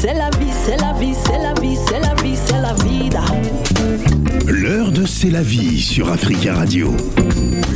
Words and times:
c'est 0.00 0.14
la 0.14 0.30
vie, 0.30 0.50
c'est 0.64 0.76
la 0.80 0.92
vie, 0.94 1.14
c'est 1.14 1.38
la 1.38 1.54
vie, 1.60 1.76
c'est 1.86 2.00
la 2.00 2.14
vie, 2.22 2.36
c'est 2.36 2.60
la 2.60 2.74
vida. 2.74 3.24
L'heure 4.46 4.90
de 4.92 5.06
C'est 5.06 5.30
la 5.30 5.42
vie 5.42 5.80
sur 5.80 6.10
Africa 6.10 6.54
Radio. 6.54 6.92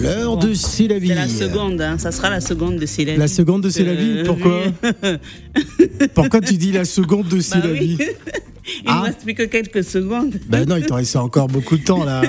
L'heure 0.01 0.37
de 0.37 0.55
C'est 0.55 0.89
la 0.89 0.99
vie. 0.99 1.09
C'est 1.09 1.15
la 1.15 1.29
seconde, 1.29 1.81
hein. 1.81 1.99
ça 1.99 2.11
sera 2.13 2.31
la 2.31 2.41
seconde 2.41 2.79
de 2.79 2.87
C'est 2.87 3.05
la 3.05 3.13
vie. 3.13 3.19
La 3.19 3.29
seconde 3.29 3.63
de 3.63 3.71
C'est 3.71 3.85
la 3.85 3.95
vie 3.95 4.19
Euh, 4.19 4.25
Pourquoi. 4.25 4.61
Pourquoi 6.15 6.41
tu 6.41 6.55
dis 6.55 6.73
la 6.73 6.85
seconde 6.85 7.29
de 7.29 7.41
C'est 7.41 7.59
Bah 7.61 7.67
la 7.67 7.73
oui. 7.73 7.97
vie 7.97 7.99
Il 8.67 8.83
Ah. 8.87 8.99
ne 9.01 9.07
reste 9.07 9.21
plus 9.25 9.35
que 9.35 9.43
quelques 9.43 9.85
secondes. 9.85 10.35
Ben 10.49 10.67
non, 10.69 10.77
il 10.77 10.87
t'en 10.87 10.97
reste 10.97 11.17
encore 11.17 11.49
beaucoup 11.49 11.77
de 11.77 11.85
temps 11.85 12.05
là. 12.05 12.23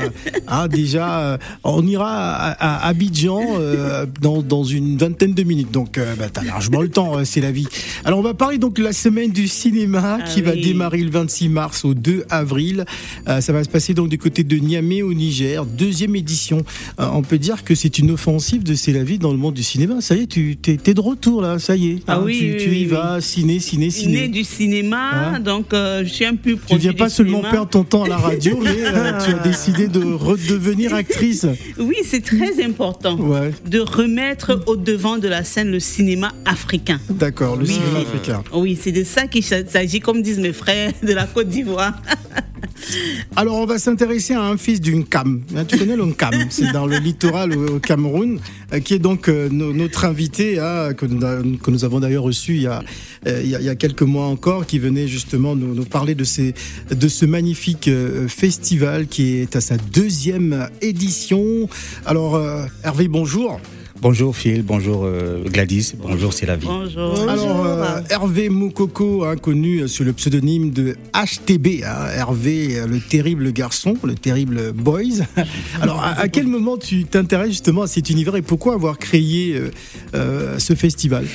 Ah, 0.48 0.68
déjà, 0.72 1.20
euh, 1.22 1.38
on 1.64 1.86
ira 1.88 2.10
à, 2.34 2.84
à 2.86 2.88
Abidjan 2.88 3.42
euh, 3.60 4.06
dans, 4.22 4.42
dans 4.42 4.64
une 4.64 4.98
vingtaine 4.98 5.34
de 5.34 5.44
minutes. 5.44 5.72
Donc, 5.72 5.98
euh, 5.98 6.14
ben, 6.18 6.30
t'as 6.32 6.44
largement 6.44 6.82
le 6.82 6.90
temps, 6.90 7.18
euh, 7.18 7.24
c'est 7.26 7.42
la 7.42 7.52
vie. 7.52 7.68
Alors, 8.04 8.20
on 8.20 8.24
va 8.24 8.34
parler 8.34 8.58
donc 8.58 8.76
de 8.76 8.84
la 8.84 8.94
semaine 8.94 9.32
du 9.32 9.48
cinéma 9.48 10.20
Ah 10.22 10.24
qui 10.28 10.42
va 10.42 10.56
démarrer 10.56 11.02
le 11.02 11.10
26 11.10 11.50
mars 11.50 11.86
au 11.86 11.94
2 11.94 12.26
avril. 12.30 12.86
Euh, 13.28 13.40
ça 13.42 13.54
va 13.54 13.64
se 13.64 13.70
passer 13.70 13.94
donc 13.94 14.10
du 14.10 14.18
côté 14.18 14.44
de 14.44 14.58
Niamey 14.58 15.02
au 15.02 15.14
Niger, 15.14 15.66
deuxième 15.66 16.16
édition. 16.16 16.64
On 16.98 17.22
peut 17.22 17.38
dire 17.38 17.64
que 17.64 17.76
c'est 17.76 17.98
une 18.00 18.12
offensive 18.12 18.64
de 18.64 18.76
C'est 18.76 18.92
la 18.92 19.04
vie 19.04 19.18
dans 19.20 19.32
le 19.32 19.38
monde 19.38 19.54
du 19.54 19.64
cinéma. 19.64 20.02
Ça 20.02 20.16
y 20.16 20.24
est, 20.24 20.28
tu 20.28 20.58
t'es, 20.58 20.76
t'es 20.78 20.94
de 20.94 21.00
retour 21.02 21.42
là, 21.42 21.60
ça 21.60 21.76
y 21.76 21.92
est. 21.92 22.00
Ah 22.08 22.16
Hein, 22.16 22.22
oui, 22.26 22.38
tu, 22.40 22.46
oui, 22.52 22.58
tu 22.64 22.76
y 22.76 22.86
vas, 22.86 23.20
ciné, 23.22 23.60
ciné, 23.60 23.86
Né 23.86 23.92
ciné. 23.92 24.28
du 24.28 24.44
cinéma, 24.44 25.12
Hein 25.36 25.40
donc 25.40 25.68
je 25.72 26.04
suis 26.06 26.25
Tu 26.32 26.56
produit 26.58 26.78
viens 26.78 26.94
pas 26.94 27.10
seulement 27.10 27.42
perdre 27.42 27.70
ton 27.70 27.84
temps 27.84 28.04
à 28.04 28.08
la 28.08 28.18
radio, 28.18 28.58
mais 28.62 28.70
euh, 28.86 29.12
tu 29.26 29.32
as 29.32 29.40
décidé 29.40 29.88
de 29.88 30.04
redevenir 30.04 30.94
actrice. 30.94 31.46
Oui, 31.78 31.96
c'est 32.04 32.24
très 32.24 32.64
important 32.64 33.18
Ouais, 33.18 33.52
de 33.66 33.80
remettre 33.80 34.62
au 34.68 34.76
devant 34.76 35.18
de 35.18 35.28
la 35.28 35.44
scène 35.44 35.72
le 35.72 35.80
cinéma 35.80 36.32
africain. 36.46 37.00
d'accord, 37.10 37.56
le 37.56 37.64
Oui. 37.66 37.74
cinéma 37.74 38.00
africain. 38.00 38.44
Oui, 38.54 38.78
c'est 38.82 38.92
de 38.92 39.04
ça 39.04 39.28
qu'il 39.28 39.44
s'agit, 39.44 40.00
comme 40.00 40.22
disent 40.22 40.40
mes 40.40 40.54
frères 40.54 40.92
de 41.04 41.14
la 41.14 41.26
Côte 41.26 41.50
d'Ivoire. 41.50 42.02
Alors, 43.36 43.58
on 43.58 43.66
va 43.66 43.78
s'intéresser 43.78 44.34
à 44.34 44.42
un 44.42 44.58
fils 44.58 44.82
d'une 44.82 45.06
cam. 45.06 45.42
Hein, 45.56 45.66
Tu 45.66 45.78
connais 45.78 45.96
le 45.96 46.06
cam 46.14 46.34
C'est 46.50 46.72
dans 46.72 46.86
le 46.86 46.98
littoral 46.98 47.54
au, 47.54 47.80
Cameroun, 47.80 48.40
euh, 48.74 48.80
qui 48.80 48.94
est 48.94 49.00
donc 49.00 49.30
euh, 49.30 49.50
no- 49.50 49.74
notre 49.74 50.06
invité, 50.06 50.60
hein, 50.60 50.94
que, 50.94 51.06
nous, 51.06 51.86
avons 51.86 52.00
d'ailleurs 52.00 52.24
reçu 52.24 52.56
il 52.56 52.62
y, 52.64 52.68
a, 52.68 52.84
euh, 53.28 53.42
il, 53.44 53.50
y 53.50 53.70
a, 53.70 53.76
quelques 53.76 54.02
mois 54.02 54.26
encore, 54.26 54.66
qui 54.66 54.80
venait 54.80 55.08
justement 55.08 55.56
nous, 55.56 55.86
parler 55.86 56.16
de, 56.16 56.24
ces, 56.24 56.54
de 56.90 57.08
ce 57.08 57.26
magnifique 57.26 57.90
festival 58.28 59.08
qui 59.08 59.38
est 59.38 59.56
à 59.56 59.62
sa 59.62 59.78
deuxième 59.78 60.70
édition. 60.82 61.70
Alors, 62.06 62.42
Hervé, 62.84 63.08
bonjour. 63.08 63.60
Bonjour 64.02 64.36
Phil, 64.36 64.62
bonjour 64.62 65.04
euh, 65.06 65.42
Gladys, 65.46 65.94
bonjour 65.98 66.34
c'est 66.34 66.46
la 66.46 66.58
vie. 66.58 66.68
Bonjour. 66.68 67.30
Alors, 67.30 67.66
euh, 67.66 68.02
Hervé 68.10 68.50
Moukoko, 68.50 69.24
hein, 69.24 69.36
connu 69.38 69.88
sous 69.88 70.04
le 70.04 70.12
pseudonyme 70.14 70.72
de 70.72 70.96
HTB, 71.14 71.84
hein, 71.86 72.08
Hervé, 72.14 72.78
euh, 72.78 72.88
le 72.88 73.00
terrible 73.00 73.52
garçon, 73.54 73.96
le 74.04 74.14
terrible 74.14 74.74
boys. 74.74 75.24
Alors, 75.82 76.04
à, 76.04 76.20
à 76.20 76.28
quel 76.28 76.46
moment 76.46 76.78
tu 76.78 77.06
t'intéresses 77.06 77.52
justement 77.52 77.84
à 77.84 77.88
cet 77.88 78.10
univers 78.10 78.36
et 78.36 78.42
pourquoi 78.42 78.74
avoir 78.76 79.00
créé 79.00 79.56
euh, 79.56 79.72
euh, 80.14 80.60
ce 80.60 80.76
festival? 80.76 81.26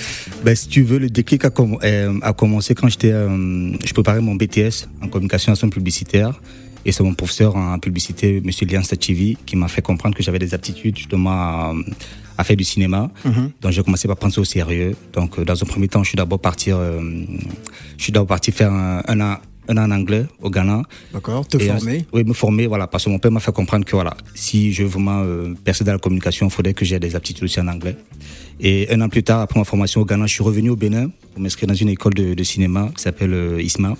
Ben, 0.45 0.55
si 0.55 0.69
tu 0.69 0.83
veux, 0.83 0.99
le 0.99 1.09
déclic 1.09 1.45
a, 1.47 1.49
comm- 1.49 1.79
euh, 1.83 2.19
a 2.23 2.33
commencé 2.35 2.75
quand 2.75 2.89
j'étais, 2.89 3.11
euh, 3.11 3.73
je 3.85 3.93
préparais 3.95 4.21
mon 4.21 4.35
BTS 4.37 4.87
en 5.03 5.09
communication 5.09 5.51
et 5.53 5.55
action 5.55 5.71
publicitaire. 5.71 6.39
Et 6.87 6.93
c'est 6.93 7.03
mon 7.03 7.13
professeur 7.13 7.57
en 7.57 7.79
publicité, 7.79 8.41
Monsieur 8.43 8.67
Lian 8.67 8.83
Sachivi, 8.83 9.37
qui 9.45 9.55
m'a 9.57 9.69
fait 9.69 9.83
comprendre 9.83 10.15
que 10.15 10.23
j'avais 10.23 10.39
des 10.39 10.55
aptitudes 10.55 10.97
justement 10.97 11.31
à, 11.31 11.75
à 12.41 12.45
faire 12.45 12.57
du 12.57 12.65
cinéma. 12.65 13.11
Donc 13.61 13.73
j'ai 13.73 13.83
commencé 13.83 14.09
par 14.09 14.17
prendre 14.17 14.35
ça 14.35 14.41
au 14.41 14.45
sérieux. 14.45 14.97
Donc 15.13 15.39
euh, 15.39 15.45
dans 15.45 15.63
un 15.63 15.67
premier 15.67 15.89
temps, 15.89 16.03
je 16.03 16.09
suis 16.09 16.17
d'abord 16.17 16.41
parti, 16.41 16.73
euh, 16.73 17.01
je 17.97 18.03
suis 18.03 18.13
d'abord 18.13 18.29
parti 18.29 18.51
faire 18.51 18.73
un, 18.73 19.03
un 19.07 19.21
an, 19.21 19.37
un 19.69 19.77
an 19.77 19.85
en 19.85 19.91
anglais 19.91 20.25
au 20.41 20.51
Ghana. 20.51 20.83
D'accord, 21.13 21.47
te 21.47 21.59
Et, 21.59 21.67
former. 21.67 22.05
Oui, 22.13 22.25
me 22.25 22.33
former, 22.33 22.67
voilà, 22.67 22.87
parce 22.87 23.05
que 23.05 23.11
mon 23.11 23.19
père 23.19 23.31
m'a 23.31 23.41
fait 23.41 23.53
comprendre 23.53 23.85
que 23.85 23.95
voilà, 23.95 24.17
si 24.35 24.73
je 24.73 24.83
veux 24.83 24.89
vraiment 24.89 25.23
euh, 25.23 25.55
percer 25.65 25.85
dans 25.85 25.93
la 25.93 25.99
communication, 25.99 26.47
il 26.47 26.51
faudrait 26.51 26.75
que 26.75 26.85
j'ai 26.85 26.99
des 26.99 27.15
aptitudes 27.15 27.45
aussi 27.45 27.61
en 27.61 27.69
anglais. 27.69 27.97
Et 28.59 28.91
un 28.91 29.01
an 29.03 29.09
plus 29.09 29.23
tard, 29.23 29.41
après 29.41 29.59
ma 29.59 29.65
formation 29.65 30.01
au 30.01 30.05
Ghana, 30.07 30.27
je 30.27 30.33
suis 30.33 30.43
revenu 30.43 30.71
au 30.71 30.77
Bénin 30.77 31.11
pour 31.33 31.43
m'inscrire 31.43 31.69
dans 31.69 31.75
une 31.75 31.91
école 31.91 32.15
de, 32.15 32.35
de 32.35 32.45
cinéma 32.45 32.91
qui 32.97 33.03
s'appelle 33.03 33.35
euh, 33.35 33.63
ISMA. 33.63 33.97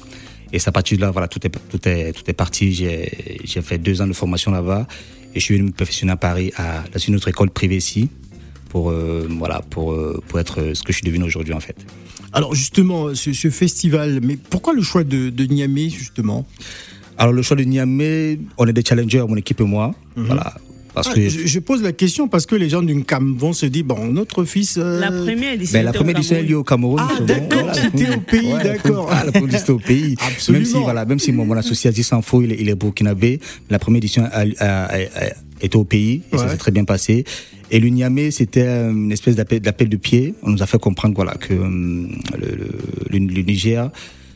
Et 0.53 0.59
à 0.65 0.73
partir 0.73 0.97
de 0.97 1.03
là, 1.03 1.11
voilà, 1.11 1.29
tout 1.29 1.47
est, 1.47 1.51
tout 1.51 1.89
est, 1.89 2.13
tout 2.13 2.25
est 2.27 2.33
parti. 2.33 2.73
J'ai 2.73 3.63
fait 3.63 3.79
deux 3.79 4.03
ans 4.03 4.07
de 4.09 4.13
formation 4.13 4.51
là-bas 4.51 4.87
et 5.35 5.41
je 5.41 5.45
suis 5.45 5.57
venu 5.57 5.69
me 5.69 5.73
perfectionner 5.73 6.13
à 6.13 6.17
Paris, 6.17 6.53
à, 6.57 6.83
dans 6.93 6.99
une 6.99 7.15
autre 7.17 7.29
école 7.29 7.51
privée 7.51 7.77
ici, 7.77 8.09
pour, 8.71 8.91
euh, 8.91 9.29
voilà, 9.39 9.61
pour, 9.69 9.93
euh, 9.93 10.23
pour 10.27 10.41
être 10.41 10.61
euh, 10.61 10.75
ce 10.75 10.83
que 10.83 10.93
je 10.93 10.99
suis 10.99 11.07
devenu 11.07 11.25
aujourd'hui 11.25 11.53
en 11.53 11.61
fait. 11.61 11.77
Alors, 12.33 12.55
justement, 12.55 13.15
ce, 13.15 13.33
ce 13.33 13.51
festival, 13.51 14.21
mais 14.23 14.37
pourquoi 14.37 14.73
le 14.73 14.83
choix 14.83 15.05
de, 15.05 15.31
de 15.31 15.45
Niamey, 15.45 15.91
justement? 15.91 16.47
Alors 17.19 17.35
le 17.35 17.43
choix 17.43 17.57
de 17.57 17.65
Niamey, 17.65 18.39
on 18.57 18.67
est 18.67 18.73
des 18.73 18.83
challengers, 18.83 19.27
mon 19.29 19.37
équipe 19.37 19.61
et 19.61 19.65
moi. 19.65 19.95
Voilà. 20.17 20.55
Parce 20.95 21.09
Ah, 21.11 21.15
que 21.15 21.29
je, 21.29 21.47
je 21.47 21.59
pose 21.61 21.83
la 21.83 21.93
question 21.93 22.27
parce 22.29 22.47
que 22.47 22.55
les 22.57 22.69
gens 22.69 22.83
d'une 22.83 23.05
cam 23.05 23.37
vont 23.37 23.53
se 23.53 23.67
dire, 23.67 23.85
bon, 23.85 24.07
notre 24.07 24.45
fils... 24.45 24.77
euh, 24.79 24.99
La 25.01 25.11
première 25.13 25.53
édition. 25.55 25.79
Ben, 25.79 25.85
la 25.85 25.93
première 25.93 26.17
édition 26.17 26.37
est 26.37 26.43
liée 26.43 26.55
au 26.55 26.65
Cameroun. 26.65 27.01
Ah, 27.01 27.21
d'accord, 27.21 27.73
c'était 27.75 28.11
au 28.15 28.21
pays, 28.21 28.53
Ouais, 28.53 28.63
d'accord. 28.65 29.09
ah, 29.13 29.25
la 29.27 29.33
première 29.33 29.55
édition 29.55 29.75
au 29.75 29.79
pays. 29.79 30.17
Absolument. 30.27 30.65
Même 30.65 30.73
si, 30.73 30.83
voilà, 30.83 31.05
même 31.05 31.19
si 31.19 31.33
mon, 31.33 31.45
mon 31.45 31.55
associé 31.57 31.89
Aziz 31.91 32.07
Sanfo, 32.07 32.43
il, 32.43 32.53
est- 32.53 32.57
il 32.61 32.69
est 32.69 32.75
burkinabé, 32.75 33.39
la 33.71 33.79
première 33.79 33.99
édition 33.99 34.25
a, 34.25 34.41
a- 34.41 34.45
a- 34.59 34.95
a- 34.97 35.33
était 35.63 35.77
au 35.77 35.85
pays 35.85 36.23
et 36.33 36.39
ça 36.39 36.49
s'est 36.49 36.57
très 36.57 36.71
bien 36.73 36.85
passé. 36.85 37.25
Et 37.71 37.79
le 37.79 37.89
Niamey, 37.89 38.33
c'était 38.33 38.67
euh, 38.67 38.91
une 38.91 39.13
espèce 39.13 39.37
d'appel 39.37 39.61
d'appel 39.61 39.89
de 39.89 39.97
pied. 39.97 40.35
On 40.43 40.51
nous 40.51 40.63
a 40.63 40.67
fait 40.67 40.79
comprendre 40.81 41.15
voilà, 41.15 41.35
que 41.35 41.55
hum, 41.55 42.11
le, 42.37 42.47
le, 42.47 43.19
le- 43.19 43.27
le 43.33 43.43
Niger, 43.43 43.91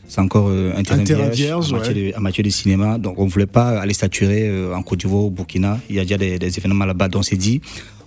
c'est 0.07 0.21
encore 0.21 0.47
euh, 0.49 0.73
un 0.75 0.83
terrain, 0.83 0.99
Un 0.99 1.03
terrain 1.03 1.29
vierge, 1.29 1.35
vierge, 1.35 1.73
en, 1.73 1.77
matière 1.77 1.95
ouais. 1.95 2.11
de, 2.11 2.17
en 2.17 2.21
matière 2.21 2.45
de 2.45 2.49
cinéma. 2.49 2.97
Donc 2.97 3.19
on 3.19 3.25
voulait 3.25 3.45
pas 3.45 3.79
aller 3.79 3.93
saturer 3.93 4.47
euh, 4.47 4.75
en 4.75 4.83
Côte 4.83 4.99
d'Ivoire 4.99 5.23
ou 5.23 5.27
au 5.27 5.29
Burkina. 5.29 5.79
Il 5.89 5.95
y 5.95 5.99
a 5.99 6.03
déjà 6.03 6.17
des, 6.17 6.39
des 6.39 6.57
événements 6.57 6.85
là-bas. 6.85 7.07
Donc 7.07 7.21
on 7.21 7.23
s'est 7.23 7.35
dit, 7.37 7.61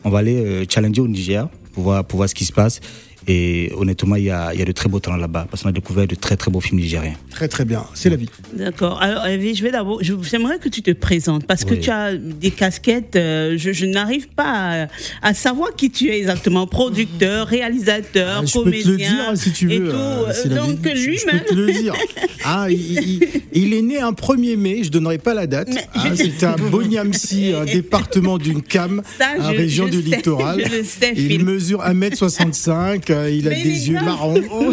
on 0.04 0.10
va 0.10 0.18
aller 0.18 0.36
euh, 0.36 0.64
challenger 0.68 1.00
au 1.00 1.08
Niger 1.08 1.48
pour 1.72 1.84
voir, 1.84 2.04
pour 2.04 2.18
voir 2.18 2.28
ce 2.28 2.34
qui 2.34 2.44
se 2.44 2.52
passe. 2.52 2.80
Et 3.26 3.72
honnêtement, 3.76 4.16
il 4.16 4.24
y 4.24 4.30
a, 4.30 4.52
il 4.54 4.58
y 4.58 4.62
a 4.62 4.64
de 4.64 4.72
très 4.72 4.88
beaux 4.88 5.00
talents 5.00 5.16
là-bas 5.16 5.46
parce 5.50 5.62
qu'on 5.62 5.68
a 5.68 5.72
découvert 5.72 6.06
de 6.06 6.14
très 6.14 6.36
très 6.36 6.50
beaux 6.50 6.60
films 6.60 6.80
nigériens. 6.80 7.14
Très 7.30 7.48
très 7.48 7.64
bien, 7.64 7.84
c'est 7.94 8.08
la 8.10 8.16
vie. 8.16 8.28
D'accord. 8.54 9.02
Alors, 9.02 9.26
Hervé, 9.26 9.54
je 9.54 9.62
vais 9.62 9.70
d'abord. 9.70 10.00
J'aimerais 10.02 10.58
que 10.58 10.68
tu 10.68 10.82
te 10.82 10.90
présentes 10.92 11.44
parce 11.46 11.64
que 11.64 11.74
tu 11.74 11.90
as 11.90 12.14
des 12.16 12.50
casquettes. 12.50 13.16
euh, 13.16 13.54
je 13.58 13.72
je 13.72 13.86
n'arrive 13.86 14.28
pas 14.28 14.84
à, 14.84 14.86
à 15.22 15.34
savoir 15.34 15.74
qui 15.76 15.90
tu 15.90 16.08
es 16.10 16.18
exactement. 16.18 16.66
Producteur, 16.66 17.46
réalisateur, 17.48 18.38
Ah, 18.42 18.46
je 18.46 18.52
peux 18.58 18.70
te 18.70 18.76
le 18.76 18.82
comédien. 18.82 19.10
dire 19.32 19.32
si 19.36 19.52
tu 19.52 19.66
veux. 19.68 19.94
euh, 19.94 20.32
c'est 20.32 20.48
la 20.48 20.56
Donc 20.56 20.78
vie. 20.78 20.90
Je- 20.94 20.96
je 21.00 21.08
lui-même. 21.10 21.40
peux 21.40 21.44
te 21.46 21.54
le 21.54 21.72
dire. 21.72 21.94
Ah, 22.44 22.68
il, 22.70 22.80
il- 22.80 23.28
il 23.52 23.74
est 23.74 23.82
né 23.82 23.98
un 23.98 24.12
1er 24.12 24.56
mai, 24.56 24.82
je 24.84 24.90
donnerai 24.90 25.18
pas 25.18 25.34
la 25.34 25.46
date. 25.46 25.68
Mais- 25.74 25.86
Ah, 25.92 26.14
C'était 26.16 26.46
à 26.46 26.56
Boniamsi, 26.56 27.52
un 27.52 27.64
département 27.64 28.38
d'une 28.38 28.62
cam, 28.62 29.02
Ça, 29.18 29.26
je- 29.36 29.56
région 29.56 29.86
je 29.86 29.98
du 29.98 30.08
sais, 30.08 30.16
littoral. 30.16 30.62
je 30.64 30.76
le 30.78 30.84
sais, 30.84 31.12
il 31.16 31.44
mesure 31.44 31.82
1m65, 31.82 33.07
euh, 33.10 33.30
il 33.30 33.46
a 33.46 33.50
Mais 33.50 33.60
il 33.64 33.64
des 33.72 33.88
yeux 33.90 33.94
marrons. 34.04 34.34
Il 34.36 34.44
Oh, 34.50 34.72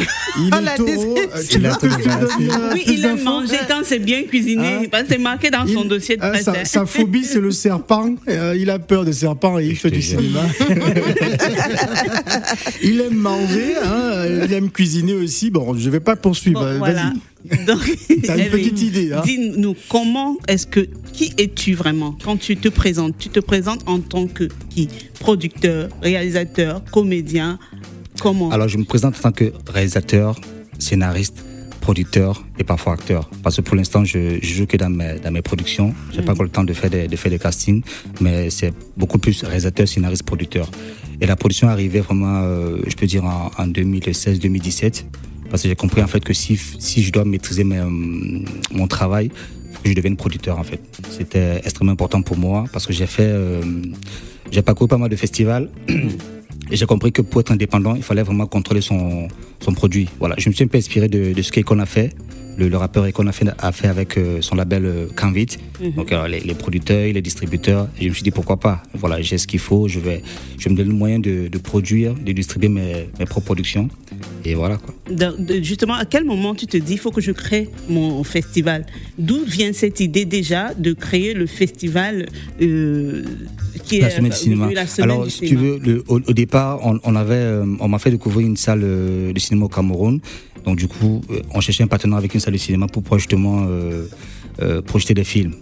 est 0.57 0.61
la 0.61 0.75
taureau. 0.75 1.15
Euh, 1.17 1.41
Tu 1.49 1.59
veux 1.59 1.69
que 1.79 1.89
je 1.89 1.95
te 1.95 2.03
donne 2.03 2.51
euh, 2.51 2.69
Oui, 2.73 2.83
il 2.87 3.05
aime 3.05 3.21
manger 3.23 3.57
quand 3.67 3.81
c'est 3.83 3.99
bien 3.99 4.23
cuisiné. 4.23 4.89
Hein 4.91 5.03
c'est 5.07 5.17
marqué 5.17 5.49
dans 5.49 5.65
son 5.67 5.83
Il- 5.83 5.87
dossier 5.89 6.17
de 6.17 6.21
ah, 6.23 6.29
presse. 6.31 6.43
sa, 6.45 6.65
sa 6.65 6.85
phobie, 6.85 7.23
c'est 7.23 7.39
le 7.39 7.51
serpent. 7.51 8.15
Euh, 8.27 8.55
il 8.59 8.69
a 8.69 8.79
peur 8.79 9.05
des 9.05 9.13
serpents 9.13 9.59
et 9.59 9.65
il 9.65 9.75
fait 9.75 9.91
du 9.91 10.01
cinéma. 10.01 10.41
il 12.83 13.01
aime 13.01 13.15
manger, 13.15 13.75
hein, 13.83 14.25
il 14.45 14.53
aime 14.53 14.69
cuisiner 14.69 15.13
aussi. 15.13 15.49
Bon, 15.49 15.75
je 15.77 15.89
vais 15.89 15.99
pas 15.99 16.15
poursuivre. 16.15 16.59
Bon, 16.61 16.65
Euh, 16.65 16.77
voilà. 16.77 17.03
Vas-y. 17.45 17.65
Donc, 17.65 17.79
T'as 18.25 18.37
une 18.37 18.49
petite 18.49 18.81
idée, 18.81 19.13
hein 19.13 19.21
Dis-nous, 19.23 19.75
comment 19.89 20.35
est-ce 20.47 20.65
que. 20.65 20.87
Qui 21.13 21.31
es-tu 21.37 21.73
vraiment? 21.75 22.17
Quand 22.23 22.37
tu 22.37 22.57
te 22.57 22.67
présentes 22.69 23.15
Tu 23.19 23.29
te 23.29 23.39
présentes 23.39 23.81
en 23.87 23.99
tant 23.99 24.25
que 24.27 24.45
qui? 24.69 24.87
Producteur, 25.19 25.89
réalisateur, 26.01 26.81
comédien 26.91 27.59
Comment 28.21 28.49
Alors 28.51 28.67
je 28.67 28.77
me 28.77 28.83
présente 28.85 29.15
en 29.17 29.21
tant 29.21 29.31
que 29.31 29.51
réalisateur, 29.67 30.39
scénariste, 30.79 31.43
producteur 31.85 32.43
et 32.57 32.63
parfois 32.63 32.93
acteur. 32.93 33.29
Parce 33.43 33.57
que 33.57 33.61
pour 33.61 33.75
l'instant, 33.75 34.03
je, 34.03 34.39
je 34.41 34.53
joue 34.55 34.65
que 34.65 34.75
dans 34.75 34.89
mes, 34.89 35.19
dans 35.19 35.31
mes 35.31 35.43
productions. 35.43 35.93
J'ai 36.11 36.23
pas 36.23 36.31
encore 36.31 36.43
le 36.43 36.49
temps 36.49 36.63
de 36.63 36.73
faire 36.73 36.89
des, 36.89 37.07
de 37.07 37.15
faire 37.15 37.29
des 37.29 37.37
castings, 37.37 37.83
mais 38.21 38.49
c'est 38.49 38.73
beaucoup 38.97 39.19
plus 39.19 39.43
réalisateur, 39.43 39.87
scénariste, 39.87 40.23
producteur. 40.23 40.67
Et 41.21 41.27
la 41.27 41.35
production 41.35 41.67
est 41.67 41.71
arrivée 41.71 41.99
vraiment, 41.99 42.41
euh, 42.41 42.79
je 42.87 42.95
peux 42.95 43.05
dire, 43.05 43.23
en, 43.23 43.51
en 43.57 43.67
2016-2017. 43.67 45.03
Parce 45.51 45.61
que 45.61 45.69
j'ai 45.69 45.75
compris 45.75 46.01
en 46.01 46.07
fait 46.07 46.21
que 46.21 46.33
si, 46.33 46.57
si 46.79 47.03
je 47.03 47.11
dois 47.11 47.23
maîtriser 47.23 47.63
mes, 47.63 47.77
euh, 47.77 47.89
mon 48.71 48.87
travail, 48.87 49.29
faut 49.73 49.83
que 49.83 49.89
je 49.89 49.93
devienne 49.93 50.17
producteur 50.17 50.57
en 50.57 50.63
fait. 50.63 50.81
C'était 51.11 51.57
extrêmement 51.63 51.93
important 51.93 52.23
pour 52.23 52.37
moi 52.37 52.65
parce 52.73 52.87
que 52.87 52.93
j'ai 52.93 53.05
fait, 53.05 53.29
euh, 53.29 53.61
j'ai 54.49 54.63
parcouru 54.63 54.87
pas 54.87 54.97
mal 54.97 55.09
de 55.09 55.15
festivals. 55.15 55.69
Et 56.71 56.75
j'ai 56.75 56.85
compris 56.85 57.11
que 57.11 57.21
pour 57.21 57.41
être 57.41 57.51
indépendant, 57.51 57.95
il 57.95 58.03
fallait 58.03 58.23
vraiment 58.23 58.47
contrôler 58.47 58.81
son, 58.81 59.27
produit. 59.75 60.09
Voilà, 60.19 60.35
je 60.37 60.49
me 60.49 60.53
suis 60.53 60.63
un 60.63 60.67
peu 60.67 60.77
inspiré 60.77 61.07
de, 61.07 61.33
de 61.33 61.41
ce 61.41 61.51
qu'on 61.61 61.79
a 61.79 61.85
fait 61.85 62.13
le, 62.57 62.69
le 62.69 62.77
rappeur 62.77 63.05
Econ 63.05 63.27
a 63.27 63.31
fait, 63.31 63.45
a 63.57 63.71
fait 63.71 63.87
avec 63.87 64.17
euh, 64.17 64.37
son 64.41 64.55
label 64.55 64.85
euh, 64.85 65.07
Canvit. 65.15 65.47
Donc 65.95 66.11
euh, 66.11 66.27
les, 66.27 66.39
les 66.39 66.53
producteurs, 66.53 67.05
les 67.11 67.21
distributeurs. 67.21 67.87
Et 67.99 68.03
je 68.05 68.09
me 68.09 68.13
suis 68.13 68.23
dit 68.23 68.31
pourquoi 68.31 68.57
pas? 68.57 68.81
Voilà, 68.93 69.21
j'ai 69.21 69.37
ce 69.37 69.47
qu'il 69.47 69.59
faut. 69.59 69.87
Je 69.87 69.99
vais, 69.99 70.21
je 70.57 70.69
me 70.69 70.75
donner 70.75 70.89
le 70.89 70.95
moyen 70.95 71.19
de, 71.19 71.47
de 71.47 71.57
produire, 71.57 72.13
de 72.13 72.31
distribuer 72.31 72.69
mes, 72.69 73.09
mes 73.19 73.25
propres 73.25 73.45
productions. 73.45 73.89
Et 74.45 74.55
voilà 74.55 74.77
quoi. 74.77 74.93
Justement, 75.61 75.95
à 75.95 76.05
quel 76.05 76.23
moment 76.25 76.55
tu 76.55 76.65
te 76.67 76.77
dis, 76.77 76.93
il 76.93 76.99
faut 76.99 77.11
que 77.11 77.21
je 77.21 77.31
crée 77.31 77.69
mon 77.89 78.23
festival? 78.23 78.85
D'où 79.19 79.43
vient 79.45 79.73
cette 79.73 79.99
idée 79.99 80.25
déjà 80.25 80.73
de 80.73 80.93
créer 80.93 81.33
le 81.33 81.45
festival 81.47 82.27
euh, 82.61 83.23
qui 83.83 83.99
La 83.99 84.07
est 84.07 84.11
semaine 84.11 84.31
du 84.31 84.37
cinéma. 84.37 84.67
oui, 84.67 84.73
la 84.73 84.87
semaine 84.87 85.11
Alors, 85.11 85.25
du 85.25 85.29
si 85.29 85.39
tu 85.41 85.47
cinéma. 85.49 85.61
veux, 85.63 85.79
le- 85.83 86.03
au, 86.07 86.15
au 86.19 86.33
départ, 86.33 86.79
on, 86.83 86.99
on 87.03 87.15
avait, 87.15 87.61
on 87.79 87.87
m'a 87.87 87.99
fait 87.99 88.11
découvrir 88.11 88.47
une 88.47 88.57
salle 88.57 88.81
de 88.81 89.39
cinéma 89.39 89.65
au 89.65 89.69
Cameroun. 89.69 90.19
Donc, 90.65 90.77
du 90.77 90.87
coup, 90.87 91.21
euh, 91.29 91.41
on 91.53 91.61
cherchait 91.61 91.83
un 91.83 91.87
partenaire 91.87 92.17
avec 92.17 92.33
une 92.33 92.39
salle 92.39 92.53
de 92.53 92.57
cinéma 92.59 92.87
pour 92.87 93.03
pouvoir 93.03 93.19
justement 93.19 93.65
euh, 93.67 94.07
euh, 94.61 94.81
projeter 94.81 95.13
des 95.13 95.23
films. 95.23 95.53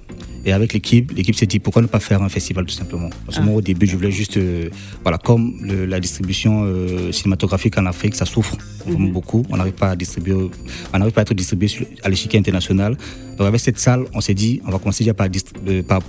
Et 0.45 0.51
avec 0.51 0.73
l'équipe, 0.73 1.11
l'équipe 1.15 1.35
s'est 1.35 1.45
dit 1.45 1.59
pourquoi 1.59 1.81
ne 1.81 1.87
pas 1.87 2.01
faire 2.01 2.21
un 2.21 2.27
festival 2.27 2.65
tout 2.65 2.73
simplement? 2.73 3.09
Parce 3.25 3.37
que 3.37 3.43
Ah. 3.43 3.45
moi, 3.45 3.55
au 3.55 3.61
début, 3.61 3.87
je 3.87 3.95
voulais 3.95 4.11
juste, 4.11 4.35
euh, 4.35 4.69
voilà, 5.01 5.17
comme 5.17 5.53
le- 5.61 5.85
la 5.85 6.01
distribution 6.01 6.63
euh, 6.65 7.11
cinématographique 7.13 7.77
en 7.77 7.85
Afrique, 7.85 8.13
ça 8.15 8.25
souffre 8.25 8.57
vraiment 8.85 9.07
beaucoup. 9.07 9.43
On 9.49 9.55
n'arrive 9.57 9.73
pas 9.73 9.91
à 9.91 9.95
distribuer, 9.95 10.33
on 10.93 10.97
n'arrive 10.97 11.13
pas 11.13 11.21
à 11.21 11.23
être 11.23 11.33
distribué 11.33 11.67
à 12.03 12.09
l'échiquier 12.09 12.39
international. 12.39 12.97
Donc, 13.37 13.47
avec 13.47 13.61
cette 13.61 13.79
salle, 13.79 14.03
on 14.13 14.19
s'est 14.19 14.33
dit, 14.33 14.61
on 14.67 14.71
va 14.71 14.79
commencer 14.79 15.05
déjà 15.05 15.13
par, 15.13 15.27
par 15.87 16.01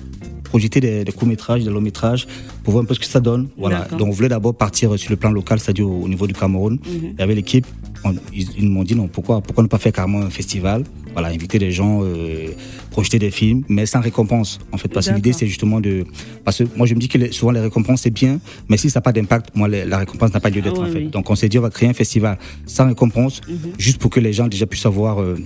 projeter 0.55 0.79
des, 0.81 1.03
des 1.05 1.11
courts-métrages, 1.11 1.65
des 1.65 1.71
longs-métrages, 1.71 2.29
pour 2.63 2.71
voir 2.75 2.85
un 2.85 2.87
peu 2.87 2.95
ce 2.95 3.01
que 3.01 3.07
ça 3.07 3.19
donne. 3.19 3.49
Voilà. 3.59 3.89
Donc, 3.99 4.07
on 4.07 4.11
voulait 4.13 4.29
d'abord 4.29 4.55
partir 4.55 4.97
sur 4.97 5.11
le 5.11 5.17
plan 5.17 5.33
local, 5.33 5.59
c'est-à-dire 5.59 5.89
au, 5.89 6.03
au 6.05 6.09
niveau 6.09 6.29
du 6.29 6.33
Cameroun. 6.35 6.79
Et 7.19 7.21
avec 7.23 7.35
l'équipe, 7.35 7.67
on- 8.05 8.15
ils, 8.33 8.47
ils 8.59 8.71
m'ont 8.71 8.85
dit 8.85 8.95
non, 8.95 9.09
pourquoi, 9.09 9.41
pourquoi 9.41 9.65
ne 9.65 9.69
pas 9.69 9.79
faire 9.79 9.91
carrément 9.93 10.21
un 10.21 10.31
festival? 10.31 10.85
Voilà, 11.13 11.29
inviter 11.29 11.59
des 11.59 11.73
gens, 11.73 12.01
euh, 12.05 12.49
projeter 12.93 13.19
des 13.19 13.33
films, 13.33 13.63
mais 13.69 13.85
sans 13.87 14.01
récompense. 14.01 14.61
En 14.73 14.77
fait, 14.79 14.87
parce 14.89 15.09
que 15.09 15.15
l'idée, 15.15 15.33
c'est 15.33 15.47
justement 15.49 15.81
de. 15.81 16.05
Parce 16.45 16.59
que 16.59 16.65
moi, 16.77 16.87
je 16.87 16.95
me 16.95 17.01
dis 17.01 17.09
que 17.09 17.19
les- 17.19 17.33
souvent, 17.33 17.51
les 17.53 17.61
récompenses, 17.61 18.03
c'est 18.03 18.11
bien, 18.23 18.39
mais 18.69 18.77
si 18.77 18.91
ça 18.91 18.99
n'a 18.99 19.03
pas 19.03 19.13
d'impact, 19.13 19.47
moi, 19.57 19.67
les- 19.67 19.85
la 19.85 19.99
récompense 19.99 20.33
n'a 20.35 20.41
pas 20.41 20.51
lieu 20.51 20.61
d'être, 20.63 20.81
Ah 20.83 20.87
en 20.89 20.93
fait. 20.93 20.99
oui. 20.99 21.09
Donc, 21.09 21.31
on 21.31 21.35
s'est 21.35 21.49
dit, 21.49 21.59
on 21.59 21.63
va 21.63 21.71
créer 21.71 21.89
un 21.89 21.95
festival 21.95 22.39
sans 22.67 22.87
récompense, 22.87 23.41
juste 23.79 23.99
pour 23.99 24.11
que 24.11 24.21
les 24.21 24.33
gens 24.33 24.47
déjà 24.47 24.67
puissent 24.67 24.87
avoir. 24.87 25.21
euh, 25.21 25.37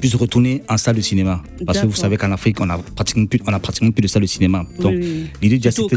puissent 0.00 0.14
retourner 0.16 0.62
en 0.68 0.76
salle 0.76 0.96
de 0.96 1.00
cinéma. 1.00 1.42
Parce 1.66 1.80
que 1.80 1.86
vous 1.86 1.94
savez 1.94 2.16
qu'en 2.16 2.32
Afrique, 2.32 2.60
on 2.60 2.68
a 2.70 2.78
pratiquement 2.78 3.26
plus, 3.26 3.40
on 3.46 3.52
a 3.52 3.58
pratiquement 3.60 3.90
plus 3.90 4.02
de 4.02 4.08
salles 4.08 4.22
de 4.22 4.26
cinéma. 4.26 4.64
Donc, 4.80 4.94
Oui, 4.96 5.26
l'idée 5.42 5.58
déjà, 5.58 5.70
c'était- 5.70 5.94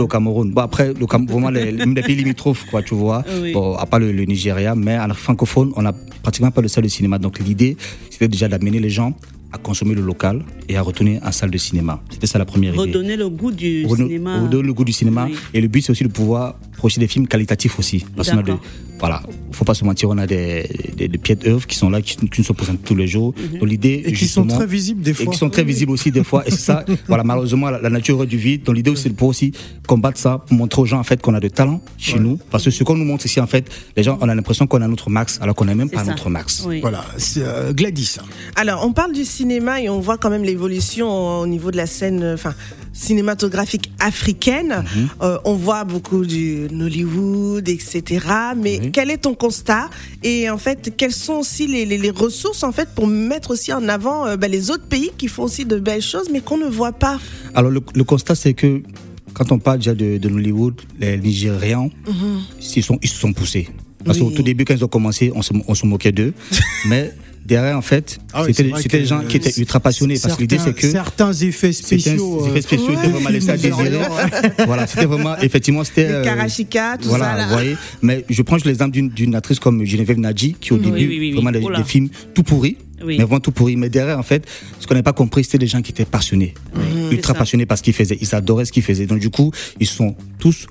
au 0.00 0.06
Cameroun. 0.06 0.50
Bon, 0.52 0.60
après, 0.62 0.92
le 0.92 1.06
Cam- 1.06 1.26
vraiment, 1.26 1.50
les, 1.50 1.72
même 1.72 1.94
les 1.94 2.02
pays 2.02 2.16
limitrophes, 2.16 2.64
quoi, 2.70 2.82
tu 2.82 2.94
vois. 2.94 3.24
Oui. 3.42 3.52
Bon, 3.52 3.74
à 3.76 3.86
part 3.86 4.00
le, 4.00 4.12
le 4.12 4.24
Nigeria, 4.24 4.74
mais 4.74 4.98
en 4.98 5.08
francophone, 5.14 5.72
on 5.76 5.84
a 5.86 5.92
pratiquement 6.22 6.50
pas 6.50 6.62
de 6.62 6.68
salle 6.68 6.84
de 6.84 6.88
cinéma. 6.88 7.18
Donc, 7.18 7.38
l'idée, 7.38 7.76
c'était 8.10 8.28
déjà 8.28 8.48
d'amener 8.48 8.78
les 8.80 8.90
gens 8.90 9.12
à 9.52 9.58
consommer 9.58 9.94
le 9.94 10.02
local 10.02 10.42
et 10.68 10.76
à 10.76 10.82
retourner 10.82 11.20
en 11.24 11.30
salle 11.32 11.50
de 11.50 11.58
cinéma. 11.58 12.02
C'était 12.10 12.26
ça 12.26 12.38
la 12.38 12.44
première 12.44 12.72
idée. 12.74 12.80
Redonner 12.80 13.16
le 13.16 13.28
goût 13.28 13.52
du 13.52 13.86
Redonner- 13.86 14.08
cinéma. 14.08 14.42
redonner 14.42 14.66
le 14.66 14.72
goût 14.74 14.84
du 14.84 14.92
cinéma. 14.92 15.26
Oui. 15.30 15.36
Et 15.54 15.60
le 15.60 15.68
but, 15.68 15.82
c'est 15.82 15.92
aussi 15.92 16.02
de 16.04 16.08
pouvoir 16.08 16.58
projeter 16.76 17.00
des 17.00 17.06
films 17.06 17.26
qualitatifs 17.28 17.78
aussi. 17.78 18.04
Parce 18.16 18.30
qu'on 18.30 18.38
a. 18.38 18.58
voilà, 18.98 19.22
faut 19.52 19.64
pas 19.64 19.74
se 19.74 19.84
mentir, 19.84 20.08
on 20.08 20.18
a 20.18 20.26
des, 20.26 20.68
des, 20.96 21.08
des 21.08 21.18
pieds 21.18 21.34
d'œuvre 21.34 21.66
qui 21.66 21.76
sont 21.76 21.90
là, 21.90 22.00
qui, 22.00 22.16
qui 22.16 22.28
nous 22.40 22.44
sont 22.44 22.54
présentés 22.54 22.80
tous 22.84 22.94
les 22.94 23.06
jours. 23.06 23.34
Mhm. 23.36 23.58
Donc 23.60 23.68
l'idée, 23.68 24.02
Et 24.06 24.12
qui 24.12 24.26
sont 24.26 24.46
très 24.46 24.66
visibles 24.66 25.02
des 25.02 25.10
et 25.10 25.14
fois. 25.14 25.32
qui 25.32 25.38
sont 25.38 25.50
très 25.50 25.64
visibles 25.64 25.92
aussi 25.92 26.10
des 26.10 26.24
fois. 26.24 26.46
Et 26.46 26.50
c'est 26.50 26.56
ça, 26.58 26.84
voilà, 27.08 27.22
malheureusement, 27.24 27.68
la, 27.70 27.78
la 27.80 27.90
nature 27.90 28.26
du 28.26 28.36
vide. 28.38 28.62
Donc 28.64 28.74
l'idée, 28.76 28.94
c'est 28.96 29.08
de 29.10 29.14
pouvoir 29.14 29.30
aussi 29.30 29.52
combattre 29.86 30.18
ça, 30.18 30.42
pour 30.46 30.56
montrer 30.56 30.80
aux 30.82 30.86
gens 30.86 30.98
en 30.98 31.04
fait 31.04 31.20
qu'on 31.20 31.34
a 31.34 31.40
de 31.40 31.48
talent 31.48 31.80
chez 31.98 32.18
nous. 32.18 32.38
Parce 32.50 32.64
que 32.64 32.70
ce 32.70 32.84
qu'on 32.84 32.96
nous 32.96 33.04
montre 33.04 33.26
ici, 33.26 33.38
en 33.40 33.46
fait, 33.46 33.68
les 33.96 34.02
gens, 34.02 34.18
on 34.20 34.28
a 34.28 34.34
l'impression 34.34 34.66
qu'on 34.66 34.80
a 34.82 34.88
notre 34.88 35.10
max, 35.10 35.38
alors 35.42 35.54
qu'on 35.54 35.66
n'a 35.66 35.74
même 35.74 35.88
C'est 35.90 35.96
pas 35.96 36.04
ça. 36.04 36.10
notre 36.10 36.30
max. 36.30 36.64
Oui. 36.66 36.80
Voilà, 36.80 37.04
c'est 37.18 37.42
euh, 37.42 37.72
Gladys. 37.72 38.16
Alors, 38.56 38.84
on 38.86 38.92
parle 38.92 39.12
du 39.12 39.24
cinéma 39.24 39.80
et 39.82 39.88
on 39.90 40.00
voit 40.00 40.16
quand 40.18 40.30
même 40.30 40.42
l'évolution 40.44 41.40
au 41.40 41.46
niveau 41.46 41.70
de 41.70 41.76
la 41.76 41.86
scène, 41.86 42.22
euh, 42.22 42.34
enfin, 42.34 42.54
cinématographique 42.96 43.90
africaine. 44.00 44.84
Mhm. 44.96 45.08
Euh, 45.22 45.38
on 45.44 45.54
voit 45.54 45.84
beaucoup 45.84 46.24
du 46.24 46.66
Nollywood, 46.72 47.68
etc. 47.68 48.02
Mais 48.56 48.78
Oui. 48.80 48.90
quel 48.92 49.10
est 49.10 49.18
ton 49.18 49.34
constat? 49.34 49.90
Et 50.22 50.48
en 50.50 50.58
fait, 50.58 50.94
quelles 50.96 51.12
sont 51.12 51.34
aussi 51.34 51.66
les, 51.66 51.84
les- 51.84 51.98
les 51.98 52.10
ressources 52.10 52.62
en 52.62 52.72
fait 52.72 52.88
pour 52.94 53.06
mettre 53.06 53.50
aussi 53.50 53.72
en 53.72 53.88
avant 53.88 54.26
euh, 54.26 54.36
ben, 54.36 54.50
les 54.50 54.70
autres 54.70 54.86
pays 54.88 55.10
qui 55.18 55.28
font 55.28 55.42
aussi 55.44 55.64
de 55.64 55.78
belles 55.78 56.02
choses, 56.02 56.28
mais 56.32 56.40
qu'on 56.40 56.58
ne 56.58 56.66
voit 56.68 56.92
pas? 56.92 57.18
Alors 57.54 57.70
le, 57.70 57.80
le 57.94 58.04
constat, 58.04 58.34
c'est 58.34 58.54
que 58.54 58.82
quand 59.34 59.52
on 59.52 59.58
parle 59.58 59.78
déjà 59.78 59.94
de, 59.94 60.16
de 60.16 60.28
Nollywood, 60.28 60.80
les 60.98 61.18
Nigérians, 61.18 61.90
ils, 62.76 62.82
sont, 62.82 62.98
ils 63.02 63.08
se 63.08 63.18
sont 63.18 63.32
poussés. 63.34 63.68
Parce 64.04 64.18
Oui. 64.18 64.24
qu'au 64.24 64.30
tout 64.30 64.42
début, 64.42 64.64
quand 64.64 64.74
ils 64.74 64.84
ont 64.84 64.88
commencé, 64.88 65.30
on 65.34 65.42
se, 65.42 65.52
on 65.68 65.74
se 65.74 65.84
moquait 65.84 66.12
d'eux. 66.12 66.32
mais 66.88 67.12
derrière, 67.46 67.76
en 67.76 67.82
fait, 67.82 68.18
Ah 68.32 68.42
oui, 68.44 68.52
c'était 68.54 68.98
des 68.98 69.06
gens 69.06 69.20
qui 69.20 69.36
étaient 69.38 69.58
ultra 69.60 69.80
passionnés. 69.80 70.18
Parce 70.20 70.36
que 70.36 70.42
l'idée, 70.42 70.58
c'est 70.58 70.74
que. 70.74 70.90
Certains 70.90 71.32
effets 71.32 71.72
spéciaux. 71.72 72.46
effets 72.46 72.58
euh, 72.58 72.62
spéciaux 72.62 72.92
étaient 72.92 73.08
vraiment 73.08 73.30
laissés 73.30 73.50
à 73.50 73.56
désirer. 73.56 73.92
voilà, 74.66 74.86
c'était 74.86 75.06
vraiment, 75.06 75.36
effectivement, 75.38 75.84
c'était. 75.84 76.06
Euh, 76.06 76.24
Karachika, 76.24 76.98
tout 77.00 77.08
voilà, 77.08 77.24
ça 77.24 77.36
là. 77.36 77.44
vous 77.46 77.52
voyez. 77.52 77.76
Mais 78.02 78.24
je 78.28 78.42
prends 78.42 78.56
l'exemple 78.64 78.90
d'une- 78.90 79.08
d'une 79.10 79.34
actrice 79.34 79.58
comme 79.58 79.84
Geneviève 79.84 80.18
Nadji, 80.18 80.56
qui 80.60 80.72
au 80.72 80.78
début, 80.78 80.96
oui, 80.96 81.06
oui, 81.06 81.18
oui. 81.18 81.32
vraiment, 81.32 81.50
des, 81.50 81.84
films 81.84 82.08
tout 82.34 82.42
pourris. 82.42 82.76
Oui. 83.04 83.16
Mais 83.18 83.24
vraiment 83.24 83.40
tout 83.40 83.52
pourris. 83.52 83.76
Mais 83.76 83.88
derrière, 83.88 84.18
en 84.18 84.22
fait, 84.22 84.46
ce 84.80 84.86
qu'on 84.86 84.94
n'avait 84.94 85.02
pas 85.02 85.12
compris, 85.12 85.44
c'était 85.44 85.58
des 85.58 85.66
gens 85.66 85.82
qui 85.82 85.92
étaient 85.92 86.04
passionnés. 86.04 86.54
Ultra 87.10 87.34
passionnés 87.34 87.66
par 87.66 87.78
ce 87.78 87.82
qu'ils 87.82 87.92
faisaient. 87.94 88.18
Ils 88.20 88.34
adoraient 88.34 88.64
ce 88.64 88.72
qu'ils 88.72 88.82
faisaient. 88.82 89.06
Donc, 89.06 89.20
du 89.20 89.30
coup, 89.30 89.52
ils 89.80 89.86
sont 89.86 90.14
tous 90.38 90.66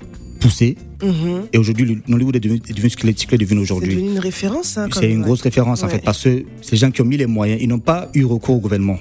Mhm. 1.02 1.42
Et 1.52 1.58
aujourd'hui, 1.58 1.84
le 1.86 1.96
Nollywood 2.08 2.36
est 2.36 2.40
devenu, 2.40 2.60
est 2.68 2.72
devenu 2.72 2.90
ce 2.90 2.96
qu'il 2.96 3.08
est, 3.08 3.12
est 3.32 3.38
devenu 3.38 3.60
C'est 3.60 3.62
aujourd'hui. 3.62 3.94
devenu 3.94 4.10
une 4.12 4.18
référence. 4.18 4.78
hein, 4.78 4.88
C'est 4.92 5.10
une 5.10 5.22
grosse 5.22 5.42
référence 5.42 5.82
en 5.82 5.88
fait 5.88 6.02
parce 6.04 6.22
que 6.24 6.44
ces 6.62 6.76
gens 6.76 6.90
qui 6.90 7.02
ont 7.02 7.04
mis 7.04 7.16
les 7.16 7.26
moyens, 7.26 7.60
ils 7.62 7.68
n'ont 7.68 7.78
pas 7.78 8.10
eu 8.14 8.24
recours 8.24 8.56
au 8.56 8.60
gouvernement. 8.60 8.98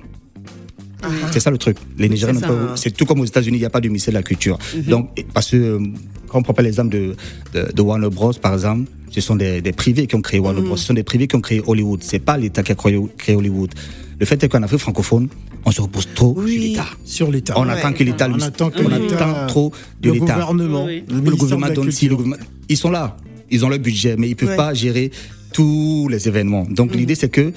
C'est 1.31 1.39
ça 1.39 1.51
le 1.51 1.57
truc. 1.59 1.77
Les 1.99 2.09
Nigériens 2.09 2.33
n'ont 2.33 2.39
c'est 2.41 2.47
pas. 2.47 2.53
Mhm. 2.71 2.77
C'est 2.77 2.91
tout 2.97 3.05
comme 3.05 3.19
aux 3.19 3.25
États-Unis, 3.25 3.57
il 3.57 3.59
n'y 3.61 3.65
a 3.65 3.69
pas 3.69 3.81
de 3.81 3.87
ministère 3.87 4.11
de 4.13 4.17
la 4.17 4.23
culture. 4.23 4.57
Donc, 4.87 5.09
et- 5.17 5.23
parce 5.23 5.51
que 5.51 5.55
euh, 5.57 5.79
quand 6.27 6.39
on 6.39 6.41
prend 6.41 6.63
l'exemple 6.63 6.89
de, 6.89 7.15
de, 7.53 7.71
de 7.71 7.81
Warner 7.81 8.09
Bros, 8.09 8.33
par 8.33 8.53
exemple, 8.53 8.89
ce 9.11 9.21
sont 9.21 9.35
des, 9.35 9.61
des 9.61 9.71
privés 9.71 10.07
qui 10.07 10.15
ont 10.15 10.21
créé 10.21 10.39
Warner 10.39 10.61
Mhm. 10.61 10.67
Bros. 10.67 10.77
Ce 10.77 10.85
sont 10.85 10.93
des 10.95 11.03
privés 11.03 11.27
qui 11.27 11.35
ont 11.35 11.41
créé 11.41 11.61
Hollywood. 11.65 12.01
C'est 12.03 12.19
pas 12.19 12.37
l'État 12.37 12.63
qui 12.63 12.71
a 12.71 12.75
créé, 12.75 12.99
créé 13.17 13.35
Hollywood. 13.35 13.71
Le 14.19 14.25
fait 14.25 14.41
est 14.43 14.47
qu'en 14.49 14.63
Afrique 14.63 14.79
francophone, 14.79 15.27
on 15.65 15.71
se 15.71 15.81
repose 15.81 16.07
trop 16.15 16.33
Oui. 16.37 16.51
sur 16.53 16.61
l'État. 16.61 16.85
Sur 17.03 17.31
l'État. 17.31 17.53
On 17.57 17.65
Ouais. 17.65 17.71
attend 17.73 17.91
que 17.93 18.03
l'État 18.03 18.27
On 18.29 18.35
lui- 18.35 18.43
attend 18.43 18.69
que 18.69 18.81
on 18.83 18.87
l'État- 18.87 19.15
attend 19.15 19.47
trop 19.47 19.71
de 20.01 20.07
le 20.09 20.13
l'État. 20.15 20.33
gouvernement. 20.33 20.85
Le, 20.85 21.01
Le 21.09 21.31
gouvernement 21.35 21.65
de 21.67 21.71
la 21.71 21.75
donne 21.75 21.91
si, 21.91 22.07
le 22.07 22.15
gouvernement- 22.15 22.43
ils 22.69 22.77
sont 22.77 22.91
là, 22.91 23.17
ils 23.51 23.65
ont 23.65 23.69
leur 23.69 23.79
budget, 23.79 24.15
mais 24.17 24.29
ils 24.29 24.35
peuvent 24.35 24.49
Ouais. 24.49 24.55
pas 24.55 24.73
gérer 24.73 25.11
tous 25.53 26.07
les 26.09 26.27
événements. 26.27 26.65
Donc 26.69 26.93
Mm. 26.93 26.97
l'idée 26.97 27.15
c'est 27.15 27.29
que 27.29 27.51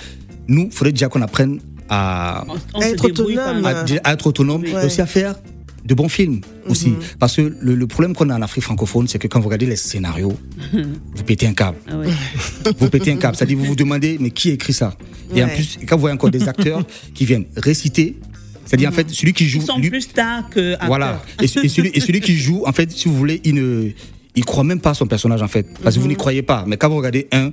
nous, 0.49 0.67
il 0.67 0.73
faudrait 0.73 0.93
déjà 0.93 1.09
qu'on 1.09 1.23
apprenne 1.23 1.61
à, 1.89 2.45
On, 2.49 2.55
on 2.75 2.81
Être 2.83 3.05
autonome. 3.07 3.65
à- 3.65 3.85
à 4.05 4.13
être 4.13 4.27
autonome 4.27 4.63
Ouais. 4.63 4.71
et 4.83 4.87
aussi 4.87 5.01
à 5.01 5.07
faire 5.07 5.37
de 5.85 5.95
bons 5.95 6.09
films 6.09 6.41
aussi. 6.67 6.89
Mm-hmm. 6.91 7.17
Parce 7.19 7.37
que 7.37 7.43
le, 7.61 7.75
le 7.75 7.87
problème 7.87 8.15
qu'on 8.15 8.31
a 8.31 8.37
en 8.37 8.43
Afrique 8.43 8.65
francophone, 8.65 9.09
c'est 9.09 9.19
que 9.19 9.27
quand 9.29 9.41
vous 9.41 9.47
regardez 9.47 9.67
les 9.67 9.77
scénarios, 9.77 10.37
vous 10.73 11.23
pétez 11.25 11.47
un 11.47 11.55
câble. 11.55 11.79
Ah 11.89 11.99
ouais. 11.99 12.09
Vous 12.79 12.91
pétez 12.91 13.13
un 13.13 13.17
câble. 13.17 13.37
C'est-à-dire 13.37 13.57
vous 13.59 13.65
vous 13.65 13.77
demandez, 13.77 14.19
mais 14.21 14.31
qui 14.31 14.51
a 14.51 14.53
écrit 14.55 14.73
ça? 14.73 14.97
Et 15.35 15.43
en 15.43 15.49
plus, 15.49 15.79
quand 15.87 15.97
vous 15.97 16.03
voyez 16.03 16.15
encore 16.15 16.31
des 16.31 16.49
acteurs 16.49 16.85
qui 17.15 17.25
viennent 17.25 17.47
réciter, 17.57 18.17
c'est-à-dire 18.65 18.91
en 18.91 18.93
fait, 18.93 19.09
celui 19.11 19.33
qui 19.33 19.49
joue... 19.49 19.61
Ils 19.61 19.67
sont 19.67 19.79
lui- 19.79 19.89
plus 19.91 20.03
stars 20.03 20.51
que 20.51 20.77
voilà. 20.87 21.23
Et, 21.41 21.45
et 21.45 21.69
celui, 21.69 21.91
et 21.95 22.01
celui 22.01 22.21
qui 22.21 22.37
joue, 22.37 22.65
en 22.67 22.73
fait, 22.73 22.91
si 22.93 23.09
vous 23.09 23.17
voulez, 23.17 23.41
il 23.45 23.55
ne. 23.55 23.91
Il 24.39 24.45
croit 24.45 24.63
même 24.63 24.79
pas 24.81 24.91
à 24.91 24.95
son 24.95 25.07
personnage 25.09 25.43
en 25.43 25.49
fait, 25.49 25.67
parce 25.83 25.97
que 25.97 26.01
vous 26.01 26.07
n'y 26.07 26.15
croyez 26.15 26.43
pas. 26.43 26.63
Mais 26.67 26.77
quand 26.77 26.89
vous 26.89 26.97
regardez 26.97 27.27
un, 27.33 27.51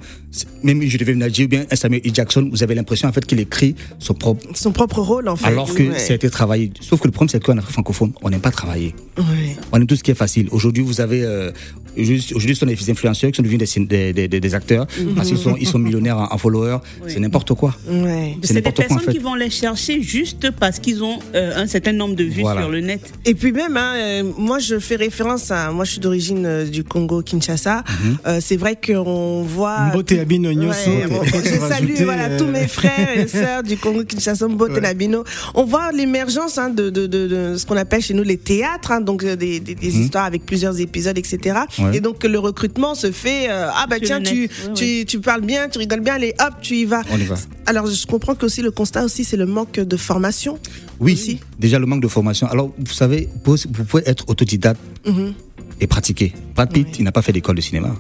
même 0.62 0.84
je 0.84 0.98
devais 1.00 1.16
Nadji 1.16 1.46
ou 1.46 1.48
bien 1.48 1.66
un 1.72 1.76
Samuel 1.76 2.02
E. 2.06 2.12
Jackson, 2.14 2.48
vous 2.52 2.62
avez 2.62 2.76
l'impression 2.76 3.10
en 3.10 3.12
fait 3.12 3.26
qu'il 3.26 3.40
écrit 3.40 3.74
son 3.98 4.14
propre, 4.14 4.46
Son 4.54 4.72
propre 4.72 5.00
rôle 5.02 5.28
en 5.28 5.36
fait. 5.36 5.48
alors 5.48 5.74
que 5.74 5.82
Ouais. 5.82 5.98
ça 5.98 6.14
a 6.14 6.16
été 6.16 6.30
travaillé. 6.30 6.72
Sauf 6.82 7.00
que 7.02 7.08
le 7.08 7.12
problème 7.12 7.30
c'est 7.30 7.44
qu'en 7.44 7.58
Afrique 7.58 7.74
francophone, 7.74 8.14
on 8.22 8.30
n'aime 8.30 8.40
pas 8.40 8.52
travailler. 8.52 8.94
Ouais. 9.18 9.56
On 9.72 9.78
aime 9.78 9.88
tout 9.88 9.96
ce 9.96 10.04
qui 10.04 10.12
est 10.12 10.16
facile. 10.16 10.48
Aujourd'hui, 10.52 10.84
vous 10.84 11.02
avez, 11.02 11.24
euh, 11.24 11.52
aujourd'hui, 11.98 12.56
ce 12.56 12.60
sont 12.60 12.66
des 12.66 12.90
influenceurs 12.92 13.32
qui 13.32 13.38
sont 13.38 13.44
devenus 13.44 13.76
des, 13.88 14.14
des, 14.14 14.28
des- 14.28 14.56
acteurs 14.56 14.88
parce 15.16 15.28
qu'ils 15.30 15.38
sont, 15.38 15.56
ils 15.60 15.68
sont 15.68 15.80
millionnaires 15.80 16.18
en, 16.18 16.34
en 16.34 16.38
followers. 16.38 16.78
C'est 17.08 17.20
n'importe 17.20 17.54
quoi. 17.54 17.76
Ouais. 17.90 18.38
C'est 18.42 18.54
des 18.54 18.62
n'importe 18.62 18.76
quoi, 18.78 18.86
en 18.86 18.88
personnes 18.90 19.06
fait. 19.06 19.12
qui 19.18 19.24
vont 19.24 19.36
les 19.36 19.50
chercher 19.50 20.02
juste 20.02 20.52
parce 20.52 20.80
qu'ils 20.80 21.04
ont 21.04 21.20
euh, 21.34 21.52
un 21.56 21.68
certain 21.68 21.92
nombre 21.94 22.16
de 22.16 22.24
vues 22.24 22.42
Voilà. 22.42 22.62
sur 22.62 22.70
le 22.70 22.82
net. 22.82 23.02
Et 23.26 23.34
puis 23.34 23.52
même, 23.52 23.76
hein, 23.78 23.94
euh, 23.96 24.24
moi 24.38 24.60
je 24.60 24.80
fais 24.80 24.96
référence 24.96 25.52
à, 25.52 25.72
moi 25.72 25.86
je 25.86 25.92
suis 25.92 26.00
d'origine 26.00 26.46
euh, 26.46 26.66
du 26.66 26.84
Congo 26.84 27.22
Kinshasa. 27.22 27.84
Mhm. 27.88 28.18
Euh, 28.28 28.40
c'est 28.42 28.58
vrai 28.58 28.78
qu'on 28.84 29.44
voit. 29.44 29.88
Mbote 29.94 30.12
Abinogno, 30.14 30.70
Ouais, 30.70 31.08
bon, 31.10 31.22
je 31.24 31.60
salue 31.68 31.94
voilà 32.04 32.38
tous 32.38 32.46
mes 32.48 32.68
frères 32.68 33.18
et 33.18 33.28
sœurs 33.28 33.64
du 33.64 33.78
Congo 33.78 34.04
Kinshasa, 34.04 34.48
Mbote 34.48 34.80
Nabino. 34.82 35.24
On 35.54 35.66
voit 35.66 35.92
l'émergence 35.92 36.58
hein, 36.58 36.70
de, 36.70 36.90
de, 36.90 37.08
de, 37.08 37.28
de 37.28 37.58
ce 37.58 37.66
qu'on 37.66 37.78
appelle 37.78 38.02
chez 38.02 38.14
nous 38.14 38.24
les 38.24 38.38
théâtres, 38.38 38.92
hein, 38.92 39.02
donc 39.02 39.24
des, 39.26 39.60
des, 39.60 39.76
des 39.76 39.98
histoires 40.00 40.26
avec 40.26 40.46
plusieurs 40.46 40.80
épisodes, 40.80 41.18
etc. 41.18 41.60
Mhm. 41.86 41.92
Ouais. 41.92 41.98
Et 41.98 42.02
donc 42.02 42.24
le 42.24 42.40
recrutement 42.40 42.96
se 42.96 43.12
fait. 43.12 43.50
euh, 43.50 43.68
ah 43.74 43.86
bah 43.90 43.98
tiens, 44.02 44.22
tu, 44.22 44.50
tu, 44.76 44.84
ouais. 44.84 45.06
tu 45.06 45.20
parles 45.20 45.42
bien, 45.42 45.70
tu 45.70 45.78
rigoles 45.80 46.02
bien, 46.02 46.16
allez 46.16 46.34
hop, 46.40 46.54
tu 46.62 46.76
y 46.76 46.86
vas. 46.86 47.02
On 47.12 47.18
y 47.18 47.24
va. 47.24 47.36
Alors 47.66 47.88
je 47.88 48.06
comprends 48.06 48.36
que 48.36 48.46
aussi 48.46 48.62
le 48.62 48.72
constat 48.72 49.04
aussi 49.06 49.24
c'est 49.24 49.38
le 49.38 49.46
manque 49.46 49.80
de 49.80 49.98
formation. 49.98 50.60
Oui, 51.00 51.14
Aussi. 51.14 51.40
déjà 51.60 51.78
le 51.80 51.86
manque 51.86 52.02
de 52.02 52.08
formation. 52.08 52.48
Alors, 52.48 52.72
vous 52.78 52.94
savez, 52.94 53.28
vous, 53.44 53.56
vous 53.74 53.84
pouvez 53.84 54.04
être 54.06 54.24
autodidacte 54.30 54.80
Mhm. 55.06 55.34
et 55.82 55.88
pratiquer. 55.88 56.34
Brad 56.56 56.72
Pitt, 56.72 56.88
il 57.00 57.04
n'a 57.04 57.12
pas 57.12 57.22
fait 57.22 57.34
d'école 57.34 57.56
de 57.58 57.62
cinéma. 57.62 57.94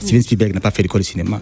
Steven 0.00 0.22
Spielberg 0.22 0.52
n'a 0.54 0.60
pas 0.60 0.70
fait 0.72 0.82
l'école 0.82 1.02
de 1.02 1.06
cinéma. 1.06 1.40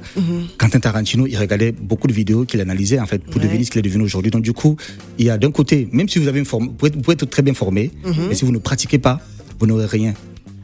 Quentin 0.59 0.81
Tarantino, 0.81 1.27
il 1.27 1.37
regardait 1.37 1.73
beaucoup 1.73 2.07
de 2.09 2.13
vidéos 2.13 2.45
qu'il 2.45 2.61
analysait 2.61 2.99
en 3.01 3.07
fait 3.07 3.19
pour 3.25 3.37
Ouais. 3.37 3.45
devenir 3.47 3.65
ce 3.65 3.71
qu'il 3.71 3.79
est 3.79 3.83
devenu 3.89 4.05
aujourd'hui. 4.05 4.31
Donc 4.31 4.43
du 4.43 4.53
coup, 4.53 4.77
il 5.19 5.25
y 5.27 5.31
a 5.31 5.39
d'un 5.39 5.51
côté, 5.51 5.89
même 5.93 6.09
si 6.09 6.19
vous 6.19 6.29
avez 6.29 6.41
une 6.41 6.45
forme, 6.45 6.67
vous 6.67 6.73
pouvez, 6.73 6.91
vous 6.91 7.01
pouvez 7.01 7.15
être 7.15 7.25
très 7.25 7.43
bien 7.43 7.55
formé, 7.55 7.91
mais 8.29 8.35
si 8.35 8.45
vous 8.45 8.53
ne 8.53 8.59
pratiquez 8.59 8.99
pas, 8.99 9.21
vous 9.59 9.67
n'aurez 9.67 9.87
rien. 9.87 10.13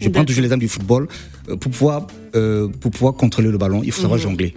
Je 0.00 0.08
prends 0.08 0.24
toujours 0.24 0.42
l'exemple 0.42 0.60
du 0.60 0.68
football. 0.68 1.08
Euh, 1.48 1.56
Pour 1.56 1.70
pouvoir, 1.70 2.06
euh, 2.34 2.68
pour 2.68 2.90
pouvoir 2.90 3.14
contrôler 3.14 3.48
le 3.50 3.58
ballon, 3.58 3.82
il 3.84 3.92
faut 3.92 4.02
savoir 4.02 4.18
jongler. 4.18 4.54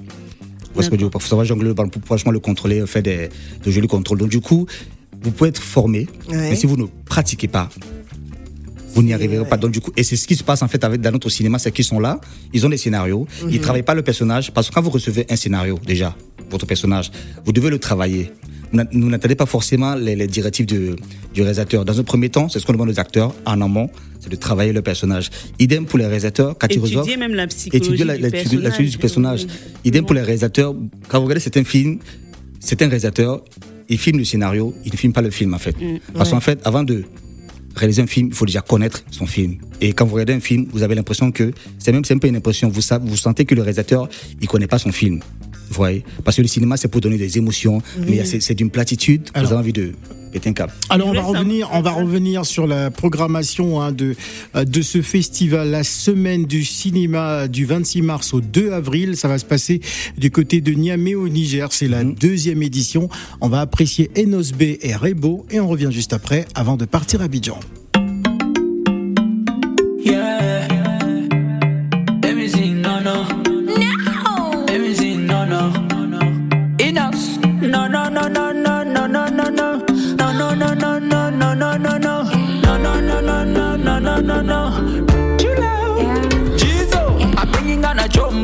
Parce 0.75 0.89
que 0.89 0.96
il 0.96 1.10
faut 1.12 1.19
savoir 1.19 1.46
jongler 1.46 1.67
le 1.69 1.74
ballon 1.74 1.89
pour 1.89 2.01
pouvoir 2.01 2.31
le 2.31 2.39
contrôler, 2.39 2.86
faire 2.88 3.01
des, 3.03 3.29
de 3.63 3.72
jolis 3.72 3.88
contrôles. 3.88 4.17
Donc 4.19 4.29
du 4.29 4.39
coup, 4.41 4.65
vous 5.22 5.31
pouvez 5.31 5.50
être 5.50 5.62
formé, 5.62 6.08
Ouais. 6.29 6.50
mais 6.51 6.55
si 6.55 6.65
vous 6.67 6.77
ne 6.77 6.86
pratiquez 7.05 7.48
pas, 7.48 7.69
vous 8.93 9.03
n'y 9.03 9.13
arriverez 9.13 9.48
pas. 9.48 9.58
Donc 9.58 9.72
du 9.72 9.81
coup, 9.81 9.91
et 9.98 10.03
c'est 10.03 10.15
ce 10.15 10.27
qui 10.27 10.36
se 10.36 10.43
passe 10.43 10.62
en 10.62 10.67
fait 10.67 10.84
avec 10.84 11.01
dans 11.01 11.12
notre 11.12 11.29
cinéma, 11.29 11.60
c'est 11.60 11.72
qu'ils 11.72 11.86
sont 11.86 12.00
là, 12.00 12.19
ils 12.53 12.65
ont 12.65 12.69
des 12.69 12.77
scénarios, 12.77 13.27
ils 13.50 13.60
travaillent 13.60 13.84
pas 13.84 13.93
le 13.96 14.01
personnage 14.03 14.51
parce 14.51 14.69
que 14.69 14.74
quand 14.74 14.81
vous 14.81 14.89
recevez 14.89 15.25
un 15.29 15.36
scénario 15.36 15.79
déjà, 15.86 16.15
votre 16.50 16.65
personnage, 16.65 17.12
vous 17.46 17.51
devez 17.51 17.69
le 17.69 17.79
travailler. 17.79 18.31
Vous 18.72 19.10
n'attendez 19.10 19.36
pas 19.36 19.46
forcément 19.46 19.96
les, 19.96 20.16
les 20.16 20.28
directives 20.28 20.66
du, 20.66 20.92
du 21.34 21.42
réalisateur. 21.42 21.86
Dans 21.86 22.00
un 22.00 22.04
premier 22.04 22.30
temps, 22.30 22.50
c'est 22.50 22.60
ce 22.60 22.66
qu'on 22.66 22.74
demande 22.74 22.90
aux 22.90 23.00
acteurs 23.00 23.34
en 23.46 23.60
amont, 23.62 23.90
c'est 24.20 24.30
de 24.30 24.36
travailler 24.36 24.74
le 24.74 24.82
personnage. 24.82 25.30
Idem 25.60 25.86
pour 25.86 25.98
les 25.98 26.06
réalisateurs, 26.06 26.56
quand 26.58 26.68
ils 26.72 26.80
reçoivent 26.80 27.08
même 27.18 27.34
la 27.34 27.48
psychologie 27.48 27.86
étudier 27.88 28.06
la, 28.06 28.16
du 28.18 28.22
la- 28.24 28.30
personnage. 28.30 28.64
la 28.64 28.70
psychologie 28.70 28.92
du 28.92 28.98
personnage. 29.00 29.48
Idem 29.86 30.06
pour 30.06 30.14
les 30.16 30.22
réalisateurs. 30.22 30.76
Quand 31.08 31.18
vous 31.20 31.26
regardez 31.26 31.42
certains 31.42 31.64
films, 31.64 32.00
certains 32.60 32.86
réalisateurs, 32.86 33.42
ils 33.90 33.98
filment 33.98 34.20
le 34.20 34.26
scénario, 34.26 34.76
ils 34.86 34.92
ne 34.92 34.98
filment 34.98 35.14
pas 35.14 35.22
le 35.24 35.32
film 35.32 35.54
en 35.56 35.60
fait. 35.60 35.76
Parce 36.14 36.30
qu'en 36.30 36.40
fait, 36.40 36.60
avant 36.64 36.84
de 36.84 37.04
réaliser 37.76 38.02
un 38.04 38.08
film, 38.08 38.28
il 38.28 38.34
faut 38.36 38.46
déjà 38.46 38.62
connaître 38.62 39.04
son 39.10 39.26
film. 39.26 39.56
Et 39.82 39.94
quand 39.94 40.06
vous 40.06 40.14
regardez 40.14 40.34
un 40.34 40.40
film, 40.42 40.68
vous 40.72 40.84
avez 40.84 40.94
l'impression 40.94 41.32
que 41.32 41.52
c'est 41.80 41.92
même 41.92 42.04
c'est 42.06 42.14
un 42.14 42.18
peu 42.20 42.28
une 42.28 42.36
impression. 42.36 42.70
Vous 42.70 42.82
savez, 42.82 43.08
vous 43.10 43.18
sentez 43.18 43.46
que 43.46 43.56
le 43.56 43.62
réalisateur, 43.62 44.10
il 44.42 44.48
connaît 44.48 44.68
pas 44.68 44.78
son 44.78 44.92
film. 44.92 45.22
Voyez 45.70 46.04
Parce 46.24 46.38
que 46.38 46.42
le 46.42 46.48
cinéma, 46.48 46.78
c'est 46.78 46.88
pour 46.88 47.02
donner 47.02 47.18
des 47.18 47.38
émotions, 47.38 47.82
mais 48.08 48.24
c'est 48.26 48.56
d'une 48.56 48.70
platitude. 48.70 49.30
Alors- 49.34 49.48
vous 49.48 49.54
avez 49.54 49.62
envie 49.62 49.74
de 49.74 49.92
péter 50.32 50.50
un 50.50 50.54
câble. 50.54 50.74
Alors 50.90 51.08
on 51.08 51.14
va 51.14 51.22
revenir, 51.22 51.70
on 51.74 51.82
va 51.82 51.92
revenir 51.92 52.46
sur 52.46 52.68
la 52.68 52.92
programmation 52.92 53.82
hein, 53.82 53.92
de 53.92 54.16
euh, 54.56 54.64
de 54.64 54.82
ce 54.84 55.02
festival, 55.02 55.72
la 55.72 55.84
semaine 55.84 56.46
du 56.46 56.64
cinéma 56.64 57.48
du 57.48 57.66
26 57.66 58.02
mars 58.04 58.34
au 58.34 58.42
2 58.42 58.72
avril. 58.72 59.18
Ça 59.18 59.28
va 59.28 59.40
se 59.40 59.46
passer 59.46 59.82
du 60.18 60.30
côté 60.30 60.62
de 60.62 60.72
Niamey 60.72 61.16
au 61.16 61.28
Niger. 61.30 61.72
C'est 61.74 61.88
la 61.88 62.04
deuxième 62.04 62.62
édition. 62.62 63.10
On 63.42 63.50
va 63.50 63.62
apprécier 63.62 64.12
Enos 64.18 64.52
B 64.54 64.78
et 64.82 64.96
Rebo 64.96 65.46
et 65.50 65.60
on 65.60 65.68
revient 65.68 65.90
juste 65.92 66.14
après, 66.14 66.46
avant 66.54 66.78
de 66.78 66.86
partir 66.86 67.22
à 67.22 67.24
Abidjan. 67.26 67.60
Yeah. 70.04 70.38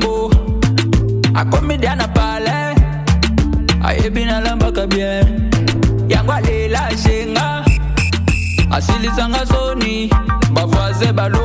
beau. 0.05 0.29
A 1.35 1.45
comédien 1.45 1.95
n'a 1.95 2.07
pas 2.07 2.39
l'air. 2.39 2.75
A 3.83 3.93
lamba 3.93 4.39
lambaka 4.41 4.87
bien. 4.87 5.49
Yangwa 6.09 6.41
lela 6.41 6.89
shenga. 7.03 7.63
Asilizanga 8.71 9.45
soni. 9.45 10.09
Bavoise 10.53 11.11
balo. 11.13 11.44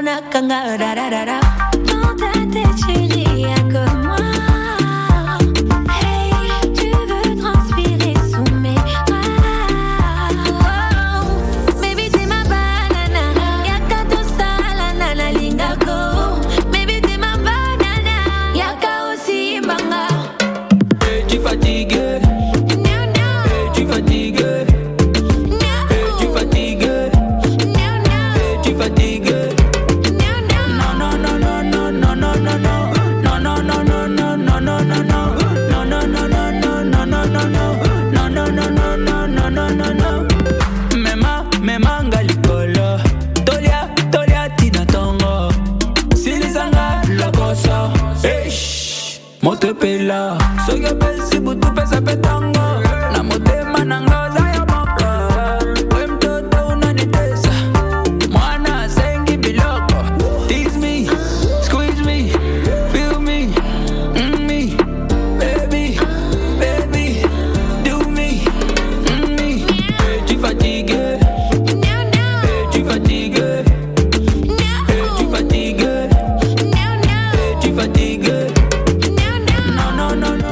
Kona 0.00 0.16
kanga 0.32 0.58
ra 0.80 0.94
ra 0.96 1.06
ra 1.12 1.22
ra. 1.28 1.69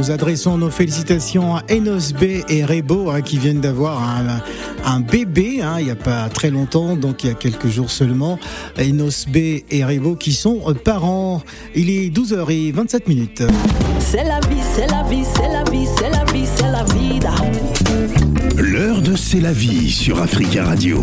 Nous 0.09 0.15
adressons 0.15 0.57
nos 0.57 0.71
félicitations 0.71 1.57
à 1.57 1.63
Enos 1.71 2.15
B 2.15 2.43
et 2.49 2.65
Rebo 2.65 3.11
hein, 3.11 3.21
qui 3.21 3.37
viennent 3.37 3.61
d'avoir 3.61 4.03
un, 4.87 5.01
bébé 5.01 5.61
hein, 5.63 5.77
il 5.81 5.85
n'y 5.85 5.91
a 5.91 5.97
pas 5.97 6.31
très 6.31 6.49
longtemps, 6.49 6.97
donc 6.97 7.25
il 7.25 7.27
y 7.27 7.31
a 7.31 7.35
quelques 7.35 7.67
jours 7.67 7.91
seulement. 7.91 8.39
Enos 8.79 9.27
B 9.29 9.61
et 9.71 9.85
Rebo 9.85 10.17
qui 10.17 10.33
sont 10.33 10.63
parents. 10.83 11.43
Il 11.75 11.91
est 11.91 12.09
12h27 12.09 13.03
minutes. 13.07 13.43
C'est 14.01 14.25
la 14.25 14.41
vie, 14.41 14.63
c'est 14.75 14.87
la 14.87 15.03
vie, 15.03 15.25
c'est 15.37 15.53
la 15.53 15.65
vie, 15.71 15.87
c'est 15.99 16.09
la 16.09 16.25
vie, 16.33 16.47
c'est 16.57 16.71
la 16.71 16.85
vida. 16.85 17.35
L'heure 18.61 19.01
de 19.03 19.15
C'est 19.15 19.41
la 19.41 19.53
vie 19.53 19.89
sur 19.89 20.21
Africa 20.21 20.65
Radio. 20.65 21.01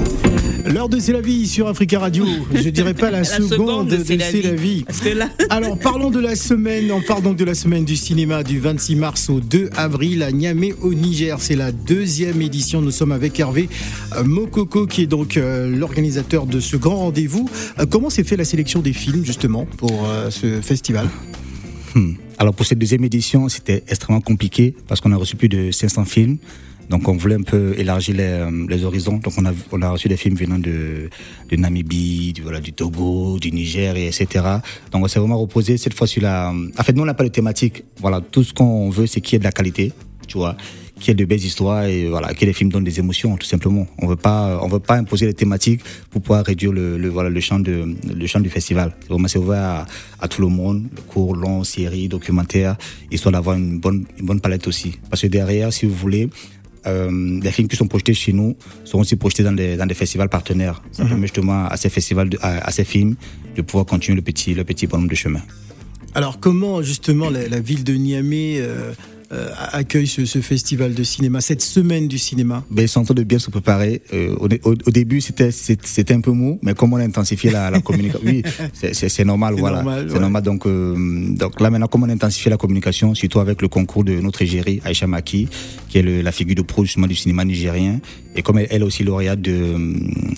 L'heure 0.65 0.89
de 0.89 0.99
C'est 0.99 1.13
la 1.13 1.21
vie 1.21 1.47
sur 1.47 1.69
Africa 1.69 1.99
Radio. 1.99 2.25
Je 2.53 2.67
dirais 2.67 2.93
pas 2.93 3.09
la, 3.09 3.19
La 3.19 3.23
seconde, 3.23 3.87
de 3.87 4.03
C'est 4.03 4.17
la 4.17 4.53
vie. 4.53 4.83
Parce 4.87 4.99
que 4.99 5.07
là, 5.07 5.29
Alors 5.49 5.79
parlons 5.79 6.11
de 6.11 6.19
la 6.19 6.35
semaine, 6.35 6.91
on 6.91 6.99
parle 7.01 7.23
donc 7.23 7.37
de 7.37 7.45
la 7.45 7.55
semaine 7.55 7.85
du 7.85 7.95
cinéma 7.95 8.43
du 8.43 8.59
26 8.59 8.97
mars 8.97 9.29
au 9.29 9.39
2 9.39 9.69
avril 9.77 10.21
à 10.23 10.33
Niamey 10.33 10.73
au 10.81 10.93
Niger. 10.93 11.37
C'est 11.39 11.55
la 11.55 11.71
deuxième 11.71 12.41
édition. 12.41 12.81
Nous 12.81 12.91
sommes 12.91 13.13
avec 13.13 13.39
Hervé 13.39 13.69
euh, 14.17 14.25
Mokoko 14.25 14.85
qui 14.85 15.03
est 15.03 15.07
donc 15.07 15.37
euh, 15.37 15.73
l'organisateur 15.73 16.47
de 16.47 16.59
ce 16.59 16.75
grand 16.75 16.97
rendez-vous. 16.97 17.49
Euh, 17.79 17.85
comment 17.85 18.09
s'est 18.09 18.25
fait 18.25 18.35
la 18.35 18.45
sélection 18.45 18.81
des 18.81 18.91
films 18.93 19.23
justement 19.23 19.65
pour 19.77 20.09
euh, 20.09 20.29
ce 20.29 20.59
festival? 20.59 21.07
Hmm. 21.95 22.15
Alors 22.37 22.53
pour 22.53 22.65
cette 22.65 22.79
deuxième 22.79 23.05
édition, 23.05 23.47
c'était 23.47 23.81
extrêmement 23.87 24.19
compliqué 24.19 24.75
parce 24.89 24.99
qu'on 24.99 25.13
a 25.13 25.15
reçu 25.15 25.37
plus 25.37 25.47
de 25.47 25.71
500 25.71 26.03
films. 26.03 26.37
Donc 26.89 27.07
on 27.07 27.17
voulait 27.17 27.35
un 27.35 27.41
peu 27.41 27.73
élargir 27.77 28.15
les, 28.15 28.23
euh, 28.23 28.65
les 28.69 28.83
horizons. 28.83 29.17
Donc 29.17 29.33
on 29.37 29.45
a, 29.45 29.53
on 29.71 29.81
a 29.81 29.89
reçu 29.89 30.07
des 30.07 30.17
films 30.17 30.35
venant 30.35 30.59
de, 30.59 31.09
de 31.49 31.55
Namibie, 31.55 32.33
du, 32.33 32.41
voilà, 32.41 32.59
du 32.59 32.73
Togo, 32.73 33.39
du 33.39 33.51
Niger, 33.51 33.95
et 33.95 34.07
etc. 34.07 34.45
Donc 34.91 35.03
on 35.03 35.07
s'est 35.07 35.19
vraiment 35.19 35.39
reposé 35.39 35.77
cette 35.77 35.93
fois 35.93 36.07
sur 36.07 36.21
la... 36.21 36.51
En 36.51 36.83
fait, 36.83 36.93
nous, 36.93 37.03
on 37.03 37.05
n'a 37.05 37.13
pas 37.13 37.23
de 37.23 37.29
thématique. 37.29 37.83
Voilà, 37.99 38.21
tout 38.21 38.43
ce 38.43 38.53
qu'on 38.53 38.89
veut, 38.89 39.07
c'est 39.07 39.21
qu'il 39.21 39.33
y 39.33 39.35
ait 39.37 39.39
de 39.39 39.43
la 39.45 39.51
qualité, 39.51 39.91
tu 40.27 40.37
vois 40.37 40.55
qu'il 40.99 41.09
y 41.09 41.11
ait 41.11 41.15
de 41.15 41.25
belles 41.25 41.43
histoires 41.43 41.83
et 41.83 42.07
voilà, 42.07 42.33
que 42.33 42.45
les 42.45 42.53
films 42.53 42.71
donnent 42.71 42.83
des 42.85 42.99
émotions, 42.99 43.35
tout 43.35 43.45
simplement. 43.45 43.85
On 43.99 44.07
veut 44.07 44.15
pas, 44.15 44.59
on 44.63 44.67
veut 44.67 44.79
pas 44.79 44.95
imposer 44.95 45.25
les 45.25 45.33
thématiques 45.33 45.81
pour 46.09 46.21
pouvoir 46.21 46.45
réduire 46.45 46.71
le, 46.71 46.97
le 46.97 47.09
voilà, 47.09 47.29
le 47.29 47.39
champ 47.41 47.59
de, 47.59 47.95
le 48.13 48.27
champ 48.27 48.39
du 48.39 48.49
festival. 48.49 48.95
Vraiment, 49.09 49.27
c'est 49.27 49.39
ouvert 49.39 49.61
à, 49.61 49.85
à 50.21 50.27
tout 50.27 50.41
le 50.41 50.47
monde, 50.47 50.87
court, 51.07 51.35
long, 51.35 51.63
série, 51.63 52.07
documentaire, 52.07 52.77
histoire 53.11 53.33
d'avoir 53.33 53.57
une 53.57 53.79
bonne, 53.79 54.05
une 54.17 54.25
bonne 54.25 54.39
palette 54.39 54.67
aussi. 54.67 54.97
Parce 55.09 55.21
que 55.21 55.27
derrière, 55.27 55.73
si 55.73 55.85
vous 55.85 55.93
voulez, 55.95 56.29
euh, 56.87 57.39
les 57.41 57.51
films 57.51 57.67
qui 57.67 57.75
sont 57.75 57.87
projetés 57.87 58.13
chez 58.13 58.33
nous 58.33 58.55
seront 58.83 59.01
aussi 59.01 59.15
projetés 59.15 59.43
dans 59.43 59.51
des, 59.51 59.75
dans 59.77 59.85
des 59.85 59.93
festivals 59.95 60.29
partenaires. 60.29 60.81
Ça 60.91 61.03
permet 61.05 61.23
justement 61.27 61.65
à 61.65 61.77
ces 61.77 61.89
festivals, 61.89 62.29
de- 62.29 62.37
à, 62.41 62.65
à 62.67 62.71
ces 62.71 62.83
films, 62.83 63.15
de 63.55 63.61
pouvoir 63.61 63.85
continuer 63.85 64.15
le 64.15 64.21
petit, 64.21 64.53
le 64.53 64.63
petit 64.63 64.87
bonhomme 64.87 65.07
de 65.07 65.15
chemin. 65.15 65.41
Alors 66.13 66.39
comment 66.39 66.81
justement 66.81 67.29
la, 67.29 67.47
la 67.47 67.59
ville 67.59 67.83
de 67.83 67.93
Niamey 67.93 68.57
euh, 68.59 68.93
euh, 69.31 69.49
accueille 69.71 70.07
ce, 70.07 70.25
ce 70.25 70.39
festival 70.39 70.93
de 70.93 71.03
cinéma, 71.03 71.41
cette 71.41 71.61
semaine 71.61 72.07
du 72.07 72.17
cinéma 72.19 72.63
Ben, 72.69 72.83
ils 72.83 72.87
sont 72.87 72.99
en 73.01 73.03
train 73.05 73.13
de 73.15 73.23
bien 73.23 73.39
se 73.39 73.49
préparer. 73.49 74.01
Euh, 74.13 74.35
au, 74.39 74.47
au- 74.69 74.75
au 74.85 74.91
début, 74.91 75.19
c'était 75.21 76.13
un 76.13 76.21
peu 76.21 76.31
mou, 76.31 76.59
mais 76.61 76.73
comme 76.75 76.93
on 76.93 76.97
a 76.97 77.03
intensifié 77.03 77.49
la, 77.51 77.71
la 77.71 77.81
communication, 77.81 78.21
oui, 78.25 78.43
c'est- 78.73 79.25
normal, 79.25 79.55
voilà, 79.57 79.83
c'est 80.07 80.13
ouais. 80.13 80.19
normal. 80.19 80.43
Donc, 80.43 80.65
euh, 80.67 80.95
donc 81.35 81.59
là 81.59 81.69
maintenant, 81.71 81.87
comme 81.87 82.03
on 82.03 82.09
a 82.09 82.13
intensifié 82.13 82.49
la 82.51 82.57
communication, 82.57 83.15
surtout 83.15 83.39
avec 83.39 83.61
le 83.61 83.67
concours 83.67 84.03
de 84.03 84.13
notre 84.19 84.41
égérie 84.43 84.79
Aïcha 84.85 85.07
Maki, 85.07 85.47
qui 85.89 85.97
est 85.97 86.01
le- 86.03 86.21
la 86.21 86.31
figure 86.31 86.55
de 86.55 86.61
pro 86.61 86.83
justement 86.83 87.07
du 87.07 87.15
cinéma 87.15 87.45
nigérien, 87.45 87.99
et 88.35 88.41
comme 88.43 88.59
elle, 88.59 88.67
elle 88.69 88.81
est 88.81 88.85
aussi 88.85 89.03
lauréate 89.03 89.41
de, 89.41 89.75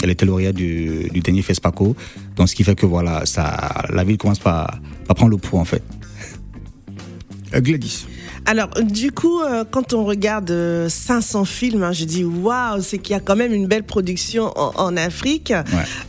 elle 0.02 0.10
était 0.10 0.26
lauréate 0.26 0.56
du, 0.56 1.10
du 1.14 1.20
dernier 1.20 1.42
FESPACO, 1.42 1.96
donc 2.36 2.48
ce 2.48 2.56
qui 2.56 2.64
fait 2.64 2.76
que 2.76 2.86
voilà, 2.86 3.26
ça, 3.26 3.86
la 3.92 4.04
ville 4.04 4.18
commence 4.18 4.40
par, 4.40 4.80
par 5.08 5.16
prendre 5.16 5.32
le 5.32 5.38
pouls 5.38 5.58
en 5.58 5.66
fait. 5.66 5.84
Gladys. 7.54 8.06
Alors, 8.50 8.70
du 8.82 9.12
coup, 9.12 9.42
euh, 9.42 9.66
quand 9.70 9.94
on 9.94 10.06
regarde 10.06 10.50
euh, 10.52 10.88
500 10.88 11.44
films, 11.44 11.84
hein, 11.84 11.92
je 11.92 12.06
dis 12.06 12.24
waouh, 12.24 12.82
c'est 12.82 12.98
qu'il 12.98 13.12
y 13.12 13.18
a 13.18 13.20
quand 13.20 13.36
même 13.36 13.54
une 13.54 13.68
belle 13.68 13.84
production 13.84 14.54
en, 14.58 14.72
en 14.78 14.96
Afrique. 14.96 15.54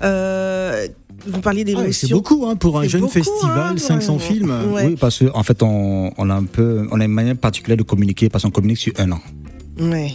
Euh, 0.05 0.87
vous 1.27 1.41
parliez 1.41 1.63
Ah, 1.63 1.65
d'émotion. 1.65 1.93
c'est 2.09 2.15
beaucoup 2.15 2.47
hein, 2.47 2.55
pour 2.55 2.79
un 2.79 2.87
jeune 2.87 3.01
beaucoup, 3.01 3.13
festival, 3.15 3.73
hein, 3.75 3.77
500 3.77 4.13
ouais. 4.15 4.19
films. 4.21 4.73
Ouais. 4.73 4.87
Oui, 4.87 4.97
parce 4.97 5.19
qu'en 5.19 5.37
en 5.41 5.43
fait, 5.43 5.61
on, 5.65 6.13
on 6.17 6.31
a 6.31 6.35
un 6.35 6.45
peu, 6.45 6.87
on 6.93 7.01
a 7.01 7.05
une 7.05 7.11
manière 7.13 7.37
particulière 7.37 7.77
de 7.77 7.83
communiquer, 7.83 8.29
parce 8.29 8.45
qu'on 8.45 8.51
communique 8.53 8.79
sur 8.79 8.93
un 8.99 9.11
an. 9.11 9.21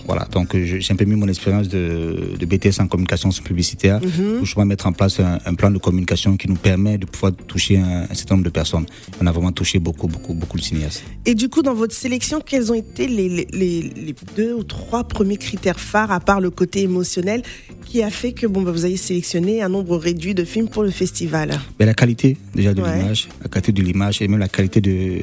Voilà, 0.05 0.27
donc 0.31 0.55
euh, 0.55 0.63
j'ai 0.79 0.93
un 0.93 0.95
peu 0.95 1.05
mis 1.05 1.15
mon 1.15 1.27
expérience 1.27 1.69
de, 1.69 2.35
de 2.39 2.45
BTS 2.45 2.79
en 2.81 2.87
communication 2.87 3.29
publicitaire 3.43 3.99
Mhm. 4.01 4.37
pour 4.37 4.45
justement 4.45 4.65
mettre 4.65 4.87
en 4.87 4.93
place 4.93 5.19
un, 5.19 5.39
un 5.45 5.53
plan 5.55 5.71
de 5.71 5.77
communication 5.77 6.35
qui 6.37 6.47
nous 6.49 6.55
permet 6.55 6.97
de 6.97 7.05
pouvoir 7.05 7.33
toucher 7.47 7.77
un, 7.77 8.05
un 8.09 8.13
certain 8.13 8.35
nombre 8.35 8.45
de 8.45 8.49
personnes. 8.49 8.85
On 9.21 9.27
a 9.27 9.31
vraiment 9.31 9.51
touché 9.51 9.79
beaucoup, 9.79 10.07
beaucoup, 10.07 10.33
beaucoup 10.33 10.57
de 10.57 10.63
cinéastes. 10.63 11.03
Et 11.25 11.35
du 11.35 11.49
coup, 11.49 11.61
dans 11.61 11.73
votre 11.73 11.93
sélection, 11.93 12.41
quels 12.45 12.71
ont 12.71 12.75
été 12.75 13.07
les, 13.07 13.29
les, 13.29 13.47
les, 13.53 13.81
les 13.81 14.15
deux 14.35 14.53
ou 14.53 14.63
trois 14.63 15.03
premiers 15.05 15.37
critères 15.37 15.79
phares, 15.79 16.11
à 16.11 16.19
part 16.19 16.41
le 16.41 16.49
côté 16.49 16.81
émotionnel, 16.81 17.41
qui 17.85 18.03
a 18.03 18.09
fait 18.09 18.33
que 18.33 18.47
bon, 18.47 18.61
bah, 18.63 18.71
vous 18.71 18.85
avez 18.85 18.97
sélectionné 18.97 19.61
un 19.61 19.69
nombre 19.69 19.97
réduit 19.97 20.33
de 20.33 20.43
films 20.43 20.67
pour 20.69 20.83
le 20.83 20.91
festival? 20.91 21.59
Mais 21.79 21.85
la 21.85 21.93
qualité 21.93 22.37
déjà 22.53 22.73
de 22.73 22.81
Ouais. 22.81 22.97
l'image, 22.99 23.29
la 23.41 23.49
qualité 23.49 23.71
de 23.71 23.81
l'image 23.81 24.21
et 24.21 24.27
même 24.27 24.39
la 24.39 24.49
qualité 24.49 24.81
de, 24.81 25.21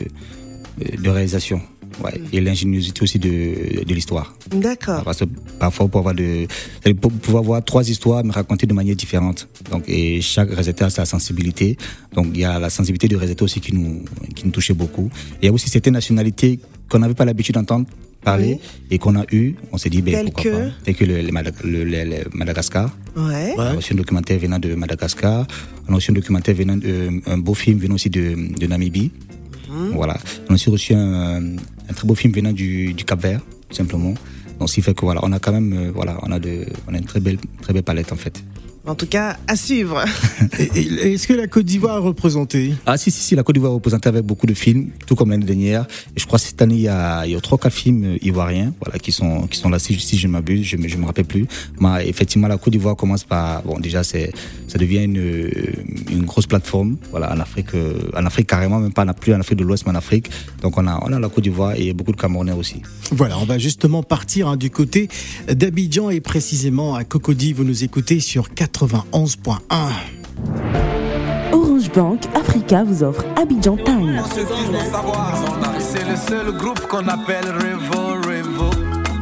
de 1.03 1.09
réalisation. 1.11 1.61
Ouais, 2.03 2.21
et 2.33 2.41
l'ingéniosité 2.41 3.03
aussi 3.03 3.19
de, 3.19 3.85
de 3.85 3.95
l'histoire. 3.95 4.35
D'accord. 4.51 5.03
Parce 5.05 5.19
que 5.19 5.25
parfois, 5.59 5.89
pour 5.89 5.99
avoir 6.01 6.15
de, 6.15 6.47
pour 7.01 7.13
pouvoir 7.13 7.43
avoir 7.43 7.65
trois 7.65 7.89
histoires, 7.89 8.25
mais 8.25 8.33
raconter 8.33 8.67
de 8.67 8.75
manière 8.75 8.97
différente. 8.97 9.49
Donc, 9.71 9.85
et 9.89 10.21
chaque 10.21 10.49
réalisateur 10.49 10.87
a 10.87 10.91
sa 10.91 11.05
sensibilité. 11.05 11.77
Donc, 12.15 12.29
il 12.35 12.41
y 12.41 12.45
a 12.45 12.59
la 12.59 12.71
sensibilité 12.71 13.07
du 13.09 13.17
réalisateur 13.17 13.45
aussi 13.45 13.61
qui 13.61 13.75
nous, 13.75 14.05
qui 14.35 14.47
nous 14.47 14.51
touchait 14.53 14.75
beaucoup. 14.75 15.11
Il 15.43 15.47
y 15.47 15.49
a 15.49 15.53
aussi 15.53 15.69
certaines 15.69 15.95
nationalités 15.95 16.59
qu'on 16.89 17.01
n'avait 17.01 17.15
pas 17.15 17.25
l'habitude 17.25 17.55
d'entendre 17.57 17.87
parler 18.23 18.59
et 18.91 18.99
qu'on 18.99 19.17
a 19.19 19.25
eu. 19.33 19.55
On 19.73 19.79
s'est 19.79 19.89
dit, 19.91 20.03
ben, 20.03 20.25
pourquoi 20.27 20.43
que 20.43 20.57
pas. 20.69 20.73
Tel 20.85 20.95
que 20.95 21.05
le, 21.05 21.23
le 21.23 21.33
Madag- 21.33 21.55
le- 21.65 21.85
le- 21.85 22.05
le 22.05 22.17
Madagascar. 22.35 22.95
Ouais. 23.17 23.55
On 23.57 23.61
a 23.61 23.73
reçu 23.75 23.95
un 23.95 23.97
documentaire 23.97 24.39
venant 24.39 24.59
de 24.59 24.75
Madagascar. 24.75 25.47
On 25.89 25.93
a 25.93 25.95
reçu 25.97 26.11
un 26.11 26.15
documentaire 26.15 26.55
venant 26.55 26.77
de, 26.77 27.21
un 27.27 27.39
beau 27.39 27.55
film 27.55 27.79
venant 27.79 27.95
aussi 27.95 28.11
de, 28.11 28.37
de 28.59 28.67
Namibie. 28.67 29.11
Voilà. 29.93 30.17
On 30.49 30.53
a 30.53 30.55
aussi 30.55 30.71
reçu 30.71 30.95
un, 30.95 31.57
un 31.91 31.93
très 31.95 32.07
beau 32.07 32.15
film 32.15 32.33
venant 32.33 32.53
du, 32.53 32.93
du 32.93 33.05
Cap 33.05 33.21
Vert, 33.21 33.41
tout 33.69 33.77
simplement. 33.77 34.15
Donc, 34.59 34.69
ce 34.69 34.75
qui 34.75 34.83
fait 34.83 34.95
que 34.95 35.05
voilà, 35.05 35.21
on 35.23 35.33
a 35.33 35.39
quand 35.39 35.53
même, 35.53 35.73
euh, 35.73 35.91
voilà, 35.95 36.19
on 36.23 36.31
a 36.31 36.39
de, 36.39 36.67
on 36.87 36.95
a 36.95 36.99
une 36.99 37.05
très 37.05 37.21
belle, 37.21 37.39
très 37.63 37.73
belle 37.73 37.83
palette 37.83 38.13
en 38.13 38.17
fait. 38.17 38.43
En 38.87 38.95
tout 38.95 39.07
cas, 39.07 39.37
à 39.47 39.57
suivre. 39.57 40.03
Est-ce 40.59 41.27
que 41.27 41.35
la 41.35 41.47
Côte 41.47 41.67
d'Ivoire 41.67 41.99
est 41.99 42.01
représentée 42.01 42.73
Ah 42.87 42.97
si 42.97 43.11
si 43.11 43.23
si, 43.23 43.35
la 43.35 43.43
Côte 43.43 43.55
d'Ivoire 43.55 43.73
est 43.73 43.75
représentée 43.75 44.09
avec 44.09 44.25
beaucoup 44.25 44.47
de 44.47 44.55
films, 44.55 44.91
tout 45.07 45.15
comme 45.15 45.31
l'année 45.31 45.45
dernière. 45.45 45.87
Et 46.17 46.21
je 46.21 46.27
crois 46.27 46.39
que 46.39 46.47
cette 46.47 46.61
année 46.63 46.77
il 46.77 46.81
y 46.81 46.89
a, 46.89 47.27
il 47.27 47.33
y 47.33 47.37
a 47.37 47.41
trois 47.41 47.59
quatre 47.59 47.75
films 47.75 48.05
euh, 48.05 48.19
ivoiriens, 48.23 48.73
voilà, 48.83 48.99
qui 48.99 49.13
sont 49.13 49.47
qui 49.49 49.59
sont 49.59 49.69
là 49.69 49.79
si, 49.79 49.99
si 50.01 50.17
je 50.17 50.27
ne 50.27 50.33
m'abuse, 50.33 50.65
je 50.65 50.77
me 50.77 50.89
je 50.89 50.97
me 50.97 51.05
rappelle 51.05 51.27
plus. 51.27 51.47
Mais 51.79 52.09
effectivement 52.09 52.49
la 52.49 52.57
Côte 52.57 52.73
d'Ivoire 52.73 52.97
commence 52.97 53.25
par 53.25 53.63
bon 53.63 53.79
déjà 53.79 54.03
c'est 54.03 54.33
ça 54.71 54.79
devient 54.79 55.03
une 55.05 55.19
euh, 55.19 55.51
une 56.11 56.25
grosse 56.25 56.47
plateforme, 56.47 56.97
voilà, 57.11 57.33
en 57.35 57.41
Afrique, 57.41 57.75
euh, 57.75 57.99
en 58.17 58.25
Afrique 58.25 58.47
carrément 58.47 58.79
même 58.79 58.93
pas 58.93 59.05
plus 59.13 59.35
en 59.35 59.41
Afrique 59.41 59.59
de 59.59 59.65
l'Ouest 59.65 59.85
mais 59.85 59.93
en 59.93 59.97
Afrique. 59.97 60.31
Donc 60.63 60.79
on 60.79 60.87
a 60.87 61.01
on 61.03 61.13
a 61.13 61.19
la 61.19 61.29
Côte 61.29 61.43
d'Ivoire 61.43 61.75
et 61.77 61.93
beaucoup 61.93 62.13
de 62.13 62.21
Camerounais 62.21 62.53
aussi. 62.53 62.83
Voilà, 63.11 63.37
on 63.39 63.45
va 63.45 63.59
justement 63.59 64.05
partir 64.05 64.47
hein, 64.47 64.57
du 64.57 64.71
côté 64.71 65.09
d'Abidjan 65.49 66.11
et 66.11 66.21
précisément 66.21 66.95
à 66.95 67.03
Cocody. 67.03 67.53
Vous 67.53 67.65
nous 67.65 67.83
écoutez 67.83 68.21
sur 68.21 68.49
91.1. 68.51 69.59
Orange 71.53 71.91
Bank 71.93 72.21
Africa 72.35 72.85
vous 72.85 73.03
offre 73.03 73.25
Abidjan 73.37 73.77
Time. 73.77 74.23
C'est 75.81 76.09
le 76.09 76.17
seul 76.17 76.57
groupe 76.57 76.81
qu'on 76.87 77.09
appelle 77.09 77.47
Revo 77.47 78.15
Revo. 78.23 78.71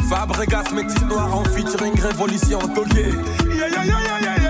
Fabregas 0.09 0.73
métis 0.75 1.03
noir 1.09 1.35
en 1.35 1.45
featuring 1.45 1.99
Révolution 2.01 2.59
Taulier. 2.75 3.13
Yeah, 3.57 3.69
yeah, 3.69 3.85
yeah, 3.85 3.85
yeah, 3.85 4.21
yeah, 4.21 4.21
yeah, 4.21 4.43
yeah. 4.43 4.48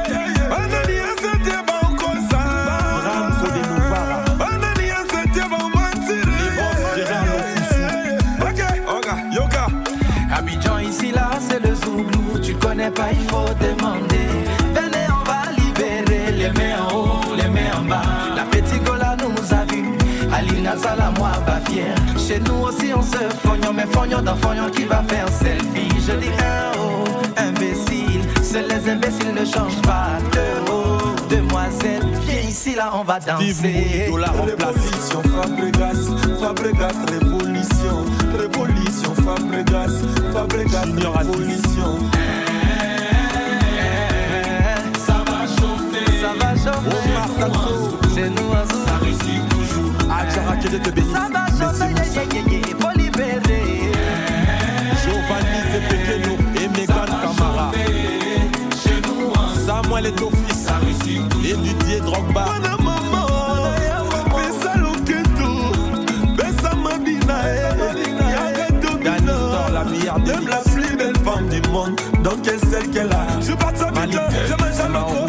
Pas 12.94 13.12
il 13.12 13.28
faut 13.28 13.52
demander. 13.60 14.28
Venez 14.74 15.06
on 15.10 15.24
va 15.24 15.50
libérer 15.58 16.32
Les 16.32 16.48
mains 16.52 16.82
en 16.88 16.94
haut, 16.96 17.34
les 17.36 17.48
mains 17.48 17.78
en 17.78 17.84
bas. 17.84 18.02
La 18.34 18.44
petite 18.44 18.82
Gola 18.84 19.14
nous 19.18 19.54
a 19.54 19.64
vus. 19.66 19.92
Alina 20.32 20.76
Zala 20.76 21.10
moi 21.18 21.32
pas 21.46 21.60
fier 21.70 21.94
Chez 22.16 22.38
nous 22.40 22.66
aussi 22.66 22.92
on 22.94 23.02
se 23.02 23.18
fognon 23.42 23.72
Mais 23.74 23.86
fognon 23.86 24.22
dans 24.22 24.36
fognon 24.36 24.70
qui 24.70 24.84
va 24.84 25.02
faire 25.06 25.28
selfie. 25.28 25.90
Je 26.06 26.12
dis 26.12 26.28
un 26.28 26.78
oh, 26.78 27.04
imbécile. 27.36 28.22
Seuls 28.42 28.66
les 28.68 28.90
imbéciles 28.90 29.34
ne 29.34 29.44
changent 29.44 29.82
pas 29.82 30.18
de 30.32 30.70
haut. 30.70 31.14
Demoiselle, 31.28 32.06
viens 32.26 32.40
ici 32.48 32.74
là 32.74 32.90
on 32.94 33.04
va 33.04 33.20
danser. 33.20 34.08
Révolution, 34.08 35.22
Fabregas, 35.22 36.08
Fabregas, 36.40 36.96
révolution, 37.10 38.04
révolution, 38.38 39.14
Fabregas, 39.14 39.92
Fabregas, 40.32 40.86
révolution. 41.18 42.17
Libérer. 52.96 53.92
Giovanni 55.02 55.60
Zepekeno 55.72 56.34
et 56.56 56.68
Megan 56.68 57.10
Camara. 57.22 57.72
Samuel 59.66 60.06
est 60.06 60.12
ton 60.12 60.30
fils, 60.30 60.66
et 61.44 61.54
Didier 61.54 62.00
Drogba. 62.00 62.44
La 62.62 62.76
Même 70.14 70.48
plus 70.72 70.96
belle 70.96 71.16
femme 71.24 71.48
du 71.48 71.60
monde, 71.70 72.00
donc 72.24 72.38
elle 72.46 72.58
celle 72.70 72.90
qu'elle 72.90 73.12
a. 73.12 73.26
Je 73.40 73.44
suis 73.44 73.52
à 73.52 73.90
Bidjan, 73.90 74.22
je 74.48 74.54
mange 74.54 74.92
loco, 74.92 75.28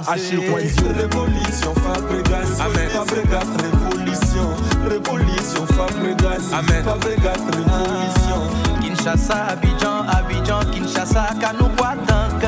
on 0.00 0.04
va 0.04 0.12
Maman 0.12 0.12
danser. 0.12 0.12
Achille 0.12 0.50
Boidieu. 0.50 0.88
Révolution, 0.96 1.74
Fabregas. 1.74 2.60
Amen. 2.60 2.88
Fabregas, 2.90 3.46
révolution. 3.62 4.48
Révolution, 4.88 5.66
Fabregas. 5.66 6.52
Amen. 6.52 6.84
Fabregas, 6.84 7.40
révolution. 7.52 8.40
Kinshasa, 8.80 9.46
Abidjan, 9.50 10.06
Abidjan, 10.08 10.60
Kinshasa, 10.72 11.26
quand 11.40 11.54
nous 11.58 11.68
croitons 11.76 12.38
que. 12.40 12.46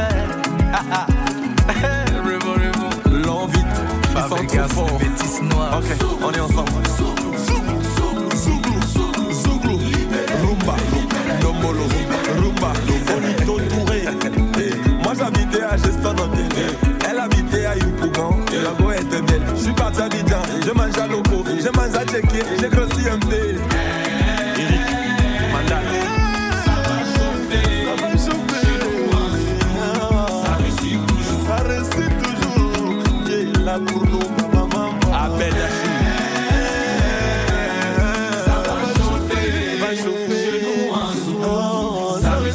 Revo, 2.24 2.52
revo. 2.54 2.88
L'envie, 3.26 3.58
ils 3.58 4.20
sont 4.20 4.28
trop 4.28 4.36
Fabregas, 4.36 4.68
forts. 4.68 5.00
Ok, 5.76 5.96
on 6.22 6.32
est 6.32 6.40
ensemble. 6.40 6.91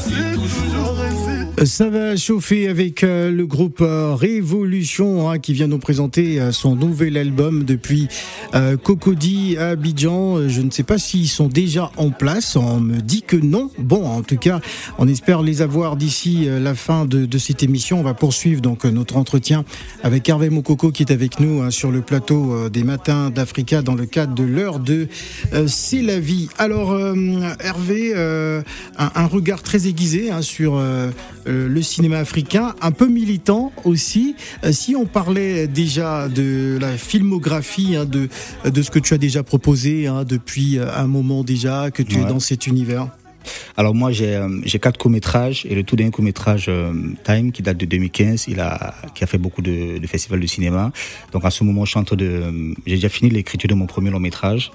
Réussit 0.05 0.33
toujours. 0.36 1.16
Réussit. 1.58 1.78
Ça 1.78 1.89
va 1.89 2.15
chauffer 2.15 2.67
avec 2.67 3.04
euh, 3.04 3.32
le 3.32 3.46
groupe 3.46 3.82
euh, 3.82 4.13
Révolution 4.15 5.30
hein, 5.30 5.39
qui 5.39 5.54
vient 5.54 5.67
nous 5.67 5.80
présenter 5.80 6.39
euh, 6.39 6.52
son 6.52 6.76
nouvel 6.76 7.17
album 7.17 7.63
depuis 7.63 8.08
euh, 8.56 8.78
Cocody 8.78 9.58
à 9.58 9.70
Abidjan. 9.70 10.38
Euh, 10.38 10.50
Je 10.50 10.62
ne 10.62 10.72
sais 10.72 10.84
pas 10.84 10.98
s'ils 10.98 11.28
sont 11.28 11.48
déjà 11.48 11.91
en 11.98 12.10
place. 12.10 12.56
On 12.56 12.80
me 12.80 13.00
dit 13.00 13.22
que 13.22 13.36
non. 13.38 13.70
Bon, 13.80 14.06
en 14.08 14.22
tout 14.22 14.38
cas, 14.38 14.60
on 14.98 15.08
espère 15.08 15.41
les 15.41 15.62
avoir 15.62 15.98
d'ici 15.98 16.48
euh, 16.48 16.60
la 16.60 16.76
fin 16.76 17.06
de, 17.06 17.38
cette 17.38 17.63
émission. 17.63 18.00
On 18.00 18.04
va 18.04 18.13
poursuivre 18.13 18.62
donc 18.62 18.86
euh, 18.86 18.91
notre 18.91 19.17
entretien 19.17 19.63
avec 20.04 20.28
Hervé 20.30 20.50
Mokoko 20.50 20.91
qui 20.91 21.04
est 21.04 21.12
avec 21.12 21.39
nous 21.39 21.62
hein, 21.62 21.72
sur 21.72 21.91
le 21.91 22.02
plateau 22.02 22.54
euh, 22.54 22.70
des 22.70 22.84
matins 22.84 23.30
d'Africa 23.30 23.82
dans 23.82 23.96
le 23.96 24.06
cadre 24.06 24.34
de 24.34 24.43
l'heure 24.43 24.80
de 24.80 25.08
euh, 25.54 25.67
C'est 25.67 26.02
la 26.02 26.20
vie. 26.20 26.50
Alors 26.58 26.91
euh, 26.91 27.13
Hervé, 27.60 28.13
euh, 28.15 28.62
un, 28.98 29.12
un 29.15 29.26
regard 29.26 29.63
très 29.63 29.88
aiguisé 29.88 30.32
hein, 30.32 30.41
sur 30.41 30.82
euh, 31.47 31.67
le 31.67 31.81
cinéma 31.81 32.17
africain, 32.17 32.75
un 32.81 32.91
peu 32.91 33.07
militant 33.07 33.71
aussi. 33.83 34.36
Euh, 34.63 34.71
si 34.71 34.95
on 34.95 35.05
parlait 35.05 35.67
déjà 35.67 36.27
de 36.27 36.77
la 36.79 36.97
filmographie, 36.97 37.95
hein, 37.95 38.05
de, 38.05 38.29
de 38.65 38.81
ce 38.81 38.91
que 38.91 38.99
tu 38.99 39.13
as 39.13 39.17
déjà 39.17 39.43
proposé 39.43 40.07
hein, 40.07 40.23
depuis 40.23 40.77
euh, 40.77 40.93
un 40.95 41.07
moment 41.07 41.43
déjà, 41.43 41.91
que 41.91 42.03
tu 42.03 42.19
es 42.19 42.25
dans 42.25 42.39
cet 42.39 42.67
univers. 42.67 43.10
Alors 43.77 43.95
moi 43.95 44.12
j'ai 44.12 44.38
j'ai 44.63 44.77
quatre 44.77 44.97
courts 44.97 45.10
métrages 45.10 45.65
et 45.69 45.73
le 45.73 45.83
tout 45.83 45.95
dernier 45.95 46.12
court 46.12 46.23
métrage 46.23 46.69
Time 47.23 47.53
qui 47.53 47.62
date 47.62 47.77
de 47.77 47.86
2015, 47.86 48.47
il 48.49 48.60
a 48.60 48.93
qui 49.15 49.23
a 49.23 49.27
fait 49.27 49.38
beaucoup 49.38 49.62
de, 49.62 49.99
de 49.99 50.07
festivals 50.07 50.41
de 50.41 50.47
cinéma. 50.47 50.91
Donc 51.31 51.45
à 51.45 51.49
ce 51.49 51.63
moment 51.63 51.86
je 51.86 51.91
suis 51.91 51.99
en 51.99 52.03
train 52.03 52.17
de 52.17 52.73
j'ai 52.86 52.95
déjà 52.95 53.07
fini 53.07 53.29
l'écriture 53.29 53.69
de 53.69 53.73
mon 53.73 53.86
premier 53.86 54.10
long 54.10 54.19
métrage. 54.19 54.71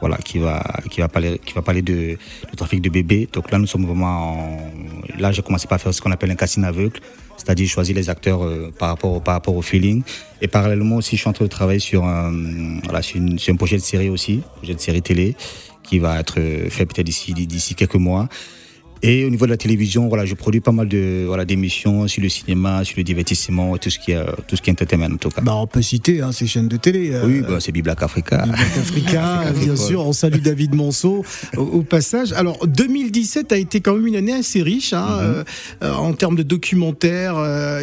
Voilà, 0.00 0.18
qui 0.18 0.38
va 0.38 0.62
qui 0.90 1.00
va 1.00 1.08
parler 1.08 1.40
qui 1.44 1.54
va 1.54 1.62
parler 1.62 1.80
de, 1.80 2.18
de 2.50 2.56
trafic 2.56 2.82
de 2.82 2.90
bébés. 2.90 3.28
Donc 3.32 3.50
là 3.50 3.58
nous 3.58 3.66
sommes 3.66 3.86
vraiment 3.86 4.32
en, 4.32 4.58
là 5.18 5.32
j'ai 5.32 5.40
commencé 5.42 5.66
par 5.66 5.80
faire 5.80 5.94
ce 5.94 6.02
qu'on 6.02 6.10
appelle 6.12 6.30
un 6.30 6.34
casting 6.34 6.64
aveugle, 6.64 7.00
c'est-à-dire 7.38 7.66
choisir 7.66 7.96
les 7.96 8.10
acteurs 8.10 8.44
euh, 8.44 8.70
par 8.78 8.90
rapport 8.90 9.12
au, 9.12 9.20
par 9.20 9.34
rapport 9.34 9.56
au 9.56 9.62
feeling. 9.62 10.02
Et 10.42 10.48
parallèlement 10.48 10.96
aussi 10.96 11.16
je 11.16 11.22
suis 11.22 11.30
en 11.30 11.32
train 11.32 11.46
de 11.46 11.50
travailler 11.50 11.80
sur 11.80 12.04
un 12.04 12.30
voilà 12.84 13.00
sur, 13.00 13.16
une- 13.16 13.38
sur 13.38 13.54
un 13.54 13.56
projet 13.56 13.76
de 13.76 13.82
série 13.82 14.10
aussi, 14.10 14.42
projet 14.58 14.74
de 14.74 14.80
série 14.80 15.00
télé 15.00 15.34
qui 15.82 15.98
va 15.98 16.20
être 16.20 16.38
euh, 16.40 16.68
fait 16.68 16.84
peut-être 16.84 17.06
d'ici 17.06 17.32
d'ici 17.32 17.74
quelques 17.74 17.94
mois. 17.94 18.28
Et 19.08 19.24
au 19.24 19.30
niveau 19.30 19.44
de 19.46 19.50
la 19.52 19.56
télévision, 19.56 20.08
voilà, 20.08 20.24
je 20.24 20.34
produis 20.34 20.60
pas 20.60 20.72
mal 20.72 20.88
de 20.88 21.24
voilà 21.26 21.44
d'émissions 21.44 22.08
sur 22.08 22.20
le 22.22 22.28
cinéma, 22.28 22.82
sur 22.84 22.96
le 22.98 23.04
divertissement, 23.04 23.76
tout 23.78 23.88
ce 23.88 24.00
qui 24.00 24.10
est 24.10 24.18
tout 24.48 24.56
ce 24.56 24.62
qui 24.62 24.70
est 24.70 24.72
entertainment 24.72 25.14
en 25.14 25.16
tout 25.16 25.28
cas. 25.30 25.42
Bah, 25.42 25.54
on 25.54 25.68
peut 25.68 25.80
citer 25.80 26.22
hein, 26.22 26.32
ces 26.32 26.48
chaînes 26.48 26.66
de 26.66 26.76
télé. 26.76 27.12
euh, 27.12 27.24
oui, 27.24 27.40
bah, 27.40 27.58
c'est 27.60 27.70
Biblac 27.70 28.02
Africa. 28.02 28.44
Black 28.46 28.58
Africa, 28.78 29.44
bien 29.62 29.76
sûr. 29.76 30.04
On 30.04 30.12
salue 30.12 30.40
David 30.40 30.74
Monceau 30.74 31.24
au, 31.56 31.60
au 31.62 31.82
passage. 31.82 32.32
Alors, 32.32 32.66
2017 32.66 33.52
a 33.52 33.58
été 33.58 33.80
quand 33.80 33.94
même 33.94 34.08
une 34.08 34.16
année 34.16 34.32
assez 34.34 34.60
riche 34.60 34.92
hein, 34.92 35.06
euh, 35.20 35.44
euh, 35.84 35.92
en 35.94 36.12
termes 36.12 36.34
de 36.36 36.42
documentaires. 36.42 37.36
euh, 37.38 37.82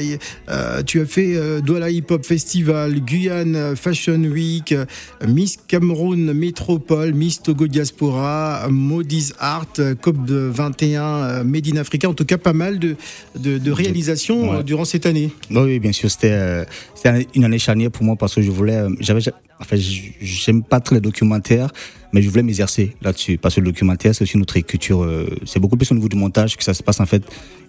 euh, 0.49 0.83
tu 0.83 0.99
as 0.99 1.05
fait 1.05 1.35
euh, 1.37 1.61
Douala 1.61 1.89
Hip 1.89 2.07
Hop 2.09 2.25
Festival, 2.25 2.99
Guyane 2.99 3.75
Fashion 3.77 4.21
Week, 4.23 4.73
euh, 4.73 4.85
Miss 5.25 5.57
Cameroun 5.69 6.33
Métropole, 6.33 7.13
Miss 7.13 7.41
Togo 7.41 7.67
Diaspora, 7.67 8.67
Modi's 8.69 9.33
Art, 9.39 9.67
euh, 9.79 9.95
COP 9.95 10.25
de 10.25 10.35
21, 10.53 11.12
euh, 11.23 11.43
Made 11.43 11.67
in 11.67 11.77
Africa. 11.77 12.09
En 12.09 12.13
tout 12.13 12.25
cas, 12.25 12.37
pas 12.37 12.53
mal 12.53 12.79
de, 12.79 12.95
de, 13.37 13.57
de 13.57 13.71
réalisations 13.71 14.49
Ouais. 14.51 14.57
euh, 14.59 14.63
durant 14.63 14.85
cette 14.85 15.05
année. 15.05 15.29
Oui, 15.51 15.57
oui, 15.63 15.79
bien 15.79 15.91
sûr, 15.91 16.09
c'était 16.09 16.31
c'était 17.03 17.27
une 17.35 17.43
année 17.43 17.59
charnière 17.59 17.91
pour 17.91 18.03
moi 18.03 18.15
parce 18.15 18.35
que 18.35 18.41
je 18.41 18.51
voulais, 18.51 18.75
euh, 18.75 18.89
j'avais, 18.99 19.21
enfin, 19.59 19.75
j'aime 20.21 20.63
pas 20.63 20.79
trop 20.79 20.95
les 20.95 21.01
documentaires, 21.01 21.69
mais 22.13 22.21
je 22.21 22.29
voulais 22.29 22.43
m'exercer 22.43 22.95
là-dessus 23.01 23.37
parce 23.37 23.55
que 23.55 23.59
le 23.59 23.67
documentaire 23.67 24.15
c'est 24.15 24.23
aussi 24.23 24.37
notre 24.37 24.55
écriture, 24.55 25.03
euh, 25.03 25.27
c'est 25.45 25.59
beaucoup 25.59 25.75
plus 25.75 25.91
au 25.91 25.95
niveau 25.95 26.07
du 26.07 26.15
montage 26.15 26.55
que 26.55 26.63
ça 26.63 26.73
se 26.73 26.81
passe 26.81 26.99
en 26.99 27.05
fait 27.05 27.23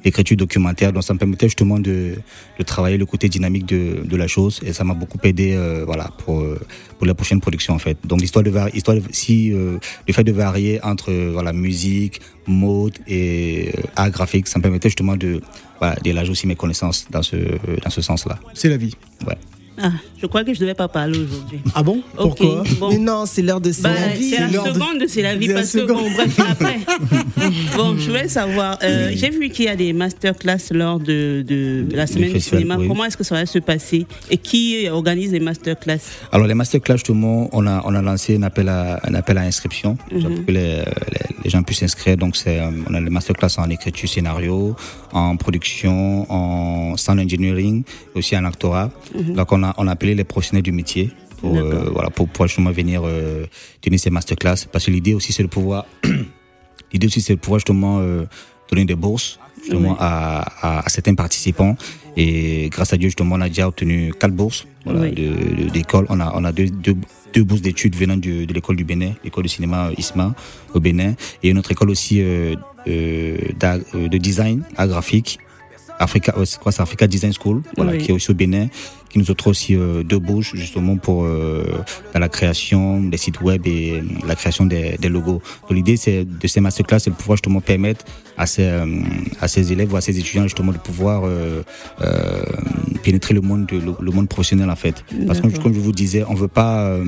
l'écriture 0.05 0.37
documentaire, 0.37 0.93
donc 0.93 1.03
ça 1.03 1.15
me 1.15 1.19
permettait 1.19 1.47
justement 1.47 1.79
de, 1.79 2.15
de 2.59 2.63
travailler 2.65 2.99
le 2.99 3.07
côté 3.07 3.29
dynamique 3.29 3.67
de, 3.67 4.05
de 4.05 4.17
la 4.17 4.29
chose 4.29 4.61
et 4.65 4.73
ça 4.73 4.85
m'a 4.85 4.95
beaucoup 4.95 5.19
aidé, 5.25 5.55
euh, 5.55 5.85
voilà, 5.85 6.11
pour 6.19 6.45
pour 6.99 7.07
la 7.07 7.15
prochaine 7.15 7.41
production 7.41 7.75
en 7.75 7.79
fait. 7.79 7.97
Donc 8.05 8.21
l'histoire 8.21 8.45
de 8.45 8.53
histoire 8.77 8.99
si 9.11 9.51
le 9.51 10.13
fait 10.13 10.25
de 10.25 10.33
varier 10.33 10.79
entre 10.85 11.13
voilà 11.33 11.53
musique, 11.53 12.21
mode 12.47 12.99
et 13.09 13.73
art 13.97 14.11
graphique, 14.11 14.47
ça 14.47 14.59
me 14.59 14.63
permettait 14.63 14.91
justement 14.91 15.17
de 15.17 15.41
d'élargir 16.03 16.33
aussi 16.33 16.47
mes 16.47 16.57
connaissances 16.57 17.07
dans 17.11 17.23
ce 17.23 17.37
dans 17.83 17.91
ce 17.91 18.03
sens-là. 18.03 18.39
C'est 18.55 18.69
la 18.69 18.77
vie. 18.77 18.95
Ouais. 19.27 19.37
Ah, 19.83 19.91
je 20.21 20.27
crois 20.27 20.45
que 20.45 20.55
je 20.55 20.59
ne 20.59 20.61
devais 20.67 20.75
pas 20.75 20.87
parler 20.87 21.19
aujourd'hui. 21.19 21.59
Ah 21.75 21.83
bon 21.83 22.01
Pourquoi 22.17 22.63
bon. 22.79 22.91
Mais 22.91 22.99
non, 22.99 23.27
c'est 23.27 23.43
l'heure 23.43 23.61
de 23.61 23.73
C'est 23.73 23.83
Bah, 23.83 23.91
la 23.93 24.09
vie. 24.15 24.31
c'est 24.31 24.41
la 24.41 24.47
l'heure 24.49 24.65
de- 24.65 24.73
seconde 24.73 25.01
de 25.01 25.07
C'est 25.09 25.23
la 25.23 25.35
vie 25.35 25.49
la 25.49 25.55
parce 25.55 25.73
que 25.73 25.81
bon 25.87 26.11
bref 26.13 26.39
après 26.49 26.79
bon 27.77 27.97
je 27.99 28.09
voulais 28.09 28.29
savoir 28.29 28.79
euh, 28.85 29.11
j'ai 29.15 29.31
vu 29.31 29.49
qu'il 29.51 29.65
y 29.65 29.69
a 29.69 29.77
des 29.77 29.93
masterclass 29.93 30.71
lors 30.71 31.01
de, 31.01 31.43
de 31.47 31.87
la 31.93 32.07
semaine 32.07 32.33
du 32.33 32.41
cinéma 32.41 32.77
oui. 32.79 32.87
comment 32.87 33.05
est-ce 33.05 33.17
que 33.17 33.25
ça 33.25 33.35
va 33.35 33.47
se 33.47 33.59
passer 33.59 34.07
et 34.31 34.37
qui 34.37 34.89
organise 34.89 35.33
les 35.33 35.41
masterclass? 35.41 35.99
Alors 36.31 36.47
les 36.47 36.55
masterclass 36.55 36.95
justement, 36.99 37.49
on 37.53 37.67
a 37.67 37.83
on 37.85 37.95
a 37.97 38.01
lancé 38.03 38.37
un 38.37 38.43
appel 38.45 38.69
à 38.69 39.01
un 39.05 39.15
appel 39.15 39.39
à 39.39 39.43
inscription 39.43 39.97
pour 39.97 40.21
que 40.47 40.53
les, 40.53 40.77
les, 40.77 40.85
les 41.43 41.51
gens 41.51 41.63
puissent 41.65 41.81
s'inscrire. 41.81 42.17
Donc 42.17 42.37
c'est 42.37 42.61
euh, 42.61 42.71
on 42.89 42.95
a 42.95 43.01
les 43.01 43.11
masterclass 43.11 43.59
en 43.59 43.69
écriture 43.71 44.09
scénario, 44.09 44.77
en 45.13 45.37
production, 45.37 46.31
en 46.31 46.97
sound 46.97 47.19
engineering, 47.21 47.83
et 48.15 48.19
aussi 48.19 48.37
en 48.37 48.45
actorat. 48.45 48.91
Donc 49.15 49.51
on 49.51 49.64
a 49.65 49.75
on 49.79 49.87
a 49.89 49.93
appelé 49.93 50.15
les 50.15 50.25
professionnels 50.25 50.63
du 50.63 50.73
métier 50.73 51.11
pour 51.41 51.57
euh, 51.57 51.91
voilà 51.97 52.11
pour 52.11 52.29
pouvoir 52.29 52.49
justement 52.49 52.71
venir 52.71 53.03
euh, 53.05 53.47
tenir 53.81 53.99
ces 53.99 54.11
masterclass 54.11 54.61
parce 54.73 54.85
que 54.87 54.91
l'idée 54.91 55.15
aussi 55.15 55.33
c'est 55.33 55.43
de 55.43 55.49
pouvoir 55.59 55.87
L'idée 56.93 57.09
aussi, 57.09 57.21
c'est 57.21 57.35
de 57.35 57.41
pouvoir 57.41 57.59
justement 57.59 57.99
euh, 57.99 58.25
donner 58.71 58.85
des 58.85 58.95
bourses 58.95 59.41
justement 59.61 59.93
Oui. 59.93 59.97
à, 59.99 60.43
à, 60.63 60.87
à 60.87 60.89
certains 60.89 61.17
participants. 61.17 61.75
Et 62.17 62.69
grâce 62.71 62.93
à 62.93 62.97
Dieu, 62.97 63.09
justement, 63.09 63.35
on 63.35 63.41
a 63.41 63.49
déjà 63.49 63.67
obtenu 63.67 64.13
quatre 64.21 64.33
bourses 64.33 64.65
voilà, 64.85 65.01
Oui. 65.01 65.11
de- 65.11 65.65
de- 65.65 65.71
d'école. 65.71 66.07
On 66.09 66.21
a, 66.21 66.31
on 66.37 66.45
a 66.45 66.53
deux, 66.53 66.69
deux, 66.71 66.95
deux 67.35 67.43
bourses 67.43 67.63
d'études 67.63 67.97
venant 67.97 68.17
du- 68.17 68.47
de 68.47 68.55
l'école 68.55 68.77
du 68.77 68.85
Bénin, 68.85 69.13
l'école 69.25 69.43
de 69.43 69.49
cinéma 69.49 69.89
euh, 69.89 69.95
ISMA 69.99 70.37
au 70.73 70.79
Bénin. 70.79 71.15
Et 71.43 71.49
une 71.51 71.59
autre 71.59 71.73
école 71.73 71.91
aussi 71.91 72.21
euh, 72.23 72.55
de 72.87 74.19
design, 74.19 74.63
art 74.77 74.89
graphique. 74.89 75.39
Africa, 75.99 76.35
c'est 76.45 76.59
quoi, 76.61 76.71
c'est 76.73 76.83
Africa 76.83 77.07
Design 77.07 77.33
School, 77.33 77.63
voilà, 77.77 77.93
Oui. 77.93 77.99
qui 77.99 78.11
est 78.11 78.15
aussi 78.15 78.31
au 78.31 78.35
Bénin, 78.35 78.67
qui 79.15 79.21
nous 79.21 79.31
offre 79.31 79.47
aussi 79.47 79.77
euh, 79.77 80.03
deux 80.03 80.19
bouches 80.19 80.57
justement 80.57 80.97
pour 80.97 81.23
euh, 81.25 81.63
dans 82.13 82.19
la 82.19 82.29
création 82.29 83.01
des 83.01 83.17
sites 83.17 83.41
web 83.41 83.65
et 83.65 83.93
euh, 83.93 84.01
la 84.27 84.35
création 84.35 84.67
des, 84.67 84.97
des 84.99 85.09
logos. 85.09 85.41
L'idée 85.71 85.97
c'est 85.97 86.25
de 86.25 86.47
ces 86.49 86.61
masterclass, 86.61 86.99
c'est 86.99 87.11
de 87.11 87.15
pouvoir 87.15 87.37
justement 87.37 87.61
permettre 87.61 88.05
à 88.37 88.47
ces 88.47 88.69
à 89.41 89.47
ces 89.47 89.73
élèves 89.73 89.93
ou 89.93 89.97
à 89.97 90.01
ces 90.01 90.19
étudiants 90.19 90.43
justement 90.43 90.73
de 90.73 90.79
pouvoir 90.79 91.23
pénétrer 93.03 93.35
le 93.35 93.41
monde 93.41 93.67
de- 93.67 93.79
le, 93.79 93.93
le 94.01 94.11
monde 94.11 94.29
professionnel 94.29 94.69
en 94.71 94.77
fait. 94.77 95.05
Parce 95.27 95.41
que 95.41 95.47
comme 95.63 95.75
je 95.75 95.79
vous 95.81 95.93
disais, 95.93 96.25
on 96.29 96.35
veut 96.35 96.49
pas 96.49 96.99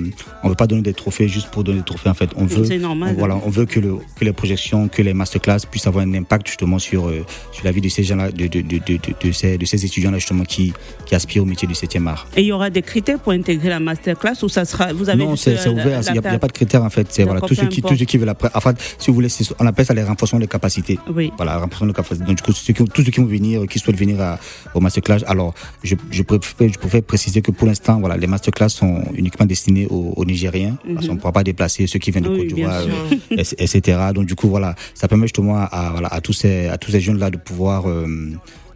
on 0.44 0.48
veut 0.48 0.54
pas 0.54 0.66
donner 0.68 0.82
des 0.82 0.94
trophées 0.94 1.26
juste 1.28 1.50
pour 1.50 1.64
donner 1.64 1.78
des 1.78 1.84
trophées 1.84 2.08
en 2.08 2.14
fait. 2.14 2.30
On 2.36 2.44
veut 2.46 2.64
normal, 2.78 3.14
on- 3.14 3.18
voilà, 3.18 3.40
on 3.44 3.50
veut 3.50 3.66
que, 3.66 3.80
le, 3.80 3.96
que 4.18 4.24
les 4.24 4.32
projections, 4.32 4.86
que 4.88 5.02
les 5.02 5.14
masterclass 5.14 5.60
puissent 5.70 5.86
avoir 5.86 6.04
un 6.04 6.14
impact 6.14 6.46
justement 6.46 6.78
sur, 6.78 7.10
sur 7.52 7.64
la 7.64 7.72
vie 7.72 7.80
de 7.80 7.88
ces 7.88 8.04
gens-là, 8.04 8.30
de, 8.30 8.46
de, 8.46 8.60
de, 8.60 8.78
de, 8.78 8.94
de, 8.96 8.98
de 9.28 9.32
ces, 9.32 9.58
de 9.58 9.64
ces 9.64 9.84
étudiants-là 9.84 10.18
justement 10.18 10.44
qui, 10.44 10.72
qui 11.06 11.14
aspirent 11.14 11.42
au 11.42 11.46
métier 11.46 11.66
du 11.66 11.74
7e 11.74 11.95
Et 12.36 12.42
il 12.42 12.46
y 12.46 12.52
aura 12.52 12.70
des 12.70 12.82
critères 12.82 13.18
pour 13.18 13.32
intégrer 13.32 13.68
la 13.68 13.80
masterclass 13.80 14.42
ou 14.42 14.48
ça 14.48 14.64
sera. 14.64 14.92
Vous 14.92 15.08
avez 15.08 15.24
Non, 15.24 15.36
c'est 15.36 15.52
ouvert, 15.68 16.00
il 16.06 16.12
n'y 16.12 16.18
a, 16.18 16.38
pas 16.38 16.46
de 16.46 16.52
critères 16.52 16.82
en 16.84 16.90
fait. 16.90 17.06
C'est 17.10 17.24
voilà, 17.24 17.40
tous 17.40 17.54
ceux, 17.54 17.66
qui, 17.66 17.82
tous 17.82 17.96
ceux 17.96 18.04
qui 18.04 18.18
veulent 18.18 18.28
après. 18.28 18.50
En 18.54 18.60
fait, 18.60 18.76
si 18.98 19.08
vous 19.10 19.14
voulez, 19.14 19.28
on 19.58 19.66
appelle 19.66 19.86
ça 19.86 19.94
les 19.94 20.02
renforcements 20.02 20.38
des 20.38 20.46
capacités. 20.46 20.98
Oui. 21.12 21.32
Voilà, 21.36 21.58
renforcement 21.58 21.88
des 21.88 21.92
capacités. 21.94 22.24
Donc, 22.24 22.36
du 22.36 22.42
coup, 22.42 22.52
ceux 22.52 22.72
qui, 22.72 22.84
tous 22.84 23.02
ceux 23.02 23.10
qui 23.10 23.20
vont 23.20 23.26
venir, 23.26 23.66
qui 23.66 23.78
souhaitent 23.78 23.96
venir 23.98 24.20
à, 24.20 24.38
au 24.74 24.80
masterclass, 24.80 25.20
alors, 25.26 25.54
je, 25.82 25.94
je, 26.10 26.22
préfère, 26.22 26.68
je 26.72 26.78
préfère 26.78 27.02
préciser 27.02 27.42
que 27.42 27.50
pour 27.50 27.66
l'instant, 27.66 27.98
voilà, 28.00 28.16
les 28.16 28.26
masterclass 28.26 28.68
sont 28.68 29.02
uniquement 29.14 29.46
destinés 29.46 29.86
aux, 29.88 30.12
aux 30.16 30.24
Nigériens, 30.24 30.76
parce 30.94 31.06
qu'on 31.06 31.14
ne 31.14 31.18
pourra 31.18 31.32
pas 31.32 31.44
déplacer 31.44 31.86
ceux 31.86 31.98
qui 31.98 32.10
viennent 32.10 32.24
de 32.24 32.28
Oui, 32.30 32.38
Côte 32.48 32.54
d'Ivoire, 32.54 32.80
euh, 32.82 33.14
et- 33.30 33.62
etc. 33.64 33.98
Donc, 34.14 34.26
du 34.26 34.34
coup, 34.34 34.48
voilà, 34.48 34.74
ça 34.94 35.08
permet 35.08 35.24
justement 35.24 35.56
à, 35.58 35.64
à, 35.64 35.90
voilà, 35.90 36.08
à 36.08 36.20
tous 36.20 36.32
ces, 36.32 36.68
à 36.68 36.78
tous 36.78 36.90
ces 36.90 37.00
jeunes-là 37.00 37.30
de 37.30 37.36
pouvoir, 37.36 37.88
euh, 37.88 38.06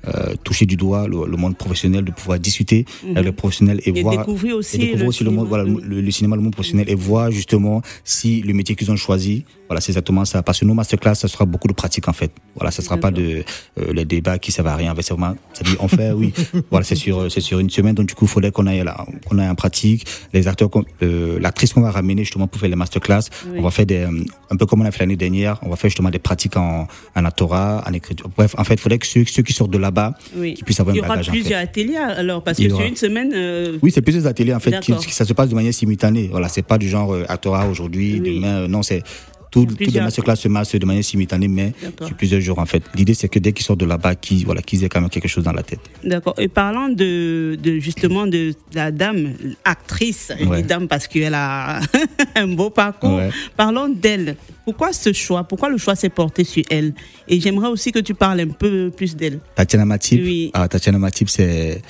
euh, 0.09 0.35
toucher 0.45 0.67
du 0.67 0.77
doigt 0.77 1.07
le, 1.09 1.27
le 1.27 1.37
monde 1.37 1.57
professionnel, 1.57 2.05
de 2.05 2.11
pouvoir 2.11 2.39
discuter 2.39 2.85
Mhm. 3.05 3.11
avec 3.17 3.25
les 3.27 3.33
professionnels 3.33 3.81
et, 3.85 3.91
Et 3.99 4.03
voir 4.03 4.17
découvrir 4.17 4.57
aussi 4.57 4.77
et 4.77 4.79
découvrir 4.79 5.05
le 5.05 5.09
aussi 5.09 5.25
le 5.25 5.31
monde, 5.31 5.47
cinéma. 5.49 5.65
voilà, 5.65 5.81
le, 5.87 6.01
le 6.01 6.11
cinéma, 6.11 6.37
le 6.37 6.43
monde 6.43 6.53
professionnel 6.55 6.89
et 6.89 6.95
voir 6.95 7.31
justement 7.31 7.83
si 8.05 8.41
le 8.43 8.55
métier 8.55 8.75
qu'ils 8.77 8.91
ont 8.91 8.97
choisi, 8.97 9.45
voilà, 9.71 9.81
c'est 9.81 9.93
exactement 9.93 10.25
ça. 10.25 10.43
Parce 10.43 10.59
que 10.59 10.65
nos 10.65 10.75
masterclass, 10.75 11.15
ça 11.15 11.29
sera 11.29 11.45
beaucoup 11.45 11.69
de 11.69 11.73
pratique 11.73 12.09
en 12.09 12.13
fait. 12.13 12.33
Voilà, 12.57 12.73
ça 12.73 12.83
sera 12.83 12.97
pas 12.97 13.13
de 13.13 13.45
euh, 13.79 13.93
les 13.93 14.05
débats 14.05 14.37
qui 14.41 14.51
servent 14.51 14.67
à 14.67 14.75
rien. 14.75 14.93
C'est 15.01 15.15
vraiment, 15.15 15.37
ça 15.53 15.63
dit, 15.63 15.77
on 15.79 15.87
fait, 15.87 16.11
oui. 16.11 16.33
voilà, 16.73 16.85
c'est 16.85 16.97
sur, 16.97 17.31
c'est 17.31 17.41
sur 17.41 17.61
une 17.61 17.71
semaine. 17.71 17.95
Donc 17.95 18.09
du 18.09 18.15
coup, 18.17 18.25
il 18.25 18.29
faudrait 18.29 18.51
qu'on 18.51 18.67
aille 18.67 18.83
là, 18.83 19.07
qu'on 19.29 19.39
aille 19.39 19.49
en 19.49 19.55
pratique. 19.55 20.05
Les 20.33 20.49
acteurs, 20.49 20.69
euh, 21.05 21.39
l'actrice 21.41 21.73
qu'on 21.73 21.83
va 21.83 21.93
ramener 21.93 22.25
justement 22.25 22.49
pour 22.49 22.61
faire 22.61 22.69
les 22.69 22.75
masterclass, 22.75 23.21
Oui. 23.47 23.59
on 23.59 23.63
va 23.63 23.71
faire 23.71 23.87
des, 23.87 23.99
euh, 23.99 24.25
un 24.51 24.57
peu 24.57 24.67
comme 24.67 24.81
on 24.81 24.85
a 24.85 24.91
fait 24.91 25.01
l'année 25.01 25.15
dernière. 25.17 25.59
On 25.63 25.71
va 25.71 25.77
faire 25.77 25.89
justement 25.89 26.11
des 26.11 26.19
pratiques 26.19 26.57
en, 26.57 26.89
en 27.15 27.25
actorat, 27.25 27.85
en 27.89 27.93
écriture. 27.93 28.29
Bref, 28.37 28.57
en 28.59 28.65
fait, 28.65 28.75
il 28.75 28.81
faudrait 28.81 28.99
que 28.99 29.07
ceux, 29.07 29.25
ceux 29.25 29.45
qui 29.45 29.53
sortent 29.53 29.71
de 29.71 29.79
là-bas, 29.79 30.15
Oui. 30.37 30.55
qui 30.55 30.65
puissent 30.65 30.81
avoir 30.81 30.97
Il 30.97 30.99
y 30.99 31.03
un 31.03 31.05
aura 31.07 31.15
bagage 31.15 31.29
en 31.29 31.33
fait. 31.33 31.39
plusieurs 31.39 31.61
ateliers 31.61 31.97
alors, 31.97 32.43
parce 32.43 32.59
Il 32.59 32.65
que 32.65 32.71
sur 32.71 32.79
aura. 32.79 32.87
une 32.89 32.97
semaine. 32.97 33.31
euh, 33.33 33.79
Oui, 33.83 33.93
c'est 33.93 34.03
plusieurs 34.03 34.27
ateliers 34.27 34.55
en 34.55 34.59
fait, 34.61 34.81
qui, 34.81 34.93
ça 35.13 35.25
se 35.25 35.33
passe 35.33 35.49
de 35.49 35.55
manière 35.55 35.73
simultanée. 35.73 36.29
Voilà, 36.31 36.49
c'est 36.49 36.63
pas 36.67 36.77
du 36.77 36.89
genre 36.89 37.15
euh, 37.15 37.25
actorat 37.29 37.69
aujourd'hui, 37.69 38.19
demain. 38.21 38.63
euh, 38.63 38.69
non, 38.69 38.83
c'est 38.83 39.03
tout, 39.51 39.67
les 39.69 39.75
plusieurs. 39.75 40.05
masterclass 40.05 40.37
se 40.37 40.49
passent 40.49 40.75
de 40.75 40.87
manière 40.87 41.05
simultanée, 41.05 41.49
mais 41.49 41.73
sur 42.07 42.15
plusieurs 42.17 42.41
jours 42.41 42.59
en 42.59 42.67
fait. 42.67 42.83
L'idée 42.95 43.15
c'est 43.15 43.29
que 43.29 43.39
dès 43.39 43.53
qu'ils 43.53 43.65
sortent 43.65 43.81
de 43.81 43.87
là-bas, 43.87 44.15
qu'ils 44.15 44.45
voilà, 44.45 44.63
qu'ils 44.63 44.85
aient 44.85 44.89
quand 44.89 45.01
même 45.01 45.11
quelque 45.11 45.29
chose 45.29 45.45
dans 45.45 45.53
la 45.53 45.63
tête. 45.63 45.81
D'accord. 46.05 46.35
Et 46.39 46.49
parlant 46.49 46.89
de, 46.89 47.59
de 47.63 47.79
justement 47.79 48.27
de 48.27 48.55
la 48.75 48.91
dame 48.91 49.33
actrice, 49.65 50.33
Ouais. 50.47 50.63
dame 50.63 50.89
parce 50.89 51.07
qu'elle 51.09 51.35
a 51.35 51.81
un 52.37 52.49
beau 52.49 52.71
parcours. 52.71 53.17
Ouais. 53.17 53.31
Parlons 53.57 53.89
d'elle. 53.89 54.37
Pourquoi 54.65 54.93
ce 54.93 55.13
choix? 55.13 55.45
Pourquoi 55.45 55.69
le 55.69 55.79
choix 55.79 55.97
s'est 55.97 56.09
porté 56.11 56.45
sur 56.45 56.63
elle? 56.71 56.95
Et 57.29 57.41
j'aimerais 57.41 57.69
aussi 57.69 57.91
que 57.93 57.99
tu 57.99 58.15
parles 58.15 58.41
un 58.41 58.49
peu 58.49 58.91
plus 58.97 59.17
d'elle. 59.17 59.41
Tatiana 59.57 59.85
Matip, 59.85 60.21
Oui. 60.23 60.51
ah, 60.55 60.69
Tatiana 60.69 60.99
Matip, 60.99 61.29
c'est 61.29 61.83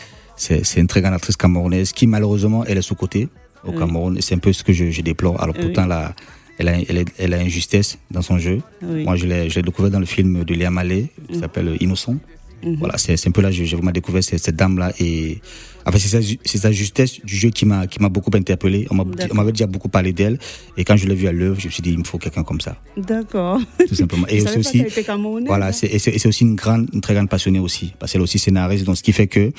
une 0.77 0.87
très 0.87 1.01
grande 1.03 1.15
actrice 1.15 1.37
camerounaise 1.37 1.93
qui 1.93 2.07
malheureusement 2.07 2.65
elle 2.67 2.79
est 2.79 2.83
sous 2.83 2.95
côté 2.95 3.29
au 3.65 3.73
Oui. 3.73 3.77
Cameroun. 3.79 4.19
C'est 4.21 4.35
un 4.35 4.39
peu 4.39 4.53
ce 4.53 4.65
que 4.65 4.73
je, 4.73 4.91
je 4.91 5.03
déplore. 5.03 5.41
Alors 5.43 5.55
Oui. 5.59 5.65
pourtant 5.67 5.87
là. 5.87 6.15
Elle 6.61 6.69
a, 6.69 6.75
elle, 6.89 6.99
a, 6.99 7.03
elle 7.19 7.33
a 7.35 7.41
une 7.43 7.49
justesse 7.49 7.97
dans 8.11 8.21
son 8.23 8.37
jeu. 8.39 8.59
Oui. 8.83 9.05
Moi, 9.05 9.17
je 9.17 9.25
l'ai 9.27 9.49
découvert 9.63 9.91
dans 9.91 9.99
le 9.99 10.07
film 10.07 10.45
de 10.45 10.55
Léa 10.55 10.71
Malé, 10.71 11.07
qui 11.29 11.35
Mhm. 11.37 11.41
s'appelle 11.41 11.77
Innocent. 11.81 12.17
Mhm. 12.63 12.77
Voilà, 12.79 12.99
c'est 12.99 13.17
un 13.27 13.31
peu 13.31 13.41
là, 13.41 13.51
j'ai 13.51 13.65
j'ai 13.65 13.75
vraiment 13.77 13.91
découvert 13.91 14.23
cette, 14.23 14.45
cette 14.45 14.57
dame-là. 14.57 14.93
Et 15.01 15.41
en 15.87 15.91
fait, 15.93 15.99
c'est 15.99 16.59
sa, 16.59 16.71
justesse 16.71 17.13
du 17.25 17.35
jeu 17.35 17.49
qui 17.49 17.65
m'a 17.65 17.87
qui 17.87 17.99
m'a 18.03 18.11
beaucoup 18.11 18.31
interpellé. 18.35 18.87
On 18.91 18.95
m'avait 19.35 19.53
déjà 19.53 19.67
beaucoup 19.67 19.89
parlé 19.89 20.13
d'elle. 20.13 20.39
Et 20.77 20.85
quand 20.85 20.97
je 20.99 21.07
l'ai 21.09 21.15
vue 21.15 21.27
à 21.29 21.33
l'œuvre, 21.33 21.59
je 21.59 21.69
me 21.69 21.73
suis 21.73 21.83
dit, 21.83 21.93
il 21.93 21.99
me 21.99 22.05
faut 22.05 22.19
quelqu'un 22.19 22.45
comme 22.45 22.61
ça, 22.61 22.77
D'accord. 22.99 23.59
tout 23.89 23.95
simplement. 23.95 24.27
Et 24.35 24.41
c'est 24.41 24.59
aussi, 24.59 24.85
voilà, 25.47 25.73
c'est 25.73 26.27
aussi 26.27 26.45
une 26.45 26.55
grande, 26.57 26.89
une 26.93 27.01
très 27.01 27.15
grande 27.15 27.31
passionnée 27.31 27.61
aussi, 27.61 27.95
parce 27.99 28.13
qu'elle 28.13 28.21
est 28.21 28.25
aussi 28.25 28.39
scénariste. 28.39 28.85
Donc, 28.85 28.99
ce 28.99 29.03
qui 29.03 29.13
fait 29.13 29.27
que 29.27 29.51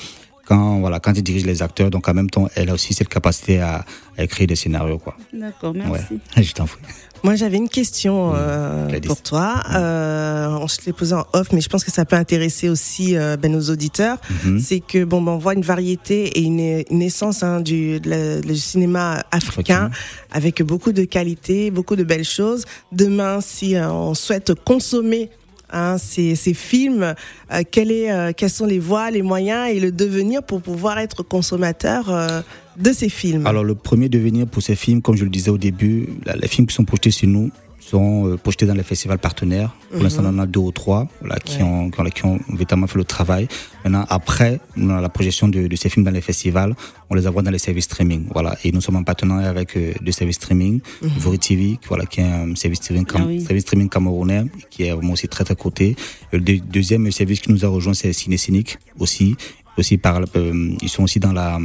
quand 0.52 0.80
voilà, 0.80 1.00
quand 1.00 1.12
elle 1.16 1.22
dirige 1.22 1.46
les 1.46 1.62
acteurs, 1.62 1.90
donc 1.90 2.08
en 2.08 2.14
même 2.14 2.28
temps, 2.30 2.48
elle 2.54 2.68
a 2.70 2.74
aussi 2.74 2.92
cette 2.94 3.08
capacité 3.08 3.60
à, 3.60 3.84
à 4.18 4.22
écrire 4.24 4.46
des 4.46 4.56
scénarios, 4.56 4.98
quoi. 4.98 5.16
D'accord, 5.32 5.72
merci. 5.74 6.14
Ouais, 6.36 6.42
je 6.42 6.52
t'en 6.52 6.66
prie. 6.66 6.80
Moi, 7.24 7.36
j'avais 7.36 7.56
une 7.56 7.68
question 7.68 8.32
euh, 8.34 8.88
pour 9.06 9.22
toi. 9.22 9.62
Euh, 9.76 10.48
on 10.60 10.66
se 10.66 10.78
l'est 10.84 10.92
posée 10.92 11.14
en 11.14 11.24
off, 11.34 11.52
mais 11.52 11.60
je 11.60 11.68
pense 11.68 11.84
que 11.84 11.92
ça 11.92 12.04
peut 12.04 12.16
intéresser 12.16 12.68
aussi 12.68 13.16
euh, 13.16 13.36
ben, 13.36 13.52
nos 13.52 13.70
auditeurs. 13.70 14.18
Mhm. 14.44 14.58
C'est 14.58 14.80
que 14.80 15.04
bon, 15.04 15.22
ben, 15.22 15.30
on 15.32 15.38
voit 15.38 15.54
une 15.54 15.62
variété 15.62 16.24
et 16.36 16.42
une, 16.42 16.82
une 16.90 17.00
essence 17.02 17.44
hein, 17.44 17.60
du, 17.60 18.00
de 18.00 18.10
la- 18.10 18.40
du 18.40 18.56
cinéma 18.56 19.22
africain 19.30 19.90
avec 20.32 20.62
beaucoup 20.62 20.90
de 20.92 21.04
qualité, 21.04 21.70
beaucoup 21.70 21.94
de 21.94 22.02
belles 22.02 22.24
choses. 22.24 22.64
Demain, 22.90 23.40
si 23.40 23.76
euh, 23.76 23.88
on 23.92 24.14
souhaite 24.14 24.52
consommer 24.64 25.30
hein, 25.72 25.96
ces, 25.98 26.36
films, 26.54 27.14
euh, 27.52 27.62
quel 27.70 27.90
est, 27.90 28.12
euh, 28.12 28.32
quelles 28.36 28.50
sont 28.50 28.66
les 28.66 28.78
voies, 28.78 29.10
les 29.10 29.22
moyens 29.22 29.70
et 29.70 29.80
le 29.80 29.90
devenir 29.90 30.42
pour 30.42 30.62
pouvoir 30.62 30.98
être 30.98 31.22
consommateur 31.22 32.10
euh, 32.10 32.42
de 32.76 32.92
ces 32.92 33.08
films? 33.08 33.46
Alors, 33.46 33.64
le 33.64 33.74
premier 33.74 34.08
devenir 34.08 34.46
pour 34.46 34.62
ces 34.62 34.76
films, 34.76 35.02
comme 35.02 35.16
je 35.16 35.24
le 35.24 35.30
disais 35.30 35.50
au 35.50 35.58
début, 35.58 36.08
les 36.40 36.48
films 36.48 36.66
qui 36.66 36.74
sont 36.74 36.84
projetés 36.84 37.10
chez 37.10 37.26
nous 37.26 37.50
sont 37.84 38.28
euh, 38.28 38.36
projetés 38.36 38.64
dans 38.66 38.74
les 38.74 38.82
festivals 38.84 39.18
partenaires. 39.18 39.70
Pour 39.90 39.98
Mhm. 39.98 40.02
l'instant, 40.04 40.22
on 40.24 40.28
en 40.28 40.38
a 40.38 40.46
deux 40.46 40.60
ou 40.60 40.70
trois 40.72 41.08
voilà, 41.20 41.36
qui, 41.40 41.62
ont, 41.62 41.90
qui, 41.90 42.00
ont, 42.00 42.04
qui 42.04 42.24
ont 42.24 42.38
véritablement 42.50 42.86
fait 42.86 42.98
le 42.98 43.04
travail. 43.04 43.48
Maintenant, 43.84 44.06
après 44.08 44.60
dans 44.76 45.00
la 45.00 45.08
projection 45.08 45.48
de, 45.48 45.66
de 45.66 45.76
ces 45.76 45.88
films 45.88 46.04
dans 46.04 46.10
les 46.12 46.20
festivals, 46.20 46.74
on 47.10 47.14
les 47.14 47.26
envoie 47.26 47.42
dans 47.42 47.50
les 47.50 47.58
services 47.58 47.84
streaming. 47.86 48.26
Voilà. 48.32 48.56
Et 48.64 48.70
nous 48.72 48.80
sommes 48.80 48.96
en 48.96 49.02
partenariat 49.02 49.50
avec 49.50 49.76
euh, 49.76 49.92
deux 50.00 50.12
services 50.12 50.36
streaming, 50.36 50.80
Mhm. 51.02 51.08
Vori 51.18 51.38
TV, 51.38 51.78
voilà, 51.88 52.06
qui 52.06 52.20
est 52.20 52.24
un 52.24 52.54
service 52.54 52.78
streaming, 52.78 53.04
cam- 53.04 53.22
Ah 53.24 53.26
oui. 53.26 53.40
service 53.40 53.62
streaming 53.64 53.88
camerounais, 53.88 54.44
qui 54.70 54.84
est 54.84 54.92
vraiment 54.92 55.12
aussi 55.14 55.28
très 55.28 55.44
très 55.44 55.56
coté. 55.56 55.96
Le 56.32 56.40
deux- 56.40 56.60
deuxième 56.60 57.10
service 57.10 57.40
qui 57.40 57.50
nous 57.52 57.64
a 57.64 57.68
rejoint, 57.68 57.94
c'est 57.94 58.12
Ciné 58.12 58.36
Cynique 58.36 58.78
aussi. 58.98 59.36
aussi 59.78 59.96
par, 59.96 60.20
euh, 60.36 60.70
ils 60.82 60.88
sont 60.90 61.02
aussi 61.02 61.18
dans 61.18 61.32
la, 61.32 61.58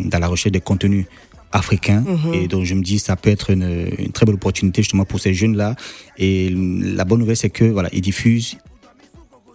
dans 0.00 0.18
la 0.18 0.26
recherche 0.26 0.52
des 0.52 0.62
contenus 0.62 1.04
africains 1.52 2.00
Mhm. 2.06 2.34
et 2.34 2.48
donc 2.48 2.64
je 2.64 2.74
me 2.74 2.82
dis 2.82 2.98
ça 2.98 3.16
peut 3.16 3.30
être 3.30 3.50
une, 3.50 3.88
une 3.98 4.12
très 4.12 4.24
belle 4.26 4.34
opportunité 4.36 4.82
justement 4.82 5.04
pour 5.04 5.20
ces 5.20 5.34
jeunes 5.34 5.56
là 5.56 5.76
et 6.18 6.50
la 6.50 7.04
bonne 7.04 7.20
nouvelle 7.20 7.36
c'est 7.36 7.50
que 7.50 7.64
voilà 7.64 7.88
ils 7.92 8.00
diffusent 8.00 8.56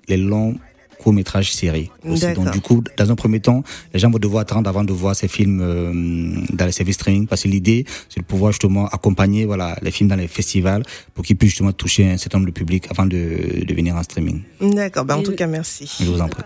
les 0.08 0.18
longs 0.18 0.56
courts 1.00 1.14
métrages 1.14 1.54
séries 1.54 1.92
aussi. 2.08 2.34
Donc 2.34 2.50
du 2.52 2.60
coup 2.62 2.84
dans 2.98 3.12
un 3.12 3.16
premier 3.16 3.40
temps 3.40 3.64
les 3.94 4.00
gens 4.00 4.10
vont 4.10 4.18
devoir 4.20 4.42
attendre 4.42 4.68
avant 4.70 4.84
de 4.84 4.94
voir 4.94 5.16
ces 5.16 5.28
films 5.28 5.60
euh, 5.62 6.42
dans 6.54 6.66
les 6.66 6.72
services 6.72 6.96
streaming 6.96 7.28
parce 7.28 7.44
que 7.44 7.48
l'idée 7.50 7.86
c'est 8.10 8.22
de 8.22 8.26
pouvoir 8.26 8.52
justement 8.52 8.88
accompagner 8.88 9.46
voilà 9.46 9.78
les 9.82 9.92
films 9.92 10.10
dans 10.10 10.16
les 10.16 10.28
festivals 10.28 10.84
pour 11.14 11.24
qu'ils 11.24 11.36
puissent 11.38 11.52
justement 11.52 11.72
toucher 11.72 12.10
un 12.10 12.18
certain 12.18 12.40
nombre 12.40 12.48
de 12.50 12.54
public 12.54 12.88
avant 12.90 13.06
de, 13.06 13.64
de 13.66 13.74
venir 13.76 13.96
en 13.96 14.04
streaming 14.04 14.42
D'accord, 14.62 15.06
ben, 15.06 15.16
en 15.18 15.24
tout 15.24 15.34
cas, 15.36 15.46
merci. 15.48 15.86
je 16.02 16.06
vous 16.10 16.20
en 16.22 16.28
prie 16.30 16.44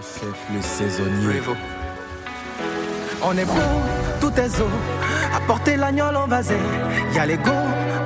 Chef 0.00 0.34
le 0.54 0.62
saisonnier. 0.62 1.40
On 3.22 3.36
est 3.36 3.44
bon, 3.44 3.52
tout 4.20 4.32
est 4.38 4.48
zo. 4.48 4.66
Apportez 5.36 5.76
l'agneau 5.76 6.04
en 6.04 6.26
vasé. 6.26 6.56
Y'a 7.14 7.26
les 7.26 7.36
go, 7.36 7.50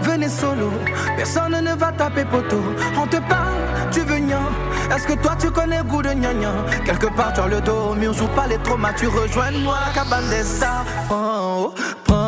venez 0.03 0.29
solo. 0.29 0.71
Personne 1.17 1.61
ne 1.61 1.75
va 1.75 1.93
taper 1.93 2.25
poteau. 2.25 2.63
On 3.01 3.07
te 3.07 3.17
parle, 3.17 3.55
tu 3.93 4.01
veux 4.01 4.19
gnan. 4.19 4.51
Est-ce 4.95 5.07
que 5.07 5.15
toi 5.15 5.33
tu 5.39 5.51
connais 5.51 5.79
le 5.79 5.85
goût 5.85 6.03
de 6.03 6.11
gnagnan 6.11 6.55
Quelque 6.85 7.07
part 7.07 7.33
tu 7.33 7.41
as 7.41 7.47
le 7.47 7.61
dos, 7.61 7.95
mais 7.97 8.09
on 8.09 8.13
joue 8.13 8.29
pas 8.29 8.47
les 8.47 8.59
traumas. 8.59 8.93
Tu 8.95 9.07
rejoins-moi 9.07 9.77
la 9.87 9.93
cabane 9.93 10.29
des 10.29 10.43
stars. 10.43 10.85
Haut, 11.11 11.75
prends 12.05 12.24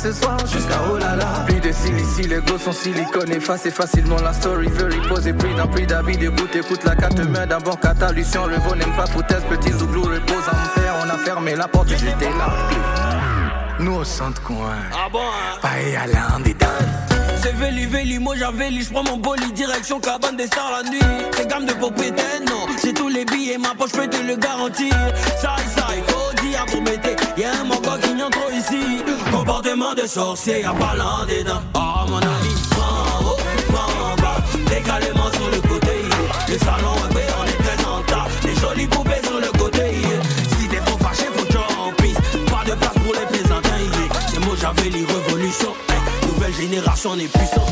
ce 0.00 0.12
soir 0.12 0.38
jusqu'à 0.46 0.80
oh 0.90 0.96
là 0.96 1.14
là. 1.16 1.44
Plus 1.46 1.60
de 1.60 1.72
cils 1.72 1.98
ici, 2.00 2.22
les 2.22 2.38
gosses 2.38 2.62
sont 2.62 2.72
silicone, 2.72 3.30
effacer 3.32 3.70
facilement 3.70 4.20
la 4.22 4.32
story, 4.32 4.68
veut 4.68 4.86
reposer, 4.86 5.32
pris 5.32 5.54
dans 5.54 5.66
prix 5.66 5.86
d'avis, 5.86 6.14
écoute, 6.14 6.54
écoute 6.54 6.84
la 6.84 6.96
carte 6.96 7.18
main 7.20 7.46
d'abord 7.46 7.78
catalusion, 7.78 8.46
le 8.46 8.56
veau 8.56 8.74
n'aime 8.74 8.94
pas 8.96 9.06
foutaise, 9.06 9.42
petit 9.48 9.72
zouglou 9.72 10.02
repose 10.02 10.48
en 10.48 10.80
terre, 10.80 10.94
on 11.04 11.10
a 11.10 11.18
fermé 11.18 11.54
la 11.54 11.68
porte, 11.68 11.88
j'étais 11.88 12.30
là. 12.30 12.48
Nous 13.78 13.94
au 13.94 14.04
centre 14.04 14.42
coin, 14.42 14.76
Ah 14.92 15.08
bon 15.12 15.20
hein? 15.20 15.68
y 15.90 15.96
aller 15.96 16.14
en 16.34 16.40
dedans. 16.40 16.66
C'est 17.42 17.54
Veli 17.54 17.86
Veli, 17.86 18.18
moi 18.18 18.34
j'avais 18.36 18.70
je 18.70 18.90
prends 18.90 19.02
mon 19.02 19.16
boli 19.16 19.50
direction 19.52 19.98
cabane 19.98 20.36
des 20.36 20.46
stars 20.46 20.82
la 20.82 20.90
nuit. 20.90 21.00
C'est 21.34 21.48
gamme 21.48 21.64
de 21.64 21.72
propriétaire, 21.72 22.40
non. 22.46 22.66
J'ai 22.82 22.92
tous 22.92 23.08
les 23.08 23.24
billets, 23.24 23.56
ma 23.56 23.74
poche 23.74 23.92
peut 23.92 24.06
te 24.06 24.18
le 24.18 24.36
garantir. 24.36 24.92
Ça 25.40 25.56
ça, 25.74 25.86
il 25.96 26.04
faut 26.12 26.42
dire 26.42 26.66
pour 26.66 26.82
m'aider. 26.82 27.16
Y'a 27.38 27.52
un 27.62 27.64
manquant 27.64 27.96
qui 28.02 28.12
n'y 28.12 28.30
trop 28.30 28.50
ici. 28.52 29.02
Comportement 29.30 29.94
de 29.94 30.06
sorcier, 30.06 30.60
y'a 30.62 30.72
pas 30.72 30.94
l'un 30.96 31.26
dedans. 31.26 31.60
Oh 31.74 32.08
mon 32.08 32.18
ami, 32.18 32.54
prends 32.70 33.24
haut, 33.24 33.36
prends 33.72 34.16
bas. 34.22 34.36
Décalement 34.68 35.30
sur 35.32 35.50
le 35.50 35.60
côté. 35.68 36.02
Le 36.48 36.58
salon 36.58 36.94
est 37.08 37.14
fait, 37.14 37.28
on 37.38 37.44
est 37.44 37.62
présentable. 37.62 38.30
Les 38.44 38.54
jolies 38.56 38.86
poupées 38.86 39.22
sur 39.22 39.40
le 39.40 39.58
côté. 39.58 40.02
Si 40.58 40.68
t'es 40.68 40.80
trop 40.80 40.98
fâché, 40.98 41.24
faut 41.34 41.44
que 41.44 41.52
tu 41.52 41.56
en 41.56 41.92
piste. 42.02 42.20
Pas 42.50 42.64
de 42.68 42.74
place 42.74 42.98
pour 43.04 43.14
les 43.14 43.26
plaisantins. 43.26 43.70
C'est 44.32 44.40
moi 44.44 44.54
j'avais 44.60 44.90
les 44.90 45.04
révolutions. 45.04 45.74
Nouvelle 46.26 46.54
génération 46.54 47.16
n'est 47.16 47.28
puissant. 47.28 47.66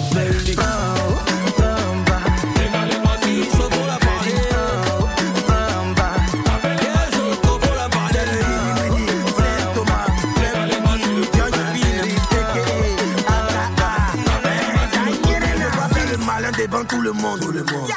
Devant 16.79 16.85
tout 16.85 17.03
le 17.03 17.13
monde. 17.13 17.41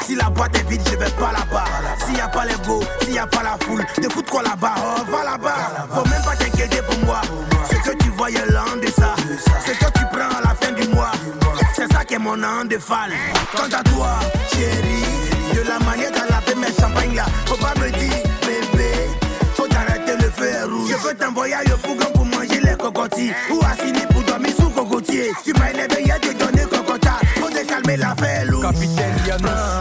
Si 0.05 0.15
la 0.15 0.29
boîte 0.29 0.57
est 0.57 0.69
vide, 0.69 0.81
je 0.85 0.95
vais 0.95 1.11
pas 1.11 1.31
là-bas. 1.31 1.65
S'il 2.05 2.17
y 2.17 2.21
a 2.21 2.27
pas 2.27 2.45
les 2.45 2.55
beaux, 2.65 2.83
s'il 3.01 3.13
y 3.13 3.19
a 3.19 3.27
pas 3.27 3.43
la 3.43 3.57
foule, 3.65 3.85
t'écoutes 3.95 4.29
quoi 4.29 4.43
là-bas 4.43 4.75
Oh, 4.77 5.11
va 5.11 5.23
là-bas. 5.23 5.87
Faut 5.93 6.09
même 6.09 6.21
pas 6.23 6.35
t'inquiéter 6.35 6.81
pour 6.81 7.05
moi. 7.05 7.21
Ce 7.69 7.89
que 7.89 7.95
tu 7.97 8.09
voyais 8.09 8.45
l'an 8.49 8.77
de 8.81 8.87
ça, 8.87 9.15
ce 9.65 9.71
que 9.71 9.91
tu 9.91 10.05
prends 10.11 10.37
à 10.37 10.41
la 10.41 10.55
fin 10.55 10.71
du 10.71 10.87
mois, 10.89 11.11
c'est 11.75 11.91
ça 11.91 12.03
qui 12.05 12.15
est 12.15 12.19
mon 12.19 12.41
an 12.43 12.65
de 12.65 12.77
fall. 12.77 13.11
Quant 13.55 13.65
à 13.65 13.83
toi, 13.83 14.19
chérie, 14.53 15.55
de 15.55 15.67
la 15.67 15.79
manière 15.79 16.11
dont 16.11 16.27
la 16.29 16.41
paix 16.41 16.55
mes 16.55 16.73
champagne 16.73 17.15
là, 17.15 17.25
faut 17.45 17.57
pas 17.57 17.73
me 17.79 17.89
dire, 17.91 18.23
bébé, 18.41 18.91
faut 19.55 19.67
t'arrêter 19.67 20.15
le 20.17 20.29
feu 20.31 20.47
est 20.47 20.63
rouge. 20.63 20.89
Je 20.89 21.07
veux 21.07 21.13
t'envoyer 21.15 21.55
au 21.73 21.87
Fougon 21.87 22.11
pour 22.13 22.25
manger 22.25 22.61
les 22.61 22.75
cocotiers, 22.77 23.33
ou 23.51 23.59
assigner 23.65 24.05
pour 24.11 24.23
dormir 24.23 24.53
sous 24.57 24.69
cocotier. 24.69 25.31
Tu 25.43 25.53
m'as 25.53 25.71
énervé, 25.71 26.03
y'a 26.05 26.19
te 26.19 26.40
capitaine 28.81 29.27
Yanis. 29.27 29.80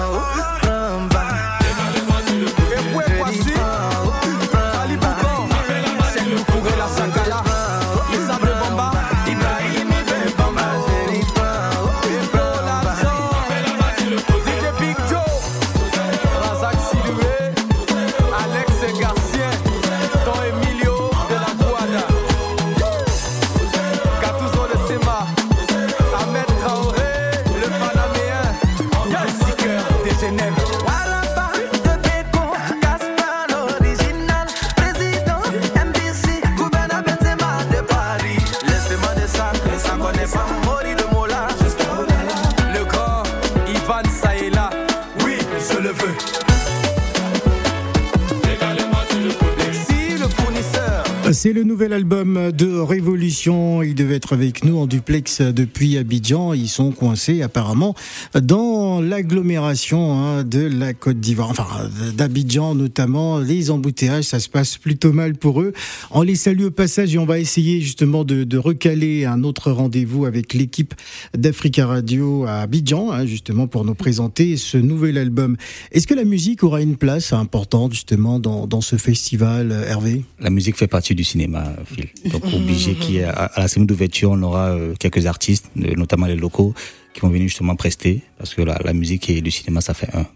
C'est 51.43 51.55
le 51.55 51.65
nouvel 51.65 51.95
album 51.95 52.53
de 52.53 52.79
Révolution. 52.79 53.83
Il 53.83 53.95
devait 53.95 54.17
être 54.17 54.35
avec 54.35 54.63
nous 54.63 54.77
en 54.77 54.87
duplex 54.87 55.41
depuis 55.41 55.97
Abidjan. 55.97 56.53
Ils 56.53 56.69
sont 56.69 56.91
coincés 56.91 57.41
apparemment 57.41 57.95
dans 58.35 58.90
l'agglomération 59.01 60.13
hein, 60.15 60.45
de 60.45 60.61
la 60.61 60.95
Côte 60.95 61.21
d'Ivoire, 61.21 61.51
enfin 61.51 61.91
d'Abidjan 62.15 62.75
notamment. 62.75 63.39
Les 63.39 63.71
embouteillages, 63.71 64.25
ça 64.25 64.41
se 64.41 64.49
passe 64.49 64.79
plutôt 64.79 65.13
mal 65.13 65.35
pour 65.35 65.61
eux. 65.61 65.73
On 66.11 66.23
les 66.23 66.35
salue 66.35 66.65
au 66.65 66.71
passage 66.71 67.15
et 67.15 67.19
on 67.19 67.27
va 67.27 67.39
essayer 67.39 67.81
justement 67.81 68.25
de, 68.25 68.59
recaler 68.59 69.25
un 69.25 69.43
autre 69.43 69.71
rendez-vous 69.71 70.27
avec 70.27 70.55
l'équipe 70.55 70.95
d'Africa 71.37 71.87
Radio 71.87 72.45
à 72.45 72.61
Abidjan, 72.61 73.11
hein, 73.11 73.27
justement 73.27 73.67
pour 73.67 73.85
nous 73.85 73.95
présenter 73.95 74.57
ce 74.57 74.77
nouvel 74.77 75.17
album. 75.17 75.57
Est-ce 75.93 76.07
que 76.07 76.15
la 76.15 76.25
musique 76.25 76.63
aura 76.63 76.83
une 76.83 76.97
place 76.97 77.33
importante 77.33 77.93
justement 77.93 78.39
dans, 78.39 78.81
ce 78.81 78.97
festival, 78.97 79.73
Hervé? 79.89 80.25
La 80.41 80.51
musique 80.51 80.77
fait 80.77 80.87
partie 80.87 81.15
du 81.15 81.25
cinéma, 81.25 81.73
Phil. 81.87 82.09
Donc 82.31 82.45
obligé 82.53 82.95
qu'il 82.95 83.15
y 83.15 83.19
ait, 83.19 83.25
à, 83.25 83.45
à 83.45 83.61
la 83.61 83.69
scène 83.69 83.87
d'ouverture, 83.87 84.31
on 84.33 84.43
aura 84.43 84.71
euh, 84.71 84.95
quelques 84.99 85.27
artistes, 85.27 85.71
euh, 85.79 85.95
notamment 85.97 86.27
les 86.27 86.37
locaux, 86.37 86.75
qui 87.13 87.21
vont 87.21 87.29
venir 87.29 87.49
justement 87.49 87.77
prester, 87.77 88.23
parce 88.39 88.55
que 88.55 88.63
la, 88.63 88.79
la 88.85 88.93
musique 88.93 89.29
et 89.31 89.41
le 89.41 89.51
cinéma, 89.51 89.81
ça 89.81 89.95
fait 89.95 90.15
un. 90.15 90.27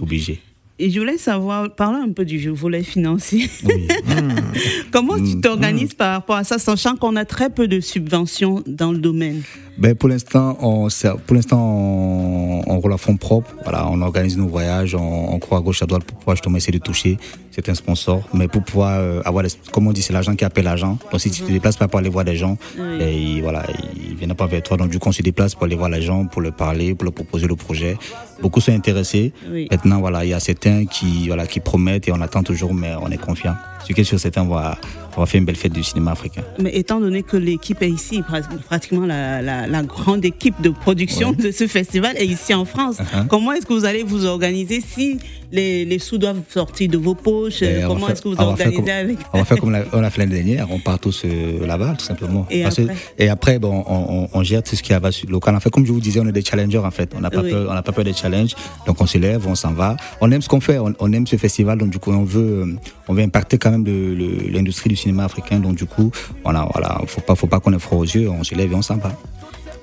Obligé. 0.00 0.40
Et 0.82 0.88
je 0.90 0.98
voulais 0.98 1.18
savoir, 1.18 1.70
parler 1.74 1.98
un 1.98 2.10
peu 2.10 2.24
du 2.24 2.48
volet 2.48 2.82
financier. 2.82 3.50
Comment 4.90 5.16
tu 5.18 5.38
t'organises 5.40 5.92
par 5.92 6.12
rapport 6.14 6.36
à 6.36 6.44
ça, 6.44 6.58
sachant 6.58 6.96
qu'on 6.96 7.16
a 7.16 7.24
très 7.26 7.50
peu 7.50 7.68
de 7.68 7.80
subventions 7.80 8.62
dans 8.66 8.90
le 8.92 8.98
domaine? 8.98 9.42
Ben 9.78 9.94
pour 9.94 10.08
l'instant, 10.08 10.58
on, 10.60 10.88
pour 11.26 11.36
l'instant, 11.36 11.58
on, 11.58 12.62
on 12.66 12.80
roule 12.80 12.92
à 12.92 12.98
fond 12.98 13.16
propre. 13.16 13.54
Voilà, 13.62 13.88
on 13.90 14.00
organise 14.02 14.36
nos 14.36 14.46
voyages, 14.48 14.94
on, 14.94 15.34
on 15.34 15.38
croit 15.38 15.58
à 15.58 15.60
gauche 15.60 15.82
à 15.82 15.86
droite 15.86 16.04
pour 16.04 16.18
pouvoir 16.18 16.36
justement 16.36 16.56
essayer 16.58 16.78
de 16.78 16.82
toucher 16.82 17.16
certains 17.50 17.74
sponsors. 17.74 18.26
Mais 18.34 18.46
pour 18.48 18.62
pouvoir 18.62 18.98
euh, 18.98 19.22
avoir, 19.24 19.42
les- 19.42 19.50
comme 19.72 19.86
on 19.86 19.92
dit, 19.92 20.02
c'est 20.02 20.12
l'argent 20.12 20.34
qui 20.34 20.44
appelle 20.44 20.64
l'argent. 20.64 20.98
Donc 21.10 21.20
si 21.20 21.30
tu 21.30 21.42
te 21.42 21.50
déplaces 21.50 21.76
pas 21.78 21.88
pour 21.88 21.98
aller 21.98 22.10
voir 22.10 22.24
des 22.26 22.36
gens, 22.36 22.58
Oui. 22.78 23.02
et 23.02 23.18
ils, 23.18 23.42
voilà, 23.42 23.64
ils 23.96 24.16
viennent 24.16 24.34
pas 24.34 24.46
vers 24.46 24.62
toi. 24.62 24.76
Donc 24.76 24.90
du 24.90 24.98
coup, 24.98 25.08
on 25.08 25.12
se 25.12 25.22
déplace 25.22 25.54
pour 25.54 25.64
aller 25.64 25.76
voir 25.76 25.88
les 25.88 26.02
gens, 26.02 26.26
pour 26.26 26.42
leur 26.42 26.52
parler, 26.54 26.94
pour 26.94 27.04
leur 27.04 27.14
proposer 27.14 27.46
le 27.46 27.56
projet. 27.56 27.96
Beaucoup 28.42 28.60
sont 28.60 28.72
intéressés. 28.72 29.32
Oui. 29.50 29.68
Maintenant, 29.70 30.00
voilà, 30.00 30.24
il 30.24 30.30
y 30.30 30.34
a 30.34 30.40
certains 30.40 30.86
qui, 30.86 31.28
voilà, 31.28 31.46
qui 31.46 31.60
promettent 31.60 32.08
et 32.08 32.12
on 32.12 32.20
attend 32.20 32.42
toujours, 32.42 32.74
mais 32.74 32.94
on 33.00 33.10
est 33.10 33.18
confiant. 33.18 33.54
Ce 33.86 33.92
qui 33.92 34.00
est 34.00 34.04
sûr, 34.04 34.18
certains, 34.20 34.42
on 34.42 34.48
va, 34.48 34.76
on 35.16 35.20
va 35.20 35.26
faire 35.26 35.38
une 35.38 35.44
belle 35.44 35.56
fête 35.56 35.72
du 35.72 35.82
cinéma 35.82 36.12
africain. 36.12 36.42
Mais 36.60 36.76
étant 36.76 37.00
donné 37.00 37.22
que 37.22 37.36
l'équipe 37.36 37.80
est 37.82 37.90
ici, 37.90 38.22
pratiquement 38.66 39.06
la, 39.06 39.42
la- 39.42 39.66
la 39.66 39.82
grande 39.82 40.24
équipe 40.24 40.60
de 40.60 40.68
production 40.70 41.32
de 41.32 41.50
ce 41.50 41.66
festival 41.66 42.16
est 42.16 42.26
ici 42.26 42.54
en 42.54 42.64
France, 42.64 42.98
Uh-huh. 43.00 43.26
comment 43.28 43.52
est-ce 43.52 43.66
que 43.66 43.72
vous 43.72 43.84
allez 43.84 44.02
vous 44.02 44.24
organiser 44.26 44.80
si 44.80 45.18
les, 45.52 45.84
les 45.84 45.98
sous 45.98 46.18
doivent 46.18 46.42
sortir 46.48 46.88
de 46.90 46.96
vos 46.98 47.14
poches 47.14 47.60
Ben, 47.60 47.86
Comment 47.86 48.08
est-ce 48.08 48.22
que 48.22 48.28
vous 48.28 48.36
organisez 48.40 48.76
comme- 48.76 48.88
avec 48.88 49.18
On 49.32 49.38
va 49.38 49.44
faire 49.44 49.58
comme 49.58 49.72
la- 49.72 49.84
on 49.92 50.02
a 50.04 50.10
fait 50.10 50.20
l'année 50.20 50.34
dernière, 50.36 50.70
on 50.70 50.78
part 50.78 50.98
tous 50.98 51.22
euh, 51.24 51.66
là-bas, 51.66 51.94
tout 51.98 52.04
simplement. 52.04 52.46
Et 52.50 52.62
Parce 52.62 52.78
après 52.78 52.94
et 53.18 53.28
après, 53.28 53.58
bon, 53.58 53.82
on, 53.86 54.24
on, 54.24 54.28
on 54.32 54.42
gère 54.42 54.62
tout 54.62 54.76
ce 54.76 54.82
qui 54.82 54.92
le 54.92 55.32
local. 55.32 55.54
En 55.56 55.60
fait, 55.60 55.70
comme 55.70 55.86
je 55.86 55.92
vous 55.92 56.00
disais, 56.00 56.20
on 56.20 56.26
est 56.28 56.32
des 56.32 56.44
challengers, 56.44 56.78
en 56.78 56.90
fait. 56.90 57.12
On 57.16 57.20
n'a 57.20 57.30
pas, 57.30 57.40
Oui. 57.40 57.50
peur, 57.50 57.68
on 57.70 57.82
pas 57.82 57.92
peur 57.92 58.04
des 58.04 58.12
challenges. 58.12 58.54
Donc, 58.86 59.00
on 59.00 59.06
se 59.06 59.18
lève, 59.18 59.46
on 59.48 59.54
s'en 59.54 59.72
va. 59.72 59.96
On 60.20 60.30
aime 60.30 60.42
ce 60.42 60.48
qu'on 60.48 60.60
fait, 60.60 60.78
on, 60.78 60.92
on 60.98 61.12
aime 61.12 61.26
ce 61.26 61.36
festival. 61.36 61.78
Donc, 61.78 61.90
du 61.90 61.98
coup, 61.98 62.12
on 62.12 62.24
veut, 62.24 62.76
on 63.08 63.14
veut 63.14 63.22
impacter 63.22 63.58
quand 63.58 63.69
même 63.70 63.84
le- 63.84 64.14
le- 64.14 64.48
l'industrie 64.50 64.88
du 64.90 64.96
cinéma 64.96 65.24
africain. 65.24 65.58
Donc, 65.58 65.76
du 65.76 65.86
coup, 65.86 66.10
voilà, 66.44 66.68
voilà, 66.72 67.00
faut 67.06 67.20
pas, 67.20 67.34
faut 67.34 67.46
pas 67.46 67.60
qu'on 67.60 67.72
ait 67.72 67.78
froid 67.78 67.98
aux 67.98 68.04
yeux. 68.04 68.28
On 68.30 68.44
se 68.44 68.54
lève 68.54 68.72
et 68.72 68.74
on 68.74 68.82
s'en 68.82 68.96
va. 68.96 69.12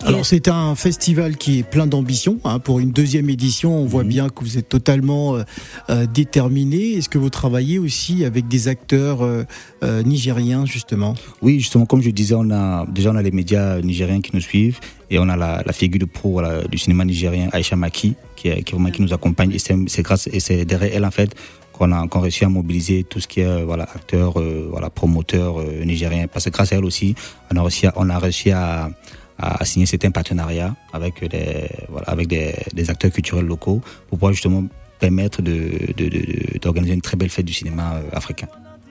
Alors 0.06 0.28
c'est 0.28 0.47
un 0.47 0.76
festival 0.76 1.38
qui 1.38 1.58
est 1.60 1.63
plein 1.63 1.88
d'ambition. 1.88 2.38
hein. 2.43 2.60
Pour 2.60 2.80
une 2.80 2.91
deuxième 2.91 3.32
édition, 3.32 3.76
on 3.82 3.86
voit 3.88 4.04
bien 4.04 4.30
que 4.30 4.43
vous 4.43 4.60
êtes 4.60 4.69
totalement 4.69 5.36
euh, 5.36 5.43
euh, 5.89 6.06
déterminé. 6.06 6.91
Est-ce 6.93 7.10
que 7.10 7.17
vous 7.17 7.32
travaillez 7.32 7.80
aussi 7.80 8.23
avec 8.23 8.47
des 8.47 8.67
acteurs 8.67 9.23
euh, 9.23 9.43
euh, 9.84 10.04
nigériens 10.04 10.67
justement? 10.67 11.15
Oui, 11.41 11.58
justement, 11.60 11.88
comme 11.88 12.04
je 12.04 12.12
disais, 12.12 12.36
on 12.38 12.52
a 12.52 12.86
déjà 12.86 13.10
on 13.12 13.15
a 13.15 13.23
les 13.23 13.32
médias 13.32 13.82
nigériens 13.82 14.21
qui 14.21 14.32
nous 14.36 14.41
suivent 14.41 14.80
et 15.10 15.17
on 15.17 15.28
a 15.30 15.36
la, 15.36 15.63
la 15.65 15.73
figure 15.73 16.00
de 16.00 16.06
pro 16.06 16.30
voilà, 16.32 16.62
du 16.65 16.78
cinéma 16.78 17.04
nigérien, 17.04 17.50
Aisha 17.52 17.76
Maki, 17.76 18.13
qui, 18.36 18.50
est- 18.50 18.62
qui, 18.62 18.73
vraiment, 18.73 18.91
qui 18.91 19.02
nous 19.02 19.13
accompagne. 19.13 19.52
Et 19.52 19.58
c'est 19.60 20.04
grâce 20.04 20.28
et 20.28 20.39
c'est 20.39 20.63
derrière 20.63 20.91
elle 20.93 21.06
en 21.06 21.12
fait 21.12 21.34
qu'on 21.77 21.91
a, 21.91 22.07
qu'on 22.07 22.19
a 22.19 22.23
réussi 22.23 22.43
à 22.45 22.49
mobiliser 22.49 23.03
tout 23.03 23.19
ce 23.19 23.27
qui 23.27 23.39
est 23.41 23.63
voilà 23.63 23.83
acteurs, 23.83 24.39
euh, 24.39 24.67
voilà 24.69 24.89
promoteurs 24.89 25.59
euh, 25.59 25.83
nigériens. 25.85 26.27
Parce 26.27 26.45
que 26.45 26.49
grâce 26.49 26.73
à 26.73 26.77
elle 26.77 26.85
aussi, 26.85 27.15
on 27.51 27.55
a 27.57 27.61
réussi 27.61 27.87
à, 27.87 27.93
on 27.95 28.09
a 28.09 28.17
réussi 28.19 28.51
à, 28.51 28.89
à 29.37 29.63
signer 29.65 29.85
certains 29.85 30.11
partenariats 30.11 30.75
avec 30.93 31.23
des 31.29 31.69
voilà 31.89 32.07
avec 32.07 32.27
des, 32.27 32.53
des 32.73 32.89
acteurs 32.89 33.11
culturels 33.11 33.45
locaux 33.45 33.82
pour 34.07 34.17
pouvoir 34.17 34.34
justement 34.34 34.63
permettre 34.99 35.41
de 35.41 35.53
de- 35.97 36.09
de- 36.09 36.09
de- 36.09 36.59
d'organiser 36.61 36.93
une 36.93 37.01
très 37.01 37.17
belle 37.17 37.30
fête 37.30 37.45
du 37.45 37.53
cinéma 37.53 37.95
euh, 37.95 38.01
africain. 38.17 38.47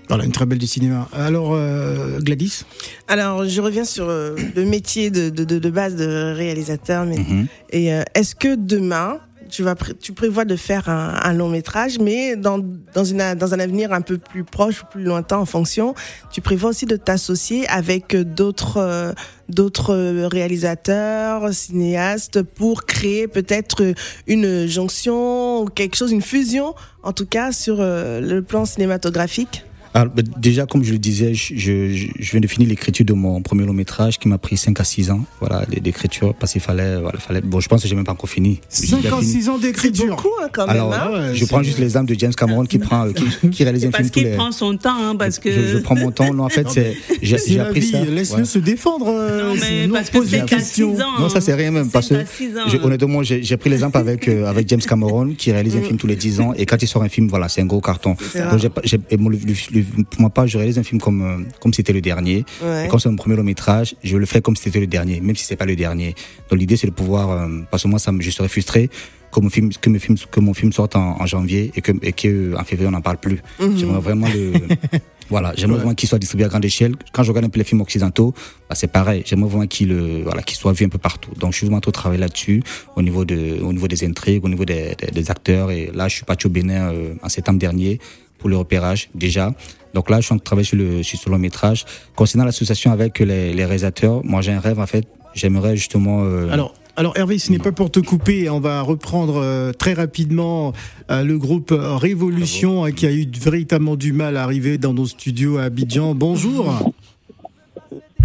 Voilà, 0.08 0.24
une 0.24 0.30
très 0.30 0.46
belle 0.46 0.58
du 0.58 0.68
cinéma. 0.68 1.08
Alors, 1.12 1.50
euh, 1.52 2.20
Gladys? 2.20 2.62
Alors, 3.08 3.44
je 3.44 3.60
reviens 3.60 3.84
sur 3.84 4.06
euh, 4.08 4.36
le 4.54 4.64
métier 4.64 5.10
de, 5.10 5.30
de, 5.30 5.70
base 5.70 5.96
de 5.96 6.32
réalisateur. 6.32 7.04
Mais, 7.06 7.16
Mhm. 7.18 7.46
Et 7.70 7.92
euh, 7.92 8.04
est-ce 8.14 8.36
que 8.36 8.54
demain, 8.54 9.18
tu, 9.48 9.62
vas 9.62 9.74
tu 10.00 10.12
prévois 10.12 10.44
de 10.44 10.56
faire 10.56 10.88
un, 10.88 11.18
un 11.22 11.32
long 11.32 11.48
métrage, 11.48 11.98
mais 11.98 12.36
dans, 12.36 12.58
dans, 12.94 13.04
une, 13.04 13.34
dans 13.34 13.54
un 13.54 13.60
avenir 13.60 13.92
un 13.92 14.00
peu 14.00 14.18
plus 14.18 14.44
proche 14.44 14.82
ou 14.82 14.86
plus 14.86 15.04
lointain 15.04 15.38
en 15.38 15.46
fonction, 15.46 15.94
tu 16.30 16.40
prévois 16.40 16.70
aussi 16.70 16.86
de 16.86 16.96
t'associer 16.96 17.66
avec 17.68 18.16
d'autres 18.16 19.14
d'autres 19.48 19.94
réalisateurs, 20.26 21.52
cinéastes, 21.52 22.42
pour 22.42 22.84
créer 22.84 23.28
peut-être 23.28 23.94
une 24.26 24.66
jonction 24.66 25.62
ou 25.62 25.66
quelque 25.66 25.96
chose, 25.96 26.12
une 26.12 26.22
fusion, 26.22 26.74
en 27.02 27.12
tout 27.12 27.26
cas 27.26 27.52
sur 27.52 27.76
euh, 27.80 28.20
le 28.20 28.42
plan 28.42 28.64
cinématographique 28.64 29.65
Alors, 29.96 30.12
bah, 30.14 30.22
déjà, 30.36 30.66
comme 30.66 30.84
je 30.84 30.92
le 30.92 30.98
disais, 30.98 31.32
je, 31.32 31.54
je, 31.56 32.06
je 32.18 32.30
viens 32.32 32.40
de 32.40 32.46
finir 32.46 32.68
l'écriture 32.68 33.04
de 33.06 33.14
mon 33.14 33.40
premier 33.40 33.64
long 33.64 33.72
métrage 33.72 34.18
qui 34.18 34.28
m'a 34.28 34.36
pris 34.38 34.56
5 34.56 34.78
à 34.78 34.84
6 34.84 35.10
ans 35.10 35.24
voilà, 35.40 35.64
d'écriture 35.66 36.34
parce 36.34 36.52
qu'il 36.52 36.60
fallait, 36.60 37.00
voilà, 37.00 37.18
fallait. 37.18 37.40
Bon, 37.40 37.60
je 37.60 37.68
pense 37.68 37.82
que 37.82 37.88
j'ai 37.88 37.94
même 37.94 38.04
pas 38.04 38.12
encore 38.12 38.28
fini. 38.28 38.60
J'ai 38.70 38.96
déjà 38.96 38.96
fini. 38.96 39.10
56 39.32 39.48
ans 39.48 39.58
d'écriture. 39.58 40.06
beaucoup 40.16 40.28
hein, 40.42 40.48
quand 40.52 40.66
Alors, 40.66 40.90
même. 40.90 41.00
hein. 41.00 41.34
je 41.34 41.44
prends 41.46 41.62
juste 41.62 41.78
l'exemple 41.78 42.12
de 42.12 42.18
James 42.20 42.34
Cameron 42.34 42.64
qui 42.66 42.78
prend, 42.78 43.06
euh, 43.06 43.12
qui, 43.12 43.48
qui 43.50 43.64
réalise 43.64 43.86
un 43.86 43.90
Parce 43.90 44.02
film 44.02 44.10
tous 44.10 44.20
qu'il 44.20 44.28
les. 44.28 44.36
prend 44.36 44.52
son 44.52 44.76
temps, 44.76 44.96
hein, 45.00 45.16
parce 45.16 45.38
que. 45.38 45.50
Je, 45.50 45.66
je 45.68 45.78
prends 45.78 45.94
mon 45.96 46.10
temps. 46.10 46.32
Non, 46.34 46.44
en 46.44 46.48
fait, 46.50 46.68
c'est 46.70 46.94
j'ai 47.22 47.38
C'est 47.38 47.52
j'ai 47.52 47.56
la 47.58 47.64
appris 47.66 47.80
vie, 47.80 47.90
ça. 47.92 48.04
laisse-le 48.04 48.36
Ouais. 48.40 48.44
se 48.44 48.58
défendre. 48.58 49.06
euh, 49.08 49.48
Non, 49.54 49.60
mais 49.60 49.86
nous, 49.86 49.94
parce 49.94 50.08
on 50.08 50.12
que 50.12 50.18
pose 50.18 50.30
des 50.30 50.38
c'est 50.40 50.44
qu'à 50.46 50.56
questions. 50.56 50.94
6 50.94 51.02
ans. 51.02 51.20
Non, 51.20 51.28
ça 51.30 51.40
c'est 51.40 51.54
rien 51.54 51.70
même 51.70 51.90
parce 51.90 52.08
que 52.10 52.14
à 52.14 52.84
honnêtement 52.84 53.22
j'ai 53.22 53.42
j'ai 53.42 53.56
pris 53.56 53.70
l'exemple 53.70 53.96
avec 53.96 54.28
euh, 54.28 54.44
avec 54.46 54.68
James 54.68 54.80
Cameron 54.80 55.32
qui 55.38 55.52
réalise 55.52 55.74
un 55.76 55.80
film 55.82 55.96
tous 55.96 56.06
les 56.06 56.16
10 56.16 56.40
ans 56.40 56.52
et 56.54 56.66
quand 56.66 56.82
il 56.82 56.86
sort 56.86 57.02
un 57.02 57.08
film 57.08 57.28
voilà 57.28 57.48
c'est 57.48 57.62
un 57.62 57.66
gros 57.66 57.80
carton. 57.80 58.14
Donc 58.34 58.62
le- 58.62 59.85
pour 60.10 60.22
ma 60.22 60.30
part 60.30 60.46
je 60.46 60.58
réalise 60.58 60.78
un 60.78 60.82
film 60.82 61.00
comme 61.00 61.22
euh, 61.22 61.44
comme 61.60 61.72
c'était 61.74 61.92
le 61.92 62.00
dernier 62.00 62.44
Ouais. 62.62 62.86
et 62.86 62.88
quand 62.88 62.98
c'est 62.98 63.08
mon 63.08 63.16
premier 63.16 63.36
long 63.36 63.42
métrage 63.44 63.94
je 64.02 64.16
le 64.16 64.26
fais 64.26 64.40
comme 64.40 64.56
si 64.56 64.62
c'était 64.64 64.80
le 64.80 64.86
dernier 64.86 65.20
même 65.20 65.36
si 65.36 65.44
c'est 65.44 65.56
pas 65.56 65.66
le 65.66 65.76
dernier. 65.76 66.14
Donc 66.50 66.58
l'idée 66.58 66.76
c'est 66.76 66.86
de 66.86 66.92
pouvoir 66.92 67.30
euh, 67.30 67.48
parce 67.70 67.82
que 67.82 67.88
moi 67.88 67.98
ça 67.98 68.12
me- 68.12 68.20
je 68.22 68.30
serais 68.30 68.48
frustré 68.48 68.90
que 69.32 69.40
mon 69.40 69.50
film 69.50 69.70
que 69.72 69.90
mon 69.90 69.98
film 69.98 70.16
que 70.30 70.40
mon 70.40 70.54
film 70.54 70.72
sorte 70.72 70.96
en, 70.96 71.20
en 71.20 71.26
janvier 71.26 71.72
et 71.76 71.80
que 71.82 71.92
et 72.02 72.12
que 72.12 72.28
euh, 72.28 72.56
en 72.58 72.64
février 72.64 72.88
on 72.88 72.92
n'en 72.92 73.00
parle 73.02 73.18
plus. 73.18 73.40
Mhm. 73.60 73.76
J'aimerais 73.78 74.00
vraiment 74.00 74.28
le 74.28 74.52
Voilà, 75.28 75.52
j'aimerais 75.56 75.72
Ouais. 75.74 75.80
vraiment 75.80 75.94
qu'il 75.96 76.08
soit 76.08 76.20
distribué 76.20 76.44
à 76.46 76.48
grande 76.48 76.64
échelle. 76.64 76.94
Quand 77.12 77.24
je 77.24 77.30
regarde 77.32 77.46
un 77.46 77.48
peu 77.48 77.58
les 77.58 77.64
films 77.64 77.80
occidentaux, 77.80 78.32
bah, 78.68 78.76
c'est 78.76 78.86
pareil. 78.86 79.24
J'aimerais 79.26 79.48
vraiment 79.50 79.66
qu'il 79.66 79.90
euh, 79.90 80.20
voilà, 80.22 80.40
qu'il 80.40 80.56
soit 80.56 80.72
vu 80.72 80.86
un 80.86 80.88
peu 80.88 80.98
partout. 80.98 81.32
Donc, 81.34 81.50
je 81.50 81.56
suis 81.56 81.66
vraiment 81.66 81.80
trop 81.80 81.90
travaillé 81.90 82.20
là-dessus, 82.20 82.62
au 82.94 83.02
niveau 83.02 83.24
de, 83.24 83.58
au 83.60 83.72
niveau 83.72 83.88
des 83.88 84.04
intrigues, 84.06 84.44
au 84.44 84.48
niveau 84.48 84.64
des, 84.64 84.94
des, 84.96 85.10
des 85.10 85.28
acteurs. 85.32 85.72
Et 85.72 85.90
là, 85.92 86.06
je 86.06 86.14
suis 86.14 86.24
parti 86.24 86.46
au 86.46 86.50
Bénin 86.50 86.92
euh, 86.92 87.14
en 87.24 87.28
septembre 87.28 87.58
dernier 87.58 87.98
pour 88.38 88.48
le 88.50 88.56
repérage 88.56 89.08
déjà. 89.14 89.52
Donc 89.94 90.10
là, 90.10 90.20
je 90.20 90.26
suis 90.26 90.34
en 90.34 90.36
train 90.36 90.42
de 90.42 90.44
travailler 90.44 90.66
sur 90.66 90.76
le, 90.76 91.02
sur 91.02 91.18
ce 91.18 91.30
long 91.30 91.38
métrage. 91.38 91.84
Concernant 92.14 92.44
l'association 92.44 92.92
avec 92.92 93.18
les, 93.18 93.52
les 93.54 93.64
réalisateurs, 93.64 94.24
moi, 94.24 94.42
j'ai 94.42 94.52
un 94.52 94.60
rêve 94.60 94.78
en 94.78 94.86
fait. 94.86 95.06
J'aimerais 95.34 95.76
justement. 95.76 96.24
euh, 96.24 96.50
Alors, 96.50 96.74
alors 96.96 97.16
Hervé, 97.16 97.38
ce 97.38 97.50
n'est 97.52 97.58
pas 97.58 97.72
pour 97.72 97.90
te 97.90 98.00
couper, 98.00 98.48
on 98.48 98.58
va 98.60 98.80
reprendre 98.80 99.36
euh, 99.42 99.72
très 99.72 99.92
rapidement 99.92 100.72
euh, 101.10 101.22
le 101.22 101.36
groupe 101.38 101.74
Révolution 101.76 102.86
euh, 102.86 102.90
qui 102.90 103.06
a 103.06 103.12
eu 103.12 103.26
véritablement 103.42 103.96
du 103.96 104.12
mal 104.14 104.36
à 104.38 104.42
arriver 104.44 104.78
dans 104.78 104.94
nos 104.94 105.04
studios 105.06 105.58
à 105.58 105.64
Abidjan. 105.64 106.14
Bonjour. 106.14 106.92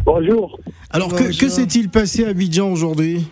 Bonjour. 0.05 0.59
Alors, 0.89 1.09
que, 1.09 1.23
Bonjour. 1.23 1.39
que 1.39 1.49
s'est-il 1.49 1.89
passé 1.89 2.25
à 2.25 2.29
Abidjan 2.29 2.71
aujourd'hui? 2.71 3.27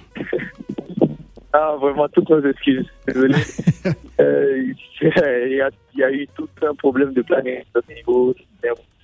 Ah, 1.51 1.75
vraiment, 1.81 2.07
toutes 2.09 2.29
nos 2.29 2.45
excuses. 2.49 2.85
Désolé. 3.07 3.35
Euh, 4.21 4.73
Il 5.01 5.53
y, 5.55 5.61
a, 5.61 5.69
y 5.99 6.03
a 6.03 6.11
eu 6.11 6.27
tout 6.35 6.47
un 6.61 6.75
problème 6.75 7.13
de 7.13 7.23
niveau. 7.95 8.33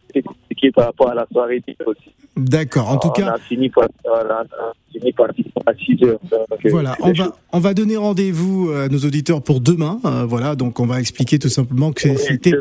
C'était 0.07 0.21
compliqué 0.21 0.71
par 0.71 0.85
rapport 0.85 1.09
à 1.09 1.15
la 1.15 1.25
soirée 1.31 1.61
aussi. 1.85 2.11
D'accord, 2.37 2.89
en 2.89 2.97
tout 2.97 3.07
on 3.09 3.11
cas. 3.11 3.31
a 3.33 3.37
fini 3.37 3.69
par, 3.69 3.87
on 4.05 4.11
a 4.11 4.43
fini 4.91 5.11
par 5.13 5.27
à 5.65 5.73
6 5.73 6.03
heures. 6.03 6.19
Donc, 6.31 6.65
euh, 6.65 6.69
Voilà, 6.69 6.95
on 7.01 7.11
va, 7.11 7.35
on 7.51 7.59
va 7.59 7.73
donner 7.73 7.97
rendez-vous 7.97 8.71
à 8.71 8.87
nos 8.87 8.99
auditeurs 8.99 9.41
pour 9.41 9.61
demain. 9.61 9.99
euh, 10.05 10.25
voilà, 10.25 10.55
donc 10.55 10.79
on 10.79 10.85
va 10.85 10.99
expliquer 10.99 11.39
tout 11.39 11.49
simplement 11.49 11.91
que 11.91 12.09
Oui, 12.09 12.17
c'était 12.17 12.51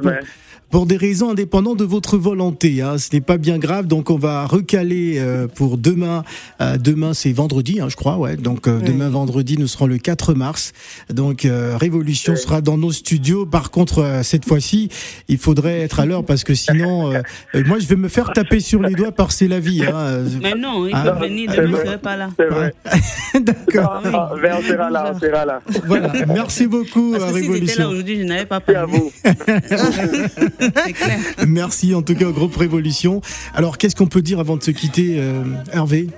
pour, 0.74 0.86
des 0.86 0.96
raisons 0.96 1.30
indépendantes 1.30 1.78
de 1.78 1.84
votre 1.84 2.18
volonté. 2.18 2.82
Hein, 2.82 2.98
ce 2.98 3.08
n'est 3.12 3.20
pas 3.20 3.36
bien 3.38 3.58
grave, 3.58 3.86
donc 3.86 4.10
on 4.10 4.18
va 4.18 4.44
recaler 4.44 5.18
euh, 5.18 5.46
pour 5.46 5.78
demain. 5.78 6.24
Euh, 6.60 6.76
demain, 6.78 7.14
c'est 7.14 7.32
vendredi, 7.32 7.80
hein, 7.80 7.86
je 7.88 7.94
crois, 7.96 8.16
ouais. 8.18 8.36
Donc 8.36 8.66
euh, 8.66 8.78
Oui. 8.80 8.88
demain 8.88 9.08
vendredi, 9.08 9.56
nous 9.56 9.68
serons 9.68 9.86
le 9.86 9.98
4 9.98 10.34
mars. 10.34 10.72
Donc 11.12 11.44
euh, 11.44 11.76
Révolution 11.78 12.34
sera 12.34 12.60
dans 12.60 12.76
nos 12.76 12.90
studios. 12.90 13.46
Par 13.46 13.70
contre, 13.70 14.00
euh, 14.00 14.22
cette 14.24 14.44
fois-ci, 14.46 14.88
il 15.28 15.38
faudrait 15.38 15.80
être 15.80 16.00
à 16.00 16.06
l'heure 16.06 16.24
parce 16.24 16.42
que 16.42 16.54
sinon, 16.54 17.12
euh, 17.12 17.22
moi, 17.66 17.78
je 17.78 17.86
vais 17.86 17.96
me 17.96 18.08
faire 18.08 18.32
taper 18.32 18.58
sur 18.60 18.82
les 18.82 18.94
doigts 18.94 19.12
par 19.12 19.30
C'est 19.32 19.46
la 19.48 19.60
vie. 19.60 19.82
Hein. 19.84 20.24
Mais 20.42 20.54
non, 20.54 20.86
il 20.86 20.92
Ah. 20.94 21.12
peut 21.12 21.26
venir, 21.26 21.50
C'est 21.54 21.62
demain, 21.62 21.78
je 21.82 21.86
serai 21.86 21.98
pas 21.98 22.16
là. 22.16 22.30
C'est 22.36 22.46
vrai. 22.48 22.74
D'accord. 23.40 24.02
Ah, 24.04 24.32
mais 24.42 24.50
on 24.52 24.62
sera 24.62 24.90
là, 24.90 25.12
on 25.14 25.18
sera 25.20 25.44
là. 25.44 25.60
Voilà, 25.86 26.12
merci 26.26 26.66
beaucoup 26.66 27.12
Parce 27.12 27.24
à 27.24 27.28
que 27.32 27.34
si 27.34 27.42
j'étais 27.42 27.48
là 27.48 27.52
Révolution. 27.52 27.88
aujourd'hui, 27.90 28.18
je 28.18 28.24
n'avais 28.24 28.46
pas 28.46 28.60
Merci 28.66 28.76
à 28.76 28.86
parlé. 28.86 28.98
vous. 28.98 30.63
Clair. 30.72 31.18
Merci 31.46 31.94
en 31.94 32.02
tout 32.02 32.14
cas 32.14 32.26
au 32.26 32.32
groupe 32.32 32.56
Révolution. 32.56 33.20
Alors 33.54 33.78
qu'est-ce 33.78 33.96
qu'on 33.96 34.06
peut 34.06 34.22
dire 34.22 34.40
avant 34.40 34.56
de 34.56 34.62
se 34.62 34.70
quitter, 34.70 35.16
euh, 35.18 35.42
Hervé? 35.72 36.08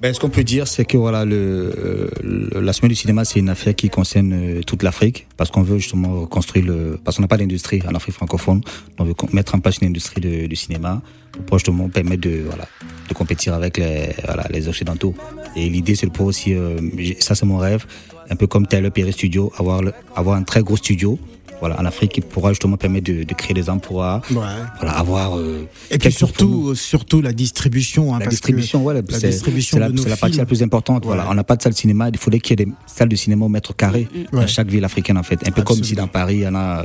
Ben, 0.00 0.12
ce 0.12 0.18
qu'on 0.18 0.30
peut 0.30 0.42
dire, 0.42 0.66
c'est 0.66 0.84
que 0.84 0.96
voilà, 0.96 1.24
le, 1.24 1.36
euh, 1.36 2.08
le- 2.24 2.60
la 2.60 2.72
semaine 2.72 2.88
du 2.88 2.96
cinéma, 2.96 3.24
c'est 3.24 3.38
une 3.38 3.48
affaire 3.48 3.72
qui 3.76 3.88
concerne 3.88 4.32
euh, 4.32 4.60
toute 4.66 4.82
l'Afrique, 4.82 5.28
parce 5.36 5.52
qu'on 5.52 5.62
veut 5.62 5.78
justement 5.78 6.26
construire 6.26 6.66
le, 6.66 6.98
parce 7.04 7.16
qu'on 7.16 7.22
n'a 7.22 7.28
pas 7.28 7.36
d'industrie 7.36 7.80
en 7.88 7.94
Afrique 7.94 8.16
francophone, 8.16 8.62
on 8.98 9.04
veut 9.04 9.14
mettre 9.32 9.54
en 9.54 9.60
place 9.60 9.78
une 9.80 9.86
industrie 9.86 10.20
de, 10.20 10.46
du 10.48 10.56
cinéma 10.56 11.02
pour 11.46 11.58
justement 11.58 11.88
permettre 11.88 12.22
de, 12.22 12.42
voilà, 12.48 12.66
de 13.08 13.14
compétir 13.14 13.54
avec 13.54 13.76
les, 13.78 14.08
voilà, 14.26 14.44
les 14.50 14.66
occidentaux. 14.66 15.14
Et 15.54 15.68
l'idée, 15.68 15.94
c'est 15.94 16.06
de 16.06 16.10
pouvoir 16.10 16.30
aussi, 16.30 16.52
euh, 16.52 16.78
ça 17.20 17.36
c'est 17.36 17.46
mon 17.46 17.58
rêve, 17.58 17.86
un 18.28 18.34
peu 18.34 18.48
comme 18.48 18.66
Tyler 18.66 18.90
Perry 18.90 19.12
Studio, 19.12 19.52
avoir, 19.56 19.82
le- 19.84 19.92
avoir 20.16 20.36
un 20.36 20.42
très 20.42 20.62
gros 20.64 20.76
studio. 20.76 21.16
Voilà, 21.62 21.80
en 21.80 21.84
Afrique, 21.84 22.10
qui 22.12 22.20
pourra 22.20 22.50
justement 22.50 22.76
permettre 22.76 23.06
de, 23.12 23.22
de 23.22 23.34
créer 23.34 23.54
des 23.54 23.70
emplois, 23.70 24.20
Ouais. 24.32 24.36
voilà, 24.80 24.98
avoir. 24.98 25.38
euh, 25.38 25.68
Et 25.92 25.98
puis 25.98 26.10
quelques 26.12 26.18
tournois. 26.18 26.74
surtout, 26.74 26.74
surtout 26.74 27.22
la 27.22 27.32
distribution. 27.32 28.12
hein, 28.12 28.18
La 28.18 28.24
parce 28.24 28.30
distribution, 28.30 28.80
que 28.80 28.84
ouais, 28.86 28.94
la 28.94 29.02
c'est 29.18 29.28
distribution 29.28 29.76
c'est 29.76 29.80
la, 30.08 30.16
partie 30.16 30.32
films. 30.34 30.38
la 30.42 30.46
plus 30.46 30.62
importante. 30.64 31.04
Voilà, 31.04 31.28
on 31.30 31.34
n'a 31.34 31.44
pas 31.44 31.54
de 31.54 31.62
salle 31.62 31.72
de 31.72 31.78
cinéma. 31.78 32.08
Il 32.12 32.18
faudrait 32.18 32.40
qu'il 32.40 32.58
y 32.58 32.62
ait 32.62 32.66
des 32.66 32.72
salles 32.86 33.08
de 33.10 33.14
cinéma 33.16 33.44
au 33.44 33.48
mètre 33.48 33.76
carré 33.76 34.08
Ouais. 34.12 34.26
dans 34.42 34.46
chaque 34.48 34.66
ville 34.68 34.84
africaine 34.84 35.16
en 35.18 35.22
fait. 35.22 35.38
Un 35.46 35.52
peu 35.52 35.62
comme 35.62 35.78
ici 35.78 35.94
dans 35.94 36.08
Paris, 36.08 36.38
il 36.38 36.42
y 36.42 36.48
en 36.48 36.56
a 36.56 36.80
euh, 36.80 36.84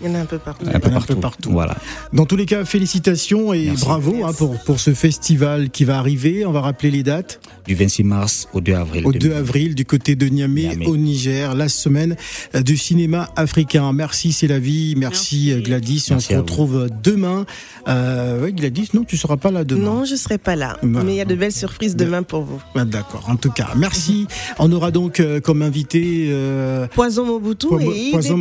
Il 0.00 0.08
y 0.08 0.10
en 0.10 0.14
a 0.16 0.18
un 0.22 0.24
peu 0.26 0.38
partout. 0.38 0.66
un 0.66 0.80
peu 0.80 0.88
un 0.88 0.92
partout. 0.92 1.14
peu 1.14 1.20
partout. 1.20 1.50
Voilà. 1.52 1.76
Dans 2.12 2.26
tous 2.26 2.36
les 2.36 2.46
cas, 2.46 2.64
félicitations 2.64 3.52
et 3.54 3.66
Merci. 3.66 3.84
bravo 3.84 4.24
hein, 4.24 4.32
pour, 4.36 4.58
pour 4.64 4.80
ce 4.80 4.92
festival 4.92 5.70
qui 5.70 5.84
va 5.84 5.98
arriver. 5.98 6.44
On 6.46 6.52
va 6.52 6.62
rappeler 6.62 6.90
les 6.90 7.02
dates. 7.04 7.38
Du 7.68 7.74
26 7.74 8.02
mars 8.04 8.48
au 8.52 8.60
2 8.60 8.74
avril. 8.74 9.06
Au 9.06 9.12
2 9.12 9.18
2020. 9.20 9.38
avril, 9.38 9.74
du 9.74 9.84
côté 9.84 10.14
de 10.16 10.26
Niamey, 10.26 10.62
Niamey. 10.62 10.86
au 10.86 10.96
Niger, 10.96 11.54
la 11.54 11.68
semaine 11.68 12.16
euh, 12.54 12.62
du 12.62 12.76
cinéma 12.76 13.28
africain. 13.36 13.92
Merci, 13.92 14.15
c'est 14.32 14.46
la 14.46 14.58
vie. 14.58 14.94
Merci, 14.96 15.46
Merci. 15.48 15.52
euh, 15.52 15.60
Gladys. 15.62 16.06
Merci 16.10 16.12
on 16.12 16.20
se 16.20 16.34
vous. 16.34 16.40
retrouve 16.40 16.88
demain. 17.02 17.44
Euh, 17.88 18.42
ouais, 18.42 18.52
Gladys, 18.52 18.88
non, 18.94 19.04
tu 19.04 19.16
seras 19.16 19.36
pas 19.36 19.50
là 19.50 19.64
demain. 19.64 19.84
Non, 19.84 20.04
je 20.04 20.14
serai 20.16 20.38
pas 20.38 20.56
là. 20.56 20.76
Voilà. 20.82 21.04
Mais 21.04 21.14
il 21.14 21.16
y 21.16 21.20
a 21.20 21.24
de 21.24 21.34
belles 21.34 21.52
surprises 21.52 21.96
demain 21.96 22.22
pour 22.22 22.42
vous. 22.42 22.60
Ah, 22.74 22.84
D'accord, 22.84 23.24
en 23.28 23.36
tout 23.36 23.50
cas, 23.50 23.68
merci. 23.76 24.26
On 24.58 24.70
aura 24.72 24.90
donc 24.90 25.20
euh, 25.20 25.40
comme 25.40 25.62
invité 25.62 26.28
euh, 26.30 26.86
Poison 26.88 27.24
Mobutu 27.26 27.68
Po- 27.68 27.80
et 27.80 28.10
Poison 28.12 28.36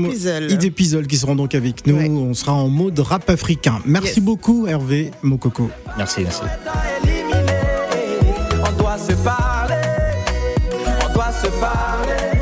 Idé 0.49 0.71
qui 1.07 1.17
seront 1.17 1.36
donc 1.36 1.55
avec 1.55 1.86
nous. 1.88 1.95
Ouais. 1.97 2.09
On 2.09 2.34
sera 2.34 2.53
en 2.53 2.67
mode 2.69 2.99
rap 2.99 3.30
africain. 3.30 3.80
Merci 3.86 4.15
Yes. 4.15 4.19
beaucoup, 4.19 4.67
Hervé 4.67 5.11
Mokoko. 5.23 5.69
Merci, 5.97 6.21
merci. 6.21 6.41
On 8.67 8.78
doit 8.82 8.97
se 8.97 9.13
parler, 9.23 9.76
on 11.09 11.13
doit 11.13 11.32
se 11.32 11.47
parler, 11.59 12.35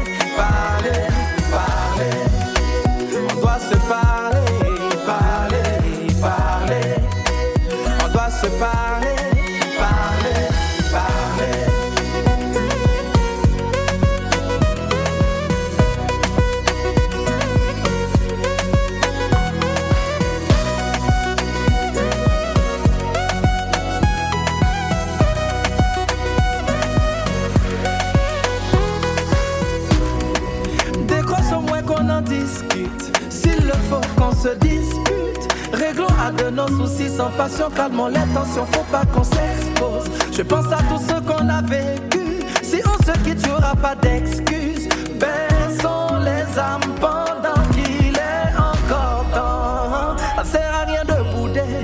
de 36.32 36.50
nos 36.50 36.68
soucis 36.68 37.10
sans 37.10 37.30
passion, 37.32 37.70
calmons 37.70 38.08
les 38.08 38.34
tensions, 38.34 38.66
faut 38.72 38.92
pas 38.92 39.06
qu'on 39.06 39.24
s'expose. 39.24 40.10
Je 40.32 40.42
pense 40.42 40.72
à 40.72 40.78
tout 40.78 41.00
ce 41.00 41.20
qu'on 41.22 41.50
a 41.50 41.62
vécu. 41.62 42.40
Si 42.62 42.82
on 42.86 43.04
se 43.06 43.12
quitte, 43.20 43.46
y 43.46 43.52
aura 43.52 43.76
pas 43.76 43.96
d'excuses. 43.96 44.88
Baissons 45.20 46.18
les 46.24 46.60
âmes 46.60 46.82
pendant 47.00 47.62
qu'il 47.72 48.16
est 48.16 48.56
encore 48.58 49.26
temps. 49.34 50.18
Ça 50.38 50.44
sert 50.46 50.74
à 50.74 50.86
rien 50.86 51.04
de 51.04 51.36
bouder. 51.36 51.84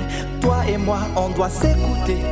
doit 1.40 1.48
s'écouter. 1.48 2.22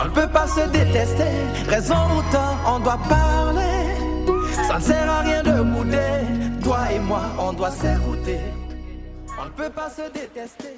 On 0.00 0.04
ne 0.06 0.10
peut 0.10 0.26
pas 0.26 0.48
se 0.48 0.68
détester, 0.70 1.34
raison 1.68 1.94
ou 2.16 2.32
tort, 2.32 2.58
on 2.66 2.80
doit 2.80 2.98
parler. 3.08 3.94
Ça 4.66 4.78
ne 4.78 4.82
sert 4.82 5.08
à 5.08 5.20
rien 5.20 5.42
de 5.44 5.62
bouder, 5.62 6.60
toi 6.60 6.80
et 6.92 6.98
moi, 6.98 7.22
on 7.38 7.52
doit 7.52 7.70
s'écouter. 7.70 8.40
On 9.40 9.44
ne 9.44 9.50
peut 9.50 9.70
pas 9.70 9.88
se 9.88 10.10
détester. 10.12 10.77